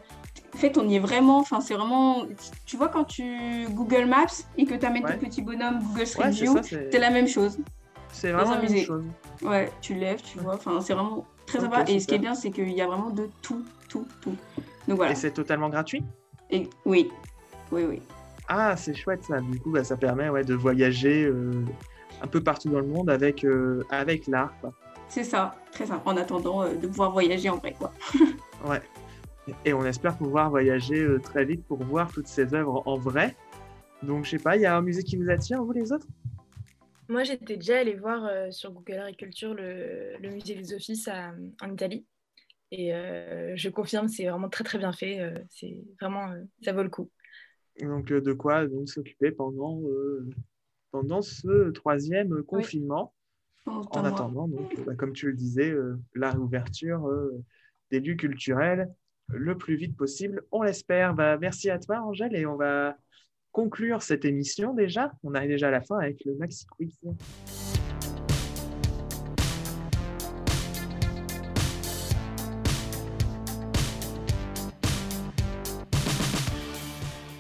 en 0.54 0.58
fait, 0.58 0.78
on 0.78 0.88
y 0.88 0.98
est 0.98 1.00
vraiment. 1.00 1.40
Enfin, 1.40 1.62
c'est 1.62 1.74
vraiment. 1.74 2.26
Tu 2.66 2.78
vois, 2.78 2.90
quand 2.90 3.06
tu 3.06 3.66
Google 3.70 4.06
Maps 4.06 4.26
et 4.58 4.66
que 4.66 4.76
tu 4.76 4.86
amènes 4.86 5.04
ton 5.04 5.18
petit 5.18 5.42
bonhomme 5.42 5.80
Google 5.80 6.06
Street 6.06 6.30
View, 6.30 6.58
c'est 6.62 7.00
la 7.00 7.10
même 7.10 7.28
chose. 7.28 7.58
C'est 8.12 8.32
vraiment 8.32 8.56
la 8.56 8.62
même 8.62 8.84
chose. 8.84 9.06
Ouais, 9.42 9.72
tu 9.82 9.96
lèves, 9.96 10.22
tu 10.22 10.40
vois. 10.40 10.56
Enfin, 10.56 10.82
c'est 10.82 10.94
vraiment 10.94 11.26
très 11.46 11.60
sympa. 11.60 11.84
Et 11.88 12.00
ce 12.00 12.08
qui 12.08 12.16
est 12.16 12.20
bien, 12.20 12.36
c'est 12.36 12.52
qu'il 12.52 12.72
y 12.72 12.82
a 12.82 12.88
vraiment 12.88 13.12
de 13.12 13.30
tout, 13.42 13.64
tout, 13.88 14.06
tout. 14.22 14.36
Donc 14.88 14.98
voilà. 14.98 15.14
Et 15.14 15.16
c'est 15.16 15.32
totalement 15.32 15.70
gratuit? 15.70 16.04
Et... 16.50 16.68
Oui, 16.86 17.10
oui, 17.72 17.86
oui. 17.88 18.02
Ah, 18.48 18.76
c'est 18.76 18.96
chouette 18.96 19.24
ça. 19.24 19.40
Du 19.40 19.60
coup, 19.60 19.72
bah, 19.72 19.84
ça 19.84 19.96
permet 19.96 20.30
ouais, 20.30 20.44
de 20.44 20.56
voyager 20.56 21.24
euh, 21.24 21.64
un 22.22 22.28
peu 22.28 22.42
partout 22.42 22.70
dans 22.70 22.80
le 22.80 22.88
monde 22.88 23.10
avec, 23.10 23.46
euh, 23.46 23.86
avec 23.92 24.28
l'art. 24.28 24.54
C'est 25.08 25.24
ça, 25.24 25.56
très 25.72 25.86
simple. 25.86 26.02
En 26.06 26.18
attendant 26.18 26.68
de 26.68 26.88
pouvoir 26.88 27.12
voyager 27.12 27.50
en 27.50 27.58
vrai, 27.58 27.76
quoi. 27.78 27.94
Ouais. 28.66 28.82
Et 29.66 29.74
on 29.74 29.84
espère 29.86 30.18
pouvoir 30.18 30.50
voyager 30.50 31.02
euh, 31.02 31.20
très 31.20 31.46
vite 31.46 31.64
pour 31.66 31.84
voir 31.84 32.12
toutes 32.12 32.28
ces 32.28 32.54
œuvres 32.54 32.84
en 32.86 32.98
vrai. 32.98 33.36
Donc, 34.04 34.26
je 34.26 34.32
sais 34.32 34.40
pas, 34.40 34.56
il 34.56 34.62
y 34.62 34.66
a 34.66 34.76
un 34.76 34.82
musée 34.82 35.04
qui 35.04 35.18
vous 35.18 35.30
attire, 35.30 35.64
vous 35.64 35.72
les 35.72 35.92
autres? 35.92 36.08
Moi, 37.08 37.24
j'étais 37.24 37.58
déjà 37.58 37.80
allée 37.80 37.96
voir 37.96 38.26
euh, 38.26 38.52
sur 38.52 38.72
Google 38.72 39.00
Agriculture 39.00 39.54
le, 39.54 40.18
le, 40.22 40.30
musée 40.30 40.56
des 40.56 40.74
offices 40.74 41.10
en 41.10 41.74
Italie. 41.74 42.06
Et 42.72 42.94
euh, 42.94 43.54
je 43.56 43.70
confirme, 43.70 44.08
c'est 44.08 44.28
vraiment 44.28 44.50
très 44.50 44.64
très 44.64 44.78
bien 44.78 44.94
fait. 44.94 45.20
c'est 45.50 45.84
vraiment, 46.00 46.32
ça 46.62 46.72
vaut 46.72 46.84
le 46.84 46.90
coup. 46.90 47.10
Donc, 47.82 48.08
de 48.08 48.34
quoi 48.34 48.68
donc 48.68 48.90
s'occuper 48.90 49.32
pendant, 49.32 49.82
pendant 50.92 51.22
ce 51.22 51.72
troisième 51.72 52.44
confinement? 52.44 53.14
En 53.66 54.04
attendant, 54.04 54.48
donc, 54.48 54.80
bah, 54.86 54.94
comme 54.96 55.14
tu 55.14 55.28
le 55.28 55.34
disais, 55.34 55.74
la 56.14 56.32
réouverture 56.32 57.10
des 57.92 58.00
lieux 58.00 58.16
culturels 58.16 58.90
le 59.30 59.58
plus 59.58 59.76
vite 59.76 59.96
possible. 59.96 60.44
On 60.52 60.62
l'espère. 60.62 61.14
Bah, 61.14 61.38
merci 61.38 61.70
à 61.70 61.80
toi, 61.80 62.02
Angèle, 62.02 62.36
et 62.36 62.46
on 62.46 62.56
va 62.56 62.98
conclure 63.52 64.02
cette 64.02 64.26
émission 64.26 64.74
déjà. 64.74 65.12
On 65.24 65.34
arrive 65.34 65.52
déjà 65.52 65.68
à 65.68 65.72
la 65.72 65.82
fin 65.82 65.98
avec 66.00 66.24
le 66.26 66.36
Maxi 66.36 66.66
Quiz. 66.68 67.00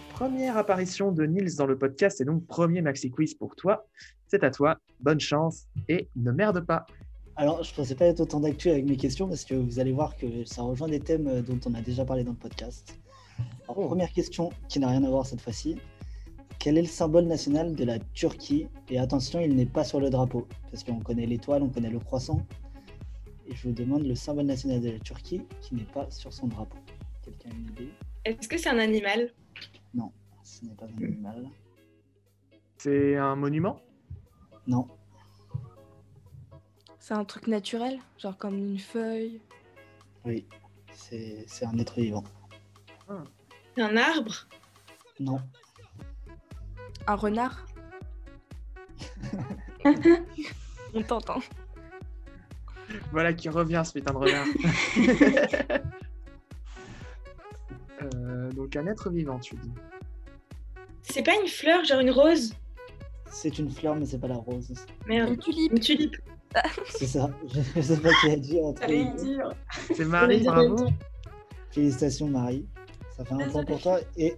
Première 0.09 0.57
apparition 0.57 1.13
de 1.13 1.25
Nils 1.25 1.55
dans 1.55 1.65
le 1.65 1.77
podcast 1.77 2.19
et 2.19 2.25
donc 2.25 2.45
premier 2.45 2.81
Maxi 2.81 3.09
Quiz 3.09 3.33
pour 3.35 3.55
toi. 3.55 3.87
C'est 4.27 4.43
à 4.43 4.51
toi. 4.51 4.77
Bonne 4.99 5.19
chance 5.19 5.67
et 5.87 6.09
ne 6.17 6.31
merde 6.31 6.65
pas. 6.65 6.85
Alors, 7.39 7.63
je 7.63 7.71
ne 7.71 7.75
pensais 7.77 7.95
pas 7.95 8.03
être 8.03 8.19
autant 8.19 8.41
d'actu 8.41 8.69
avec 8.69 8.83
mes 8.83 8.97
questions 8.97 9.25
parce 9.25 9.45
que 9.45 9.55
vous 9.55 9.79
allez 9.79 9.93
voir 9.93 10.17
que 10.17 10.43
ça 10.43 10.61
rejoint 10.61 10.89
des 10.89 10.99
thèmes 10.99 11.41
dont 11.41 11.57
on 11.67 11.73
a 11.73 11.79
déjà 11.79 12.03
parlé 12.03 12.25
dans 12.25 12.33
le 12.33 12.37
podcast. 12.37 12.99
Alors, 13.63 13.77
oh. 13.77 13.87
première 13.87 14.11
question 14.11 14.49
qui 14.67 14.77
n'a 14.77 14.89
rien 14.89 15.05
à 15.05 15.09
voir 15.09 15.25
cette 15.25 15.39
fois-ci. 15.39 15.77
Quel 16.59 16.77
est 16.77 16.81
le 16.81 16.87
symbole 16.89 17.27
national 17.27 17.75
de 17.75 17.85
la 17.85 17.97
Turquie? 18.13 18.67
Et 18.89 18.99
attention, 18.99 19.39
il 19.39 19.55
n'est 19.55 19.65
pas 19.65 19.85
sur 19.85 20.01
le 20.01 20.09
drapeau 20.09 20.49
parce 20.69 20.83
qu'on 20.83 20.99
connaît 20.99 21.25
l'étoile, 21.25 21.63
on 21.63 21.69
connaît 21.69 21.89
le 21.89 21.99
croissant. 21.99 22.45
Et 23.47 23.55
je 23.55 23.69
vous 23.69 23.73
demande 23.73 24.03
le 24.03 24.15
symbole 24.15 24.47
national 24.47 24.81
de 24.81 24.89
la 24.89 24.99
Turquie 24.99 25.43
qui 25.61 25.75
n'est 25.75 25.87
pas 25.93 26.11
sur 26.11 26.33
son 26.33 26.47
drapeau. 26.47 26.77
Quelqu'un 27.23 27.51
a 27.51 27.53
une 27.53 27.67
idée? 27.67 27.93
Est-ce 28.25 28.49
que 28.49 28.57
c'est 28.57 28.67
un 28.69 28.79
animal? 28.79 29.31
Non, 29.93 30.11
ce 30.43 30.65
n'est 30.65 30.75
pas 30.75 30.87
un 30.87 31.03
animal. 31.05 31.47
C'est 32.79 33.15
un 33.15 33.37
monument? 33.37 33.79
Non. 34.67 34.89
C'est 37.09 37.15
un 37.15 37.25
truc 37.25 37.47
naturel, 37.47 37.97
genre 38.19 38.37
comme 38.37 38.55
une 38.55 38.77
feuille. 38.77 39.41
Oui, 40.25 40.45
c'est 40.93 41.47
un 41.63 41.75
être 41.79 41.99
vivant. 41.99 42.23
C'est 43.75 43.81
un 43.81 43.97
arbre? 43.97 44.47
Non. 45.19 45.41
Un 47.07 47.15
renard? 47.15 47.65
On 50.93 51.01
t'entend. 51.01 51.39
Voilà 53.11 53.33
qui 53.33 53.49
revient 53.49 53.81
ce 53.83 53.93
putain 53.93 54.13
de 54.13 54.17
renard. 54.17 54.45
Euh, 58.01 58.49
donc 58.53 58.77
un 58.77 58.87
être 58.87 59.09
vivant, 59.09 59.39
tu 59.39 59.55
dis. 59.55 59.71
C'est 61.01 61.21
pas 61.21 61.35
une 61.35 61.49
fleur, 61.49 61.83
genre 61.83 61.99
une 61.99 62.11
rose? 62.11 62.53
C'est 63.25 63.59
une 63.59 63.69
fleur, 63.69 63.97
mais 63.97 64.05
c'est 64.05 64.19
pas 64.19 64.29
la 64.29 64.35
rose. 64.35 64.73
Merde. 65.05 65.31
Une 65.31 65.37
tulipe. 65.37 65.73
Une 65.73 65.79
tulipe. 65.79 66.15
C'est 66.89 67.07
ça. 67.07 67.29
Je 67.75 67.81
sais 67.81 67.97
pas 67.97 68.09
qui 68.21 68.31
a 68.31 68.35
dit. 68.35 68.59
C'est 69.95 70.05
Marie, 70.05 70.43
bravo. 70.43 70.87
Félicitations 71.71 72.27
Marie. 72.27 72.65
Ça 73.15 73.25
fait 73.25 73.33
un 73.33 73.49
point 73.49 73.63
pour 73.63 73.79
toi. 73.79 73.99
Et 74.17 74.35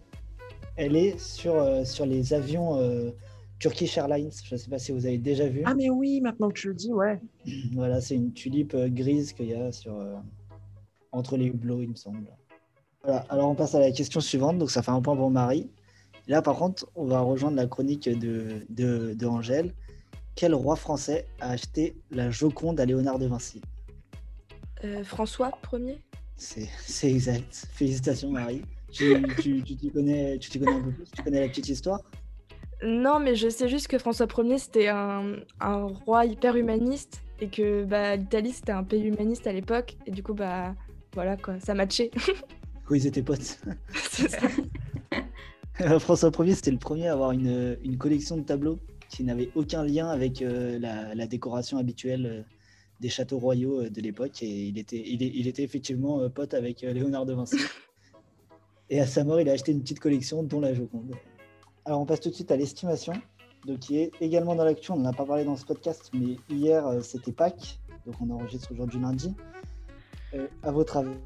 elle 0.75 0.95
est 0.95 1.19
sur, 1.19 1.55
euh, 1.55 1.83
sur 1.85 2.05
les 2.05 2.33
avions 2.33 2.77
euh, 2.79 3.11
Turkish 3.59 3.97
Airlines. 3.97 4.31
Je 4.43 4.55
ne 4.55 4.59
sais 4.59 4.69
pas 4.69 4.79
si 4.79 4.91
vous 4.91 5.05
avez 5.05 5.17
déjà 5.17 5.47
vu. 5.47 5.61
Ah, 5.65 5.75
mais 5.75 5.89
oui, 5.89 6.19
maintenant 6.19 6.49
que 6.49 6.59
tu 6.59 6.67
le 6.69 6.73
dis, 6.73 6.91
ouais. 6.91 7.21
Voilà, 7.73 8.01
c'est 8.01 8.15
une 8.15 8.33
tulipe 8.33 8.73
euh, 8.73 8.89
grise 8.89 9.33
qu'il 9.33 9.49
y 9.49 9.53
a 9.53 9.71
sur, 9.71 9.95
euh, 9.97 10.15
entre 11.11 11.37
les 11.37 11.45
hublots, 11.45 11.81
il 11.81 11.89
me 11.89 11.95
semble. 11.95 12.25
Voilà, 13.03 13.19
alors 13.29 13.49
on 13.49 13.55
passe 13.55 13.75
à 13.75 13.79
la 13.79 13.91
question 13.91 14.19
suivante. 14.19 14.57
Donc 14.57 14.71
ça 14.71 14.81
fait 14.81 14.91
un 14.91 15.01
point 15.01 15.15
pour 15.15 15.29
Marie. 15.29 15.69
Là, 16.27 16.41
par 16.41 16.57
contre, 16.57 16.87
on 16.95 17.05
va 17.05 17.19
rejoindre 17.19 17.57
la 17.57 17.67
chronique 17.67 18.07
de, 18.07 18.65
de, 18.69 19.13
de 19.13 19.25
Angèle. 19.25 19.73
Quel 20.35 20.53
roi 20.53 20.75
français 20.75 21.25
a 21.39 21.51
acheté 21.51 21.95
la 22.09 22.31
Joconde 22.31 22.79
à 22.79 22.85
Léonard 22.85 23.19
de 23.19 23.27
Vinci 23.27 23.61
Euh, 24.83 25.03
François 25.03 25.51
Ier? 25.73 25.99
C'est 26.37 27.11
exact. 27.11 27.67
Félicitations, 27.73 28.31
Marie. 28.31 28.63
Tu 28.91 29.13
tu- 29.39 29.63
tu 29.63 29.75
t'y 29.75 29.91
connais, 29.91 30.37
tu 30.39 30.49
t'y 30.49 30.59
connais 30.59 30.73
un 30.73 30.81
peu 30.81 30.91
plus 30.91 31.05
Tu 31.15 31.21
connais 31.21 31.41
la 31.41 31.47
petite 31.47 31.69
histoire? 31.69 32.01
Non, 32.83 33.19
mais 33.19 33.35
je 33.35 33.47
sais 33.47 33.69
juste 33.69 33.87
que 33.87 33.99
François 33.99 34.25
Ier, 34.39 34.57
c'était 34.57 34.87
un, 34.87 35.35
un 35.59 35.83
roi 35.83 36.25
hyper 36.25 36.55
humaniste 36.55 37.21
et 37.39 37.47
que 37.47 37.83
bah, 37.85 38.15
l'Italie, 38.15 38.51
c'était 38.53 38.71
un 38.71 38.83
pays 38.83 39.03
humaniste 39.03 39.45
à 39.45 39.53
l'époque. 39.53 39.97
Et 40.07 40.11
du 40.11 40.23
coup, 40.23 40.33
bah 40.33 40.73
voilà 41.13 41.37
quoi, 41.37 41.59
ça 41.59 41.75
matchait. 41.75 42.09
Quand 42.85 42.95
ils 42.95 43.05
étaient 43.05 43.21
potes. 43.21 43.59
C'est 43.93 44.29
ça. 44.29 44.47
François 45.99 46.31
Ier, 46.39 46.55
c'était 46.55 46.71
le 46.71 46.77
premier 46.79 47.07
à 47.07 47.13
avoir 47.13 47.31
une, 47.31 47.77
une 47.83 47.97
collection 47.99 48.35
de 48.37 48.41
tableaux 48.43 48.79
qui 49.11 49.23
n'avait 49.23 49.51
aucun 49.55 49.83
lien 49.83 50.07
avec 50.07 50.41
euh, 50.41 50.79
la, 50.79 51.27
décoration 51.27 51.77
habituelle 51.77 52.25
euh, 52.25 52.41
des 52.99 53.09
châteaux 53.09 53.37
royaux 53.37 53.81
euh, 53.81 53.89
de 53.89 54.01
l'époque. 54.01 54.41
Et 54.41 54.47
il 54.47 54.77
était, 54.79 55.63
effectivement 55.63 56.29
pote 56.29 56.53
avec 56.53 56.81
Léonard 56.81 57.25
de 57.25 57.33
Vinci. 57.33 57.57
Et 58.89 58.99
à 58.99 59.05
sa 59.05 59.23
mort, 59.23 59.39
il 59.39 59.49
a 59.49 59.53
acheté 59.53 59.71
une 59.71 59.81
petite 59.81 59.99
collection, 59.99 60.43
dont 60.43 60.59
la 60.59 60.73
Joconde. 60.73 61.13
Alors, 61.85 62.01
on 62.01 62.05
passe 62.05 62.21
tout 62.21 62.29
de 62.29 62.35
suite 62.35 62.51
à 62.51 62.57
l'estimation, 62.57 63.13
qui 63.79 63.97
est 63.97 64.11
également 64.19 64.55
dans 64.55 64.65
l'actu. 64.65 64.91
On 64.91 64.97
n'en 64.97 65.09
a 65.09 65.13
pas 65.13 65.25
parlé 65.25 65.45
dans 65.45 65.55
ce 65.55 65.65
podcast, 65.65 66.11
mais 66.13 66.35
hier, 66.49 66.85
c'était 67.01 67.31
Pâques, 67.31 67.79
donc 68.05 68.15
on 68.21 68.29
enregistre 68.31 68.71
aujourd'hui 68.71 68.99
lundi. 68.99 69.33
Euh, 70.33 70.47
à 70.63 70.71
votre 70.71 70.97
avis, 70.97 71.17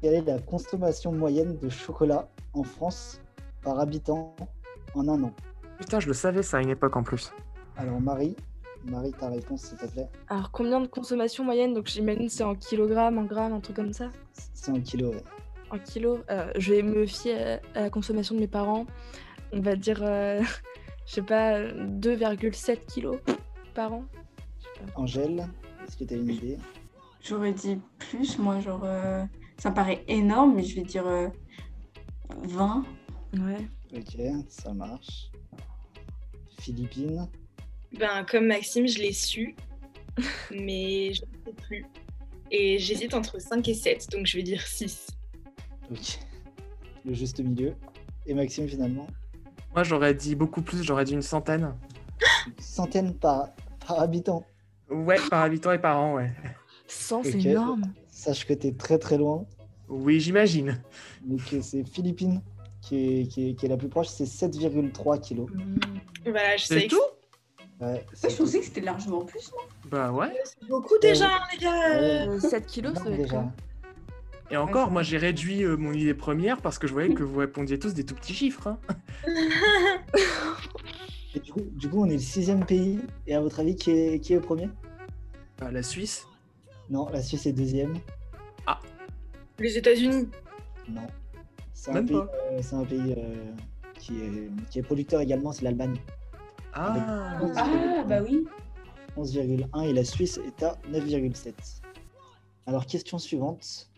quelle 0.00 0.14
est 0.14 0.22
la 0.22 0.38
consommation 0.38 1.12
moyenne 1.12 1.58
de 1.58 1.68
chocolat 1.68 2.28
en 2.54 2.62
France 2.62 3.20
par 3.62 3.78
habitant 3.78 4.34
en 4.94 5.08
un 5.08 5.22
an? 5.24 5.32
Putain, 5.78 6.00
je 6.00 6.06
le 6.06 6.14
savais 6.14 6.42
ça 6.42 6.58
à 6.58 6.62
une 6.62 6.70
époque 6.70 6.96
en 6.96 7.02
plus. 7.02 7.32
Alors, 7.76 8.00
Marie, 8.00 8.34
Marie, 8.84 9.12
ta 9.12 9.28
réponse, 9.28 9.62
s'il 9.62 9.78
te 9.78 9.86
plaît. 9.86 10.08
Alors, 10.28 10.50
combien 10.50 10.80
de 10.80 10.86
consommation 10.86 11.44
moyenne 11.44 11.74
Donc, 11.74 11.86
j'imagine 11.86 12.28
c'est 12.28 12.44
en 12.44 12.54
kilogrammes, 12.54 13.18
en 13.18 13.24
grammes, 13.24 13.52
un 13.52 13.60
truc 13.60 13.76
comme 13.76 13.92
ça? 13.92 14.10
C'est 14.54 14.70
en 14.70 14.80
kilos. 14.80 15.14
ouais. 15.14 15.22
En 15.70 15.78
kilos 15.78 16.20
Euh, 16.30 16.50
Je 16.56 16.74
vais 16.74 16.82
me 16.82 17.06
fier 17.06 17.60
à 17.74 17.80
la 17.82 17.90
consommation 17.90 18.34
de 18.34 18.40
mes 18.40 18.46
parents. 18.48 18.86
On 19.52 19.60
va 19.60 19.76
dire, 19.76 20.00
euh, 20.02 20.40
je 21.06 21.12
sais 21.14 21.22
pas, 21.22 21.60
2,7 21.60 22.86
kilos 22.86 23.18
par 23.74 23.92
an. 23.92 24.04
Angèle, 24.94 25.46
est-ce 25.86 25.96
que 25.96 26.04
tu 26.04 26.14
as 26.14 26.16
une 26.16 26.30
idée? 26.30 26.56
J'aurais 27.22 27.52
dit 27.52 27.80
plus, 27.98 28.38
moi, 28.38 28.60
genre, 28.60 28.82
euh, 28.84 29.24
ça 29.58 29.70
me 29.70 29.74
paraît 29.74 30.04
énorme, 30.06 30.54
mais 30.54 30.62
je 30.62 30.76
vais 30.76 30.82
dire 30.82 31.06
euh, 31.06 31.28
20. 32.44 32.84
Ouais. 33.34 33.68
Ok, 33.96 34.16
ça 34.48 34.72
marche. 34.72 35.30
Philippines, 36.66 37.28
Ben, 37.96 38.24
comme 38.28 38.46
Maxime, 38.46 38.88
je 38.88 38.98
l'ai 38.98 39.12
su, 39.12 39.54
mais 40.50 41.12
je 41.14 41.22
ne 41.22 41.44
sais 41.44 41.52
plus. 41.62 41.86
Et 42.50 42.78
j'hésite 42.80 43.14
entre 43.14 43.40
5 43.40 43.68
et 43.68 43.74
7, 43.74 44.08
donc 44.10 44.26
je 44.26 44.36
vais 44.36 44.42
dire 44.42 44.66
6. 44.66 45.06
ok. 45.92 46.18
Le 47.04 47.14
juste 47.14 47.38
milieu. 47.38 47.74
Et 48.26 48.34
Maxime, 48.34 48.66
finalement, 48.66 49.06
Moi, 49.72 49.84
j'aurais 49.84 50.12
dit 50.14 50.34
beaucoup 50.34 50.60
plus, 50.60 50.82
j'aurais 50.82 51.04
dit 51.04 51.12
une 51.12 51.22
centaine. 51.22 51.72
une 52.48 52.52
centaine 52.58 53.14
par, 53.14 53.50
par 53.86 54.00
habitant. 54.00 54.44
Ouais, 54.90 55.18
par 55.30 55.42
habitant 55.42 55.70
et 55.70 55.78
par 55.78 56.00
an, 56.00 56.14
ouais. 56.14 56.32
100, 56.88 57.22
c'est 57.22 57.44
énorme. 57.44 57.82
Sache 58.08 58.44
que 58.44 58.54
tu 58.54 58.66
es 58.68 58.72
très 58.72 58.98
très 58.98 59.18
loin. 59.18 59.46
Oui, 59.88 60.18
j'imagine. 60.18 60.82
Donc 61.24 61.40
c'est 61.62 61.84
Philippines 61.88 62.42
qui 62.86 63.20
est, 63.20 63.26
qui, 63.26 63.50
est, 63.50 63.54
qui 63.54 63.66
est 63.66 63.68
la 63.68 63.76
plus 63.76 63.88
proche, 63.88 64.08
c'est 64.08 64.24
7,3 64.24 65.20
kilos. 65.20 65.48
Mmh. 65.52 65.76
Voilà, 66.24 66.56
je 66.56 66.68
que 66.68 66.88
tout 66.88 67.00
Ouais, 67.80 68.06
je 68.14 68.34
pensais 68.34 68.60
que 68.60 68.64
c'était 68.64 68.80
largement 68.80 69.22
plus, 69.22 69.50
moi. 69.52 69.62
Bah 69.90 70.10
ouais. 70.10 70.32
c'est 70.44 70.66
beaucoup 70.66 70.96
déjà, 71.02 71.26
hein, 71.26 71.40
les 71.52 71.58
gars. 71.58 71.90
Ouais. 71.90 72.28
Euh, 72.28 72.40
7 72.40 72.66
kilos, 72.66 72.94
ça 72.94 73.04
va 73.04 73.10
être 73.10 73.16
déjà. 73.18 73.36
quoi 73.36 73.52
Et 74.50 74.56
encore, 74.56 74.90
moi, 74.90 75.02
j'ai 75.02 75.18
réduit 75.18 75.62
euh, 75.62 75.76
mon 75.76 75.92
idée 75.92 76.14
première 76.14 76.62
parce 76.62 76.78
que 76.78 76.86
je 76.86 76.94
voyais 76.94 77.12
que 77.12 77.22
vous 77.22 77.38
répondiez 77.38 77.78
tous 77.78 77.92
des 77.92 78.04
tout 78.04 78.14
petits 78.14 78.32
chiffres. 78.32 78.68
hein. 78.68 78.78
Et 81.34 81.40
du, 81.40 81.52
coup, 81.52 81.60
du 81.72 81.90
coup, 81.90 82.02
on 82.02 82.06
est 82.08 82.14
le 82.14 82.18
sixième 82.18 82.64
pays. 82.64 82.98
Et 83.26 83.34
à 83.34 83.42
votre 83.42 83.60
avis, 83.60 83.76
qui 83.76 83.90
est, 83.90 84.20
qui 84.20 84.32
est 84.32 84.38
au 84.38 84.40
premier? 84.40 84.70
Bah, 85.58 85.70
la 85.70 85.82
Suisse. 85.82 86.26
Non, 86.88 87.10
la 87.10 87.22
Suisse 87.22 87.44
est 87.44 87.52
deuxième. 87.52 87.98
Les 89.58 89.78
États-Unis. 89.78 90.28
Non. 90.88 91.06
C'est 91.78 91.90
un 91.90 91.94
Même 91.94 92.06
pays, 92.06 92.16
pas. 92.16 92.30
euh, 92.52 92.58
c'est 92.62 92.74
un 92.74 92.84
pays 92.86 93.14
euh, 93.18 93.52
qui, 93.98 94.18
est, 94.22 94.50
qui 94.70 94.78
est 94.78 94.82
producteur 94.82 95.20
également, 95.20 95.52
c'est 95.52 95.62
l'Allemagne. 95.62 95.96
Ah. 96.72 97.38
Ah, 97.54 98.04
bah 98.08 98.22
oui. 98.22 98.46
11,1 99.18 99.84
et 99.84 99.92
la 99.92 100.02
Suisse 100.04 100.38
est 100.38 100.62
à 100.62 100.78
9,7. 100.90 101.52
Alors, 102.66 102.86
question 102.86 103.18
suivante. 103.18 103.90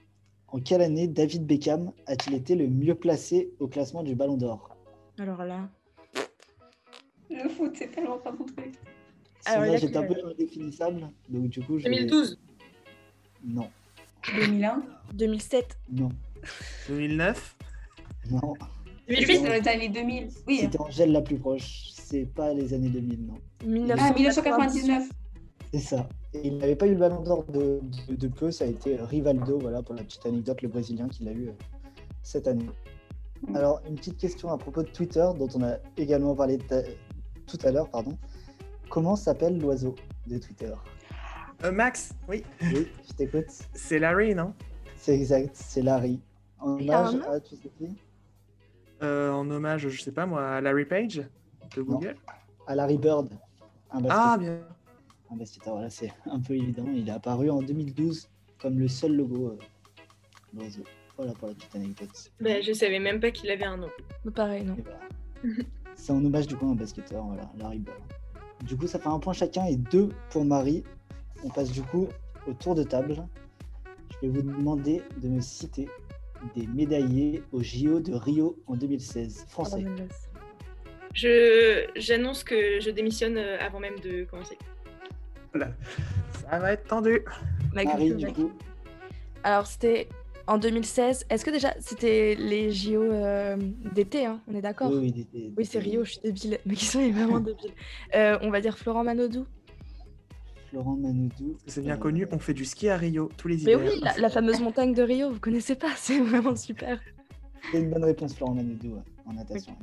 En 0.48 0.58
quelle 0.58 0.82
année 0.82 1.06
David 1.06 1.46
Beckham 1.46 1.92
a-t-il 2.06 2.34
été 2.34 2.56
le 2.56 2.66
mieux 2.68 2.96
placé 2.96 3.52
au 3.60 3.68
classement 3.68 4.02
du 4.02 4.16
Ballon 4.16 4.36
d'Or? 4.36 4.76
Alors 5.18 5.44
là. 5.44 5.68
Le 7.30 7.48
foot, 7.48 7.72
c'est 7.78 7.92
tellement 7.92 8.18
pas 8.18 8.32
mon 8.32 8.44
truc. 8.44 8.74
Son 9.46 9.52
Alors, 9.52 9.66
il 9.66 9.68
y 9.68 9.70
a 9.72 9.74
âge 9.76 9.84
est 9.84 9.96
un 9.96 10.02
peu 10.02 10.14
indéfinissable, 10.26 11.08
donc 11.28 11.48
du 11.48 11.62
coup, 11.62 11.78
je 11.78 11.84
vais- 11.84 11.90
2012. 11.90 12.38
Non, 13.44 13.70
2001 14.34 14.82
2007. 15.14 15.78
non, 15.92 16.10
2009. 16.88 17.54
Non. 18.30 18.54
2008. 19.08 19.42
Dans 19.42 19.52
les 19.52 19.68
années 19.68 19.88
2000. 19.88 20.28
Oui. 20.46 20.58
C'était 20.62 20.80
Angèle 20.80 21.12
la 21.12 21.22
plus 21.22 21.38
proche. 21.38 21.90
C'est 21.94 22.26
pas 22.26 22.52
les 22.52 22.74
années 22.74 22.90
2000, 22.90 23.26
non. 23.26 23.34
1998. 23.64 24.00
Ah, 24.00 24.14
1999. 24.14 25.08
C'est 25.72 25.80
ça. 25.80 26.08
Et 26.34 26.46
il 26.48 26.58
n'avait 26.58 26.76
pas 26.76 26.86
eu 26.86 26.92
le 26.92 26.96
ballon 26.98 27.22
d'or 27.22 27.44
de, 27.44 27.80
de, 28.08 28.14
de 28.14 28.28
peu, 28.28 28.50
ça 28.50 28.64
a 28.64 28.66
été 28.66 28.96
Rivaldo, 28.96 29.58
voilà, 29.58 29.82
pour 29.82 29.94
la 29.94 30.02
petite 30.02 30.24
anecdote, 30.26 30.60
le 30.62 30.68
Brésilien 30.68 31.08
qui 31.08 31.24
l'a 31.24 31.32
eu 31.32 31.48
euh, 31.48 31.52
cette 32.22 32.46
année. 32.48 32.68
Mm. 33.46 33.56
Alors, 33.56 33.80
une 33.88 33.94
petite 33.96 34.18
question 34.18 34.50
à 34.50 34.58
propos 34.58 34.82
de 34.82 34.88
Twitter, 34.88 35.26
dont 35.38 35.48
on 35.54 35.62
a 35.62 35.76
également 35.96 36.34
parlé 36.34 36.58
ta- 36.58 36.82
tout 37.46 37.58
à 37.64 37.70
l'heure, 37.70 37.88
pardon. 37.88 38.16
Comment 38.90 39.16
s'appelle 39.16 39.58
l'oiseau 39.58 39.94
de 40.26 40.38
Twitter? 40.38 40.72
Euh, 41.64 41.72
Max, 41.72 42.12
oui. 42.28 42.42
Oui, 42.62 42.88
je 43.08 43.14
t'écoute. 43.14 43.46
C'est 43.74 43.98
Larry, 43.98 44.34
non? 44.34 44.52
C'est 44.96 45.14
exact, 45.14 45.50
c'est 45.54 45.82
Larry. 45.82 46.20
En 46.60 46.76
a 46.76 46.80
hommage 46.80 47.14
à, 47.30 47.40
tu 47.40 47.56
sais 47.56 47.70
qui? 47.78 47.96
Euh, 49.02 49.30
En 49.32 49.48
hommage, 49.50 49.88
je 49.88 50.02
sais 50.02 50.12
pas 50.12 50.26
moi, 50.26 50.46
à 50.56 50.60
Larry 50.60 50.84
Page 50.84 51.16
de 51.76 51.82
Non. 51.82 51.86
Google? 51.86 52.16
À 52.66 52.74
Larry 52.74 52.98
Bird, 52.98 53.28
un 53.90 54.00
basketteur. 54.00 54.24
Ah, 54.26 54.38
bien. 54.38 54.60
Un 55.30 55.36
basketteur, 55.36 55.74
voilà, 55.74 55.90
c'est 55.90 56.12
un 56.26 56.40
peu 56.40 56.54
évident. 56.54 56.84
Il 56.92 57.08
est 57.08 57.12
apparu 57.12 57.50
en 57.50 57.62
2012 57.62 58.28
comme 58.60 58.78
le 58.78 58.88
seul 58.88 59.14
logo 59.16 59.48
euh, 59.48 59.58
l'oiseau. 60.54 60.82
Voilà 61.16 61.32
pour 61.32 61.48
la 61.48 61.54
petite 61.54 61.74
anecdote. 61.76 62.32
Ben, 62.40 62.62
je 62.62 62.72
savais 62.72 62.98
même 62.98 63.20
pas 63.20 63.30
qu'il 63.30 63.50
avait 63.50 63.64
un 63.64 63.76
nom. 63.76 63.88
Pareil, 64.34 64.64
non. 64.64 64.74
Et 64.76 64.82
voilà. 64.82 65.64
C'est 65.94 66.12
en 66.12 66.24
hommage 66.24 66.46
du 66.46 66.56
coup 66.56 66.66
à 66.66 66.70
un 66.70 66.74
basketteur, 66.74 67.24
voilà, 67.24 67.50
Larry 67.58 67.78
Bird. 67.78 67.98
Du 68.64 68.76
coup, 68.76 68.86
ça 68.86 68.98
fait 68.98 69.08
un 69.08 69.18
point 69.18 69.32
chacun 69.32 69.64
et 69.66 69.76
deux 69.76 70.10
pour 70.30 70.44
Marie. 70.44 70.82
On 71.44 71.48
passe 71.48 71.70
du 71.70 71.82
coup 71.82 72.08
au 72.46 72.52
tour 72.52 72.74
de 72.74 72.82
table. 72.82 73.16
Je 74.10 74.26
vais 74.26 74.28
vous 74.28 74.42
demander 74.42 75.02
de 75.20 75.28
me 75.28 75.40
citer 75.40 75.88
des 76.56 76.66
médaillés 76.66 77.42
au 77.52 77.62
JO 77.62 78.00
de 78.00 78.14
Rio 78.14 78.58
en 78.66 78.76
2016. 78.76 79.44
Oh, 79.44 79.50
Français. 79.50 79.84
Je 81.14 81.86
j'annonce 81.96 82.44
que 82.44 82.80
je 82.80 82.90
démissionne 82.90 83.38
euh, 83.38 83.58
avant 83.60 83.80
même 83.80 83.98
de 84.00 84.24
commencer. 84.24 84.58
Voilà. 85.52 85.72
Ça 86.42 86.58
va 86.58 86.72
être 86.72 86.86
tendu. 86.86 87.22
Ma 87.74 87.84
Marie, 87.84 88.14
du 88.14 88.26
coup. 88.32 88.52
Alors, 89.42 89.66
c'était 89.66 90.08
en 90.46 90.58
2016. 90.58 91.26
Est-ce 91.30 91.44
que 91.44 91.50
déjà, 91.50 91.74
c'était 91.78 92.34
les 92.34 92.70
JO 92.70 93.02
euh, 93.02 93.56
d'été, 93.94 94.26
hein? 94.26 94.40
On 94.48 94.54
est 94.54 94.60
d'accord? 94.60 94.90
Oui, 94.92 95.64
c'est 95.64 95.78
Rio, 95.78 96.04
je 96.04 96.12
suis 96.12 96.20
débile. 96.20 96.58
Ma 96.66 96.74
question 96.74 97.00
est 97.00 97.10
vraiment 97.10 97.40
débile. 97.40 97.72
Euh, 98.14 98.38
on 98.42 98.50
va 98.50 98.60
dire 98.60 98.76
Florent 98.78 99.04
Manodou. 99.04 99.46
Florent 100.70 100.96
Manoudou. 100.96 101.56
C'est 101.66 101.82
bien 101.82 101.94
Euh, 101.94 101.98
connu, 101.98 102.26
on 102.30 102.38
fait 102.38 102.54
du 102.54 102.64
ski 102.64 102.88
à 102.88 102.96
Rio 102.96 103.30
tous 103.36 103.48
les 103.48 103.56
Mais 103.64 103.72
hivers. 103.72 103.80
oui, 103.92 104.00
la, 104.02 104.16
la 104.18 104.28
fameuse 104.30 104.60
montagne 104.60 104.92
de 104.94 105.02
Rio, 105.02 105.30
vous 105.32 105.40
connaissez 105.40 105.74
pas, 105.74 105.90
c'est 105.96 106.20
vraiment 106.20 106.56
super. 106.56 107.00
C'est 107.72 107.80
une 107.80 107.90
bonne 107.90 108.04
réponse, 108.04 108.34
Florent 108.34 108.54
Manoudou, 108.54 108.88
ouais, 108.96 109.02
en 109.26 109.32
natation. 109.34 109.74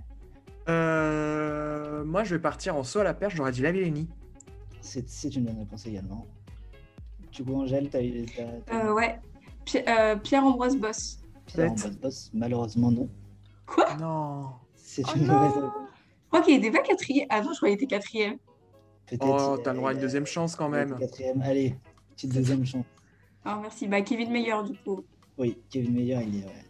Euh, 0.69 2.03
moi, 2.03 2.23
je 2.23 2.35
vais 2.35 2.41
partir 2.41 2.75
en 2.75 2.83
saut 2.83 2.99
à 2.99 3.03
la 3.03 3.13
perche, 3.13 3.35
j'aurais 3.35 3.51
dit 3.51 3.61
la 3.61 3.71
Villénie. 3.71 4.07
C'est 4.81 5.07
c'est 5.09 5.35
une 5.35 5.45
bonne 5.45 5.59
réponse 5.59 5.85
également. 5.87 6.25
Du 7.31 7.43
coup, 7.43 7.55
Angèle, 7.55 7.89
t'as 7.89 8.01
eu. 8.03 8.25
Euh, 8.71 8.93
ouais. 8.93 9.19
Pi- 9.65 9.79
euh, 9.87 10.15
Pierre-Ambroise 10.15 10.77
Boss. 10.77 11.19
Pierre 11.47 11.71
en 11.71 11.75
Peut-être. 11.75 11.99
boss 11.99 12.29
Malheureusement, 12.33 12.91
non. 12.91 13.09
Quoi? 13.65 13.95
Non. 13.97 14.45
C'est 14.75 15.03
Oh 15.07 15.11
une 15.15 15.25
mauvaise 15.27 15.53
réponse. 15.55 15.71
crois 16.29 16.41
qu'il 16.41 16.55
était 16.55 16.71
pas 16.71 16.81
quatrième. 16.83 17.25
Attends, 17.29 17.51
je 17.51 17.57
crois 17.57 17.69
qu'il 17.69 17.75
était 17.75 17.87
quatrième. 17.87 18.37
Oh, 19.21 19.57
t'as 19.63 19.71
le 19.71 19.77
droit 19.77 19.89
à 19.89 19.93
une 19.93 19.99
euh, 19.99 20.01
deuxième 20.01 20.25
chance 20.25 20.55
quand 20.55 20.69
même. 20.69 20.97
Quatrième. 20.97 21.41
Allez, 21.41 21.75
petite 22.15 22.33
deuxième 22.33 22.65
chance. 22.65 22.85
Ah, 23.43 23.59
merci. 23.61 23.87
Bah, 23.87 24.01
Kevin 24.01 24.31
Meyer, 24.31 24.55
du 24.65 24.75
coup. 24.79 25.03
Oui, 25.37 25.57
Kevin 25.69 25.93
Meyer, 25.93 26.19
il 26.27 26.41
est. 26.41 26.45
ouais. 26.45 26.65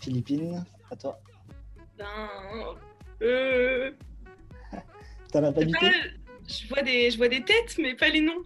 Philippines, 0.00 0.64
à 0.90 0.96
toi. 0.96 1.18
Ben, 1.98 2.06
euh, 3.22 3.90
T'en 5.32 5.42
as 5.42 5.52
pas 5.52 5.64
du 5.64 5.72
pas- 5.72 5.90
je, 6.46 6.68
vois 6.68 6.82
des, 6.82 7.10
je 7.10 7.16
vois 7.16 7.28
des 7.28 7.42
têtes, 7.42 7.76
mais 7.78 7.94
pas 7.96 8.08
les 8.08 8.20
noms. 8.20 8.44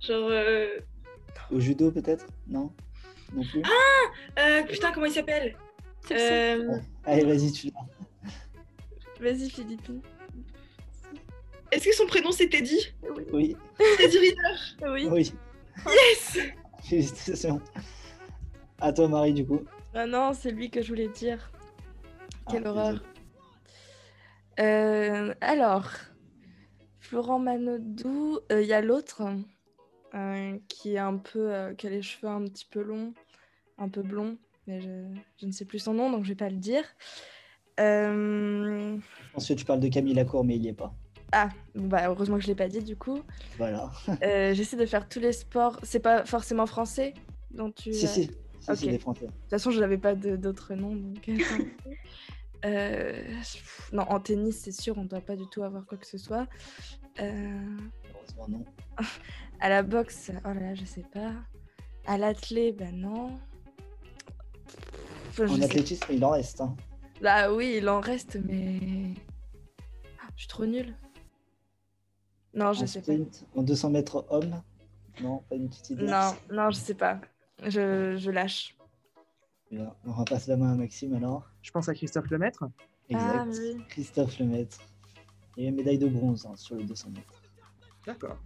Genre, 0.00 0.28
euh, 0.30 0.78
Au 1.50 1.58
judo, 1.58 1.90
peut-être? 1.90 2.26
Non? 2.46 2.70
Non 3.32 3.42
plus? 3.44 3.62
Euh, 4.38 4.62
putain, 4.64 4.92
comment 4.92 5.06
il 5.06 5.12
s'appelle? 5.12 5.56
Euh, 6.12 6.78
Allez, 7.04 7.24
vas-y, 7.24 7.50
tu 7.50 7.68
l'as. 7.68 8.30
Vas-y, 9.20 9.48
Philippine. 9.50 10.02
Est-ce 11.76 11.84
que 11.84 11.94
son 11.94 12.06
prénom 12.06 12.32
c'est 12.32 12.48
Teddy? 12.48 12.78
Oui, 13.34 13.54
Teddy 13.98 14.18
Riner 14.18 14.90
Oui. 14.90 15.08
oui. 15.12 15.32
Yes 15.86 16.38
Félicitations. 16.82 17.60
À 18.80 18.92
toi, 18.94 19.08
Marie, 19.08 19.34
du 19.34 19.44
coup. 19.46 19.60
Ah 19.94 20.06
non, 20.06 20.32
c'est 20.32 20.52
lui 20.52 20.70
que 20.70 20.80
je 20.80 20.88
voulais 20.88 21.08
dire. 21.08 21.50
Quelle 22.50 22.62
Ah, 22.64 22.70
horreur. 22.70 22.92
désolé. 22.92 23.04
Euh, 24.60 25.34
alors, 25.42 25.90
Florent 26.98 27.38
Manodou, 27.40 28.38
euh, 28.50 28.62
il 28.62 28.68
y 28.68 28.72
a 28.72 28.80
l'autre 28.80 29.22
euh, 30.14 30.58
qui 30.68 30.94
est 30.94 30.98
un 30.98 31.18
peu, 31.18 31.52
euh, 31.52 31.74
qui 31.74 31.86
a 31.88 31.90
les 31.90 32.00
cheveux 32.00 32.28
un 32.28 32.44
petit 32.44 32.64
peu 32.70 32.80
longs, 32.82 33.12
un 33.76 33.90
peu 33.90 34.00
blonds, 34.02 34.38
mais 34.66 34.80
je, 34.80 34.88
je 35.38 35.44
ne 35.46 35.52
sais 35.52 35.66
plus 35.66 35.78
son 35.80 35.92
nom, 35.92 36.10
donc 36.10 36.24
je 36.24 36.30
vais 36.30 36.36
pas 36.36 36.48
le 36.48 36.56
dire. 36.56 36.84
Euh, 37.80 38.96
Je 38.96 39.32
pense 39.34 39.46
que 39.48 39.52
tu 39.52 39.66
parles 39.66 39.80
de 39.80 39.88
Camille 39.88 40.14
Lacour, 40.14 40.42
mais 40.42 40.56
il 40.56 40.64
y 40.64 40.68
est 40.68 40.72
pas. 40.72 40.94
Ah, 41.32 41.48
bah 41.74 42.02
heureusement 42.08 42.36
que 42.36 42.42
je 42.42 42.46
l'ai 42.46 42.54
pas 42.54 42.68
dit 42.68 42.82
du 42.82 42.96
coup. 42.96 43.20
Voilà. 43.58 43.90
Euh, 44.22 44.54
J'essaie 44.54 44.76
de 44.76 44.86
faire 44.86 45.08
tous 45.08 45.18
les 45.20 45.32
sports. 45.32 45.78
C'est 45.82 46.00
pas 46.00 46.24
forcément 46.24 46.66
français 46.66 47.14
dont 47.50 47.70
tu. 47.72 47.92
Si, 47.92 48.06
si. 48.06 48.30
C'est 48.60 48.86
des 48.88 48.98
Français. 48.98 49.26
De 49.26 49.30
toute 49.30 49.50
façon, 49.50 49.70
je 49.70 49.78
n'avais 49.80 49.98
pas 49.98 50.14
d'autres 50.14 50.74
noms. 50.74 50.96
Donc... 50.96 51.30
Euh, 52.64 53.12
pff, 53.38 53.90
non, 53.92 54.02
en 54.08 54.18
tennis, 54.18 54.58
c'est 54.60 54.72
sûr, 54.72 54.96
on 54.98 55.02
ne 55.04 55.08
doit 55.08 55.20
pas 55.20 55.36
du 55.36 55.46
tout 55.50 55.62
avoir 55.62 55.84
quoi 55.86 55.98
que 55.98 56.06
ce 56.06 56.18
soit. 56.18 56.48
Euh, 57.20 57.60
Heureusement, 58.14 58.46
non. 58.48 58.64
à 59.60 59.68
la 59.68 59.82
boxe, 59.84 60.32
oh 60.44 60.48
là 60.48 60.54
là, 60.60 60.74
je 60.74 60.84
sais 60.84 61.04
pas. 61.12 61.32
À 62.06 62.18
l'athlé, 62.18 62.72
ben 62.72 62.92
non. 62.96 63.38
Enfin, 65.28 65.46
En 65.48 65.56
sais- 65.56 65.64
athlétisme, 65.64 66.06
il 66.10 66.24
en 66.24 66.30
reste. 66.30 66.60
Hein. 66.60 66.74
Bah 67.20 67.52
oui, 67.52 67.74
il 67.78 67.88
en 67.88 68.00
reste, 68.00 68.38
mais. 68.44 68.80
Ah, 70.20 70.28
Je 70.34 70.40
suis 70.40 70.48
trop 70.48 70.66
nulle. 70.66 70.94
Non, 72.56 72.72
je 72.72 72.82
en 72.82 72.86
sais 72.86 73.00
sprint, 73.00 73.46
en 73.54 73.62
200 73.62 73.90
mètres 73.90 74.24
homme. 74.30 74.60
Non, 75.22 75.42
pas 75.48 75.54
une 75.56 75.68
petite 75.68 75.88
pas. 75.96 76.02
idée. 76.02 76.10
Non, 76.10 76.30
non, 76.50 76.70
je 76.70 76.76
sais 76.76 76.94
pas. 76.94 77.20
Je, 77.62 78.16
je 78.16 78.30
lâche. 78.30 78.76
Bien, 79.70 79.92
On 80.06 80.12
repasse 80.12 80.46
la 80.46 80.56
main 80.56 80.72
à 80.72 80.74
Maxime 80.74 81.14
alors. 81.14 81.48
Je 81.62 81.70
pense 81.70 81.88
à 81.88 81.94
Christophe 81.94 82.30
Lemaître. 82.30 82.64
Exact. 83.08 83.38
Ah, 83.38 83.44
oui. 83.48 83.76
Christophe 83.88 84.38
Lemaître. 84.38 84.78
Et 85.56 85.66
une 85.68 85.74
médaille 85.76 85.98
de 85.98 86.08
bronze 86.08 86.46
hein, 86.46 86.56
sur 86.56 86.76
le 86.76 86.84
200 86.84 87.10
mètres. 87.10 87.42
D'accord. 88.06 88.36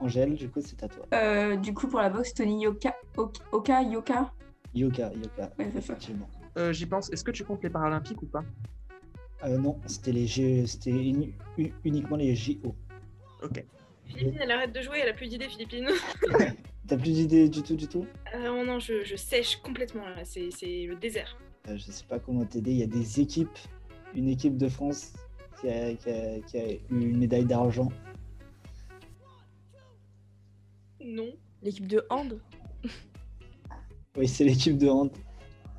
Angèle, 0.00 0.34
du 0.34 0.48
coup, 0.48 0.60
c'est 0.64 0.82
à 0.82 0.88
toi. 0.88 1.06
Euh, 1.14 1.56
du 1.56 1.74
coup, 1.74 1.86
pour 1.86 2.00
la 2.00 2.10
boxe, 2.10 2.34
Tony 2.34 2.62
Yoka, 2.62 2.94
Ok- 3.16 3.36
Oka, 3.52 3.82
Yoka. 3.82 4.32
Yoka, 4.74 5.12
Yoka. 5.14 5.50
Ouais. 5.58 5.70
Effectivement. 5.76 6.28
Euh, 6.58 6.72
J'y 6.72 6.86
pense. 6.86 7.10
Est-ce 7.12 7.22
que 7.24 7.30
tu 7.30 7.44
comptes 7.44 7.62
les 7.62 7.70
Paralympiques 7.70 8.20
ou 8.22 8.26
pas? 8.26 8.42
Euh, 9.44 9.58
non, 9.58 9.78
c'était 9.86 10.12
les 10.12 10.26
G... 10.26 10.66
c'était 10.66 10.90
uniquement 11.84 12.16
les 12.16 12.34
JO. 12.36 12.74
Ok. 13.42 13.64
Philippine, 14.06 14.38
elle 14.40 14.50
arrête 14.50 14.72
de 14.72 14.80
jouer, 14.82 14.98
elle 15.02 15.08
a 15.08 15.12
plus 15.14 15.28
d'idées, 15.28 15.48
Philippine. 15.48 15.88
T'as 16.86 16.96
plus 16.96 17.12
d'idées 17.12 17.48
du 17.48 17.62
tout, 17.62 17.74
du 17.76 17.86
tout? 17.88 18.06
Ah 18.32 18.38
non, 18.38 18.64
non, 18.64 18.78
je, 18.78 19.02
je 19.04 19.16
sèche 19.16 19.56
complètement 19.56 20.08
là, 20.08 20.24
c'est 20.24 20.50
c'est 20.50 20.84
le 20.86 20.96
désert. 20.96 21.36
Euh, 21.68 21.76
Je 21.76 21.90
sais 21.90 22.04
pas 22.04 22.18
comment 22.18 22.44
t'aider. 22.44 22.72
Il 22.72 22.78
y 22.78 22.82
a 22.82 22.86
des 22.88 23.20
équipes. 23.20 23.56
Une 24.14 24.28
équipe 24.28 24.56
de 24.58 24.68
France 24.68 25.12
qui 25.60 25.68
a, 25.70 25.94
qui 25.94 26.10
a- 26.10 26.40
qui 26.40 26.58
a 26.58 26.72
eu 26.72 26.80
une 26.90 27.16
médaille 27.16 27.46
d'argent. 27.46 27.88
Non. 31.04 31.32
L'équipe 31.62 31.86
de 31.86 32.04
hand 32.10 32.40
Oui, 34.16 34.28
c'est 34.28 34.44
l'équipe 34.44 34.76
de 34.76 34.88
hand. 34.88 35.10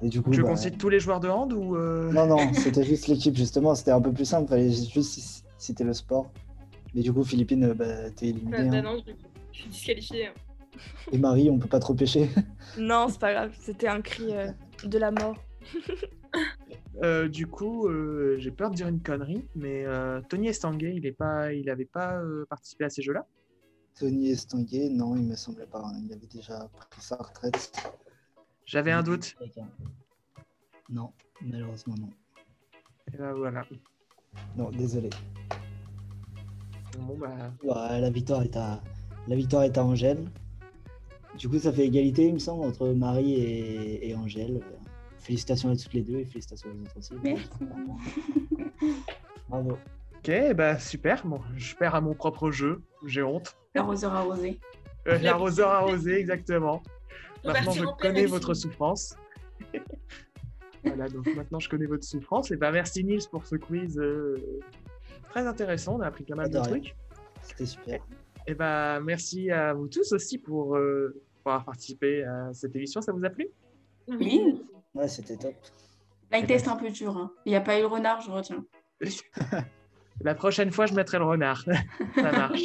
Et 0.03 0.09
du 0.09 0.21
coup, 0.21 0.31
Tu 0.31 0.43
bah, 0.43 0.53
tous 0.77 0.89
les 0.89 0.99
joueurs 0.99 1.19
de 1.21 1.29
hand 1.29 1.53
ou 1.53 1.75
euh, 1.77 2.11
Non, 2.11 2.25
non, 2.27 2.37
c'était 2.53 2.83
juste 2.83 3.07
l'équipe, 3.07 3.35
justement. 3.35 3.73
C'était 3.73 3.91
un 3.91 4.01
peu 4.01 4.11
plus 4.11 4.25
simple. 4.25 4.49
Fallait 4.49 4.69
juste 4.69 5.43
citer 5.57 5.83
le 5.83 5.93
sport. 5.93 6.29
Mais 6.93 7.01
du 7.01 7.13
coup, 7.13 7.23
Philippine, 7.23 7.71
bah, 7.73 8.09
t'es 8.11 8.31
Bah, 8.33 8.37
éliminée. 8.59 8.69
bah 8.69 8.77
hein. 8.77 8.81
non, 8.81 8.97
du 8.97 9.13
coup, 9.13 9.19
je 9.53 9.59
suis 9.61 9.69
disqualifiée. 9.69 10.27
hein. 10.27 10.33
Et 11.11 11.17
Marie, 11.17 11.49
on 11.49 11.57
peut 11.57 11.67
pas 11.69 11.79
trop 11.79 11.93
pêcher. 11.93 12.29
Non, 12.77 13.07
c'est 13.07 13.19
pas 13.19 13.31
grave. 13.33 13.53
C'était 13.59 13.87
un 13.87 14.01
cri 14.01 14.35
euh, 14.35 14.47
de 14.83 14.97
la 14.97 15.11
mort. 15.11 15.35
euh, 17.03 17.27
Du 17.27 17.45
coup, 17.47 17.87
euh, 17.87 18.35
j'ai 18.39 18.51
peur 18.51 18.71
de 18.71 18.75
dire 18.75 18.87
une 18.87 18.99
connerie, 19.01 19.45
mais 19.55 19.85
euh, 19.85 20.21
Tony 20.27 20.47
Estanguet, 20.47 20.93
il 20.95 21.05
est 21.05 21.11
pas, 21.11 21.53
il 21.53 21.69
avait 21.69 21.85
pas 21.85 22.17
euh, 22.17 22.45
participé 22.49 22.85
à 22.85 22.89
ces 22.89 23.01
jeux-là? 23.03 23.25
Tony 23.99 24.31
Estanguet, 24.31 24.89
non, 24.89 25.15
il 25.15 25.23
me 25.23 25.35
semblait 25.35 25.67
pas. 25.67 25.83
hein. 25.85 26.01
Il 26.03 26.11
avait 26.13 26.25
déjà 26.25 26.67
pris 26.89 27.01
sa 27.01 27.15
retraite. 27.17 27.71
J'avais 28.65 28.91
un 28.91 29.03
doute. 29.03 29.35
Non, 30.93 31.11
malheureusement, 31.41 31.95
non. 31.99 32.09
Et 33.11 33.17
ben 33.17 33.33
voilà. 33.33 33.65
Non, 34.55 34.69
désolé. 34.69 35.09
Bon 36.99 37.17
bah, 37.17 37.51
Ouais, 37.63 37.99
la 37.99 38.11
victoire 38.11 38.43
est 38.43 38.55
à 38.55 38.79
la 39.27 39.35
victoire 39.35 39.63
est 39.63 39.75
à 39.77 39.83
Angèle. 39.83 40.23
Du 41.37 41.49
coup, 41.49 41.57
ça 41.57 41.73
fait 41.73 41.87
égalité, 41.87 42.27
il 42.27 42.35
me 42.35 42.39
semble, 42.39 42.63
entre 42.63 42.89
Marie 42.89 43.33
et, 43.33 44.09
et 44.09 44.15
Angèle. 44.15 44.61
Félicitations 45.17 45.69
à 45.71 45.75
toutes 45.75 45.93
les 45.93 46.01
deux 46.01 46.19
et 46.19 46.25
félicitations 46.25 46.69
aux 46.69 46.81
autres 46.83 46.97
aussi. 46.97 47.13
Merci. 47.23 47.49
Bravo. 49.49 49.77
ok, 50.17 50.53
bah 50.53 50.77
super. 50.77 51.25
Bon, 51.25 51.41
je 51.55 51.75
perds 51.75 51.95
à 51.95 52.01
mon 52.01 52.13
propre 52.13 52.51
jeu. 52.51 52.83
J'ai 53.07 53.23
honte. 53.23 53.55
L'arroseur 53.75 54.13
arrosé. 54.13 54.59
Euh, 55.07 55.17
L'arroseur 55.17 55.69
arrosé, 55.69 56.19
exactement. 56.19 56.83
Maintenant, 57.43 57.71
je 57.71 57.85
connais 57.99 58.27
votre 58.27 58.53
souffrance. 58.53 59.15
Voilà, 60.83 61.07
donc 61.07 61.27
maintenant, 61.35 61.59
je 61.59 61.69
connais 61.69 61.85
votre 61.85 62.03
souffrance. 62.03 62.51
Et 62.51 62.57
bah, 62.57 62.71
merci 62.71 63.03
Nils 63.03 63.27
pour 63.29 63.45
ce 63.45 63.55
quiz 63.55 63.97
euh, 63.97 64.59
très 65.29 65.45
intéressant. 65.47 65.95
On 65.95 66.01
a 66.01 66.07
appris 66.07 66.23
pas 66.23 66.35
mal 66.35 66.49
de 66.49 66.59
trucs. 66.59 66.95
C'était 67.41 67.65
super. 67.65 68.01
Et 68.47 68.53
bah, 68.53 68.99
merci 69.01 69.49
à 69.51 69.73
vous 69.73 69.87
tous 69.87 70.11
aussi 70.11 70.37
pour, 70.37 70.75
euh, 70.75 71.21
pour 71.41 71.51
avoir 71.53 71.65
participé 71.65 72.23
à 72.23 72.53
cette 72.53 72.75
émission. 72.75 73.01
Ça 73.01 73.11
vous 73.11 73.23
a 73.23 73.29
plu? 73.29 73.47
Oui. 74.07 74.61
Ouais, 74.93 75.07
c'était 75.07 75.37
top. 75.37 75.55
Blind 76.29 76.47
test 76.47 76.67
un 76.67 76.75
peu 76.75 76.89
dur. 76.89 77.15
hein. 77.17 77.31
Il 77.45 77.49
n'y 77.49 77.55
a 77.55 77.61
pas 77.61 77.77
eu 77.77 77.81
le 77.81 77.87
renard, 77.87 78.21
je 78.21 78.31
retiens. 78.31 78.65
La 80.21 80.35
prochaine 80.35 80.71
fois, 80.71 80.85
je 80.85 80.93
mettrai 80.93 81.17
le 81.17 81.25
renard. 81.25 81.63
Ça 82.15 82.31
marche. 82.31 82.61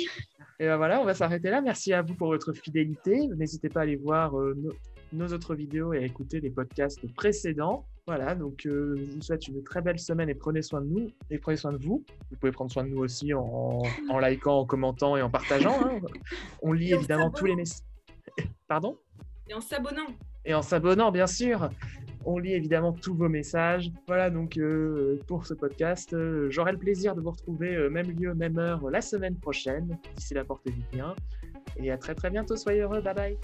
Et 0.61 0.67
ben 0.67 0.77
voilà, 0.77 1.01
on 1.01 1.05
va 1.05 1.15
s'arrêter 1.15 1.51
là. 1.51 1.61
Merci 1.61 1.93
à 1.93 2.03
vous 2.03 2.15
pour 2.15 2.29
votre 2.29 2.53
fidélité. 2.53 3.29
N'hésitez 3.37 3.69
pas 3.69 3.81
à 3.81 3.83
aller 3.85 3.97
voir 3.97 4.39
euh, 4.39 4.55
nos, 4.57 4.73
nos 5.13 5.27
autres 5.33 5.55
vidéos 5.55 5.93
et 5.93 5.99
à 5.99 6.03
écouter 6.03 6.41
les 6.41 6.51
podcasts 6.51 7.07
précédents. 7.15 7.87
Voilà, 8.07 8.35
donc 8.35 8.65
euh, 8.65 8.95
je 8.97 9.15
vous 9.17 9.21
souhaite 9.23 9.47
une 9.49 9.63
très 9.63 9.83
belle 9.83 9.99
semaine 9.99 10.31
et 10.31 10.35
prenez 10.35 10.63
soin 10.63 10.81
de 10.81 10.87
nous 10.87 11.11
et 11.31 11.39
prenez 11.39 11.57
soin 11.59 11.73
de 11.73 11.85
vous. 11.85 12.05
Vous 12.31 12.37
pouvez 12.39 12.53
prendre 12.53 12.71
soin 12.71 12.85
de 12.85 12.89
nous 12.89 13.01
aussi 13.01 13.35
en, 13.35 13.83
en 14.09 14.19
likant, 14.21 14.61
en 14.61 14.65
commentant 14.65 15.17
et 15.17 15.23
en 15.23 15.29
partageant. 15.31 15.79
hein. 15.85 16.01
On 16.63 16.73
lit 16.73 16.93
évidemment 16.95 17.31
tous 17.31 17.45
les 17.45 17.55
messages. 17.57 17.83
Pardon? 18.67 18.97
Et 19.51 19.55
en 19.55 19.61
s'abonnant. 19.61 20.07
et 20.45 20.55
en 20.55 20.63
s'abonnant, 20.63 21.11
bien 21.13 21.27
sûr. 21.27 21.69
On 22.25 22.39
lit 22.39 22.53
évidemment 22.53 22.93
tous 22.93 23.15
vos 23.15 23.29
messages. 23.29 23.91
Voilà, 24.07 24.29
donc 24.31 24.57
euh, 24.59 25.19
pour 25.27 25.47
ce 25.47 25.55
podcast, 25.55 26.13
euh, 26.15 26.49
j'aurai 26.51 26.73
le 26.73 26.79
plaisir 26.79 27.15
de 27.15 27.21
vous 27.21 27.31
retrouver 27.31 27.89
même 27.91 28.11
lieu, 28.11 28.35
même 28.35 28.59
heure 28.59 28.91
la 28.91 29.01
semaine 29.03 29.37
prochaine. 29.37 29.99
D'ici 30.17 30.33
là, 30.35 30.45
portez-vous 30.45 30.83
bien. 30.93 31.15
Et 31.77 31.91
à 31.91 31.99
très 31.99 32.15
très 32.15 32.31
bientôt. 32.31 32.57
Soyez 32.57 32.81
heureux. 32.81 33.01
Bye 33.03 33.15
bye. 33.15 33.39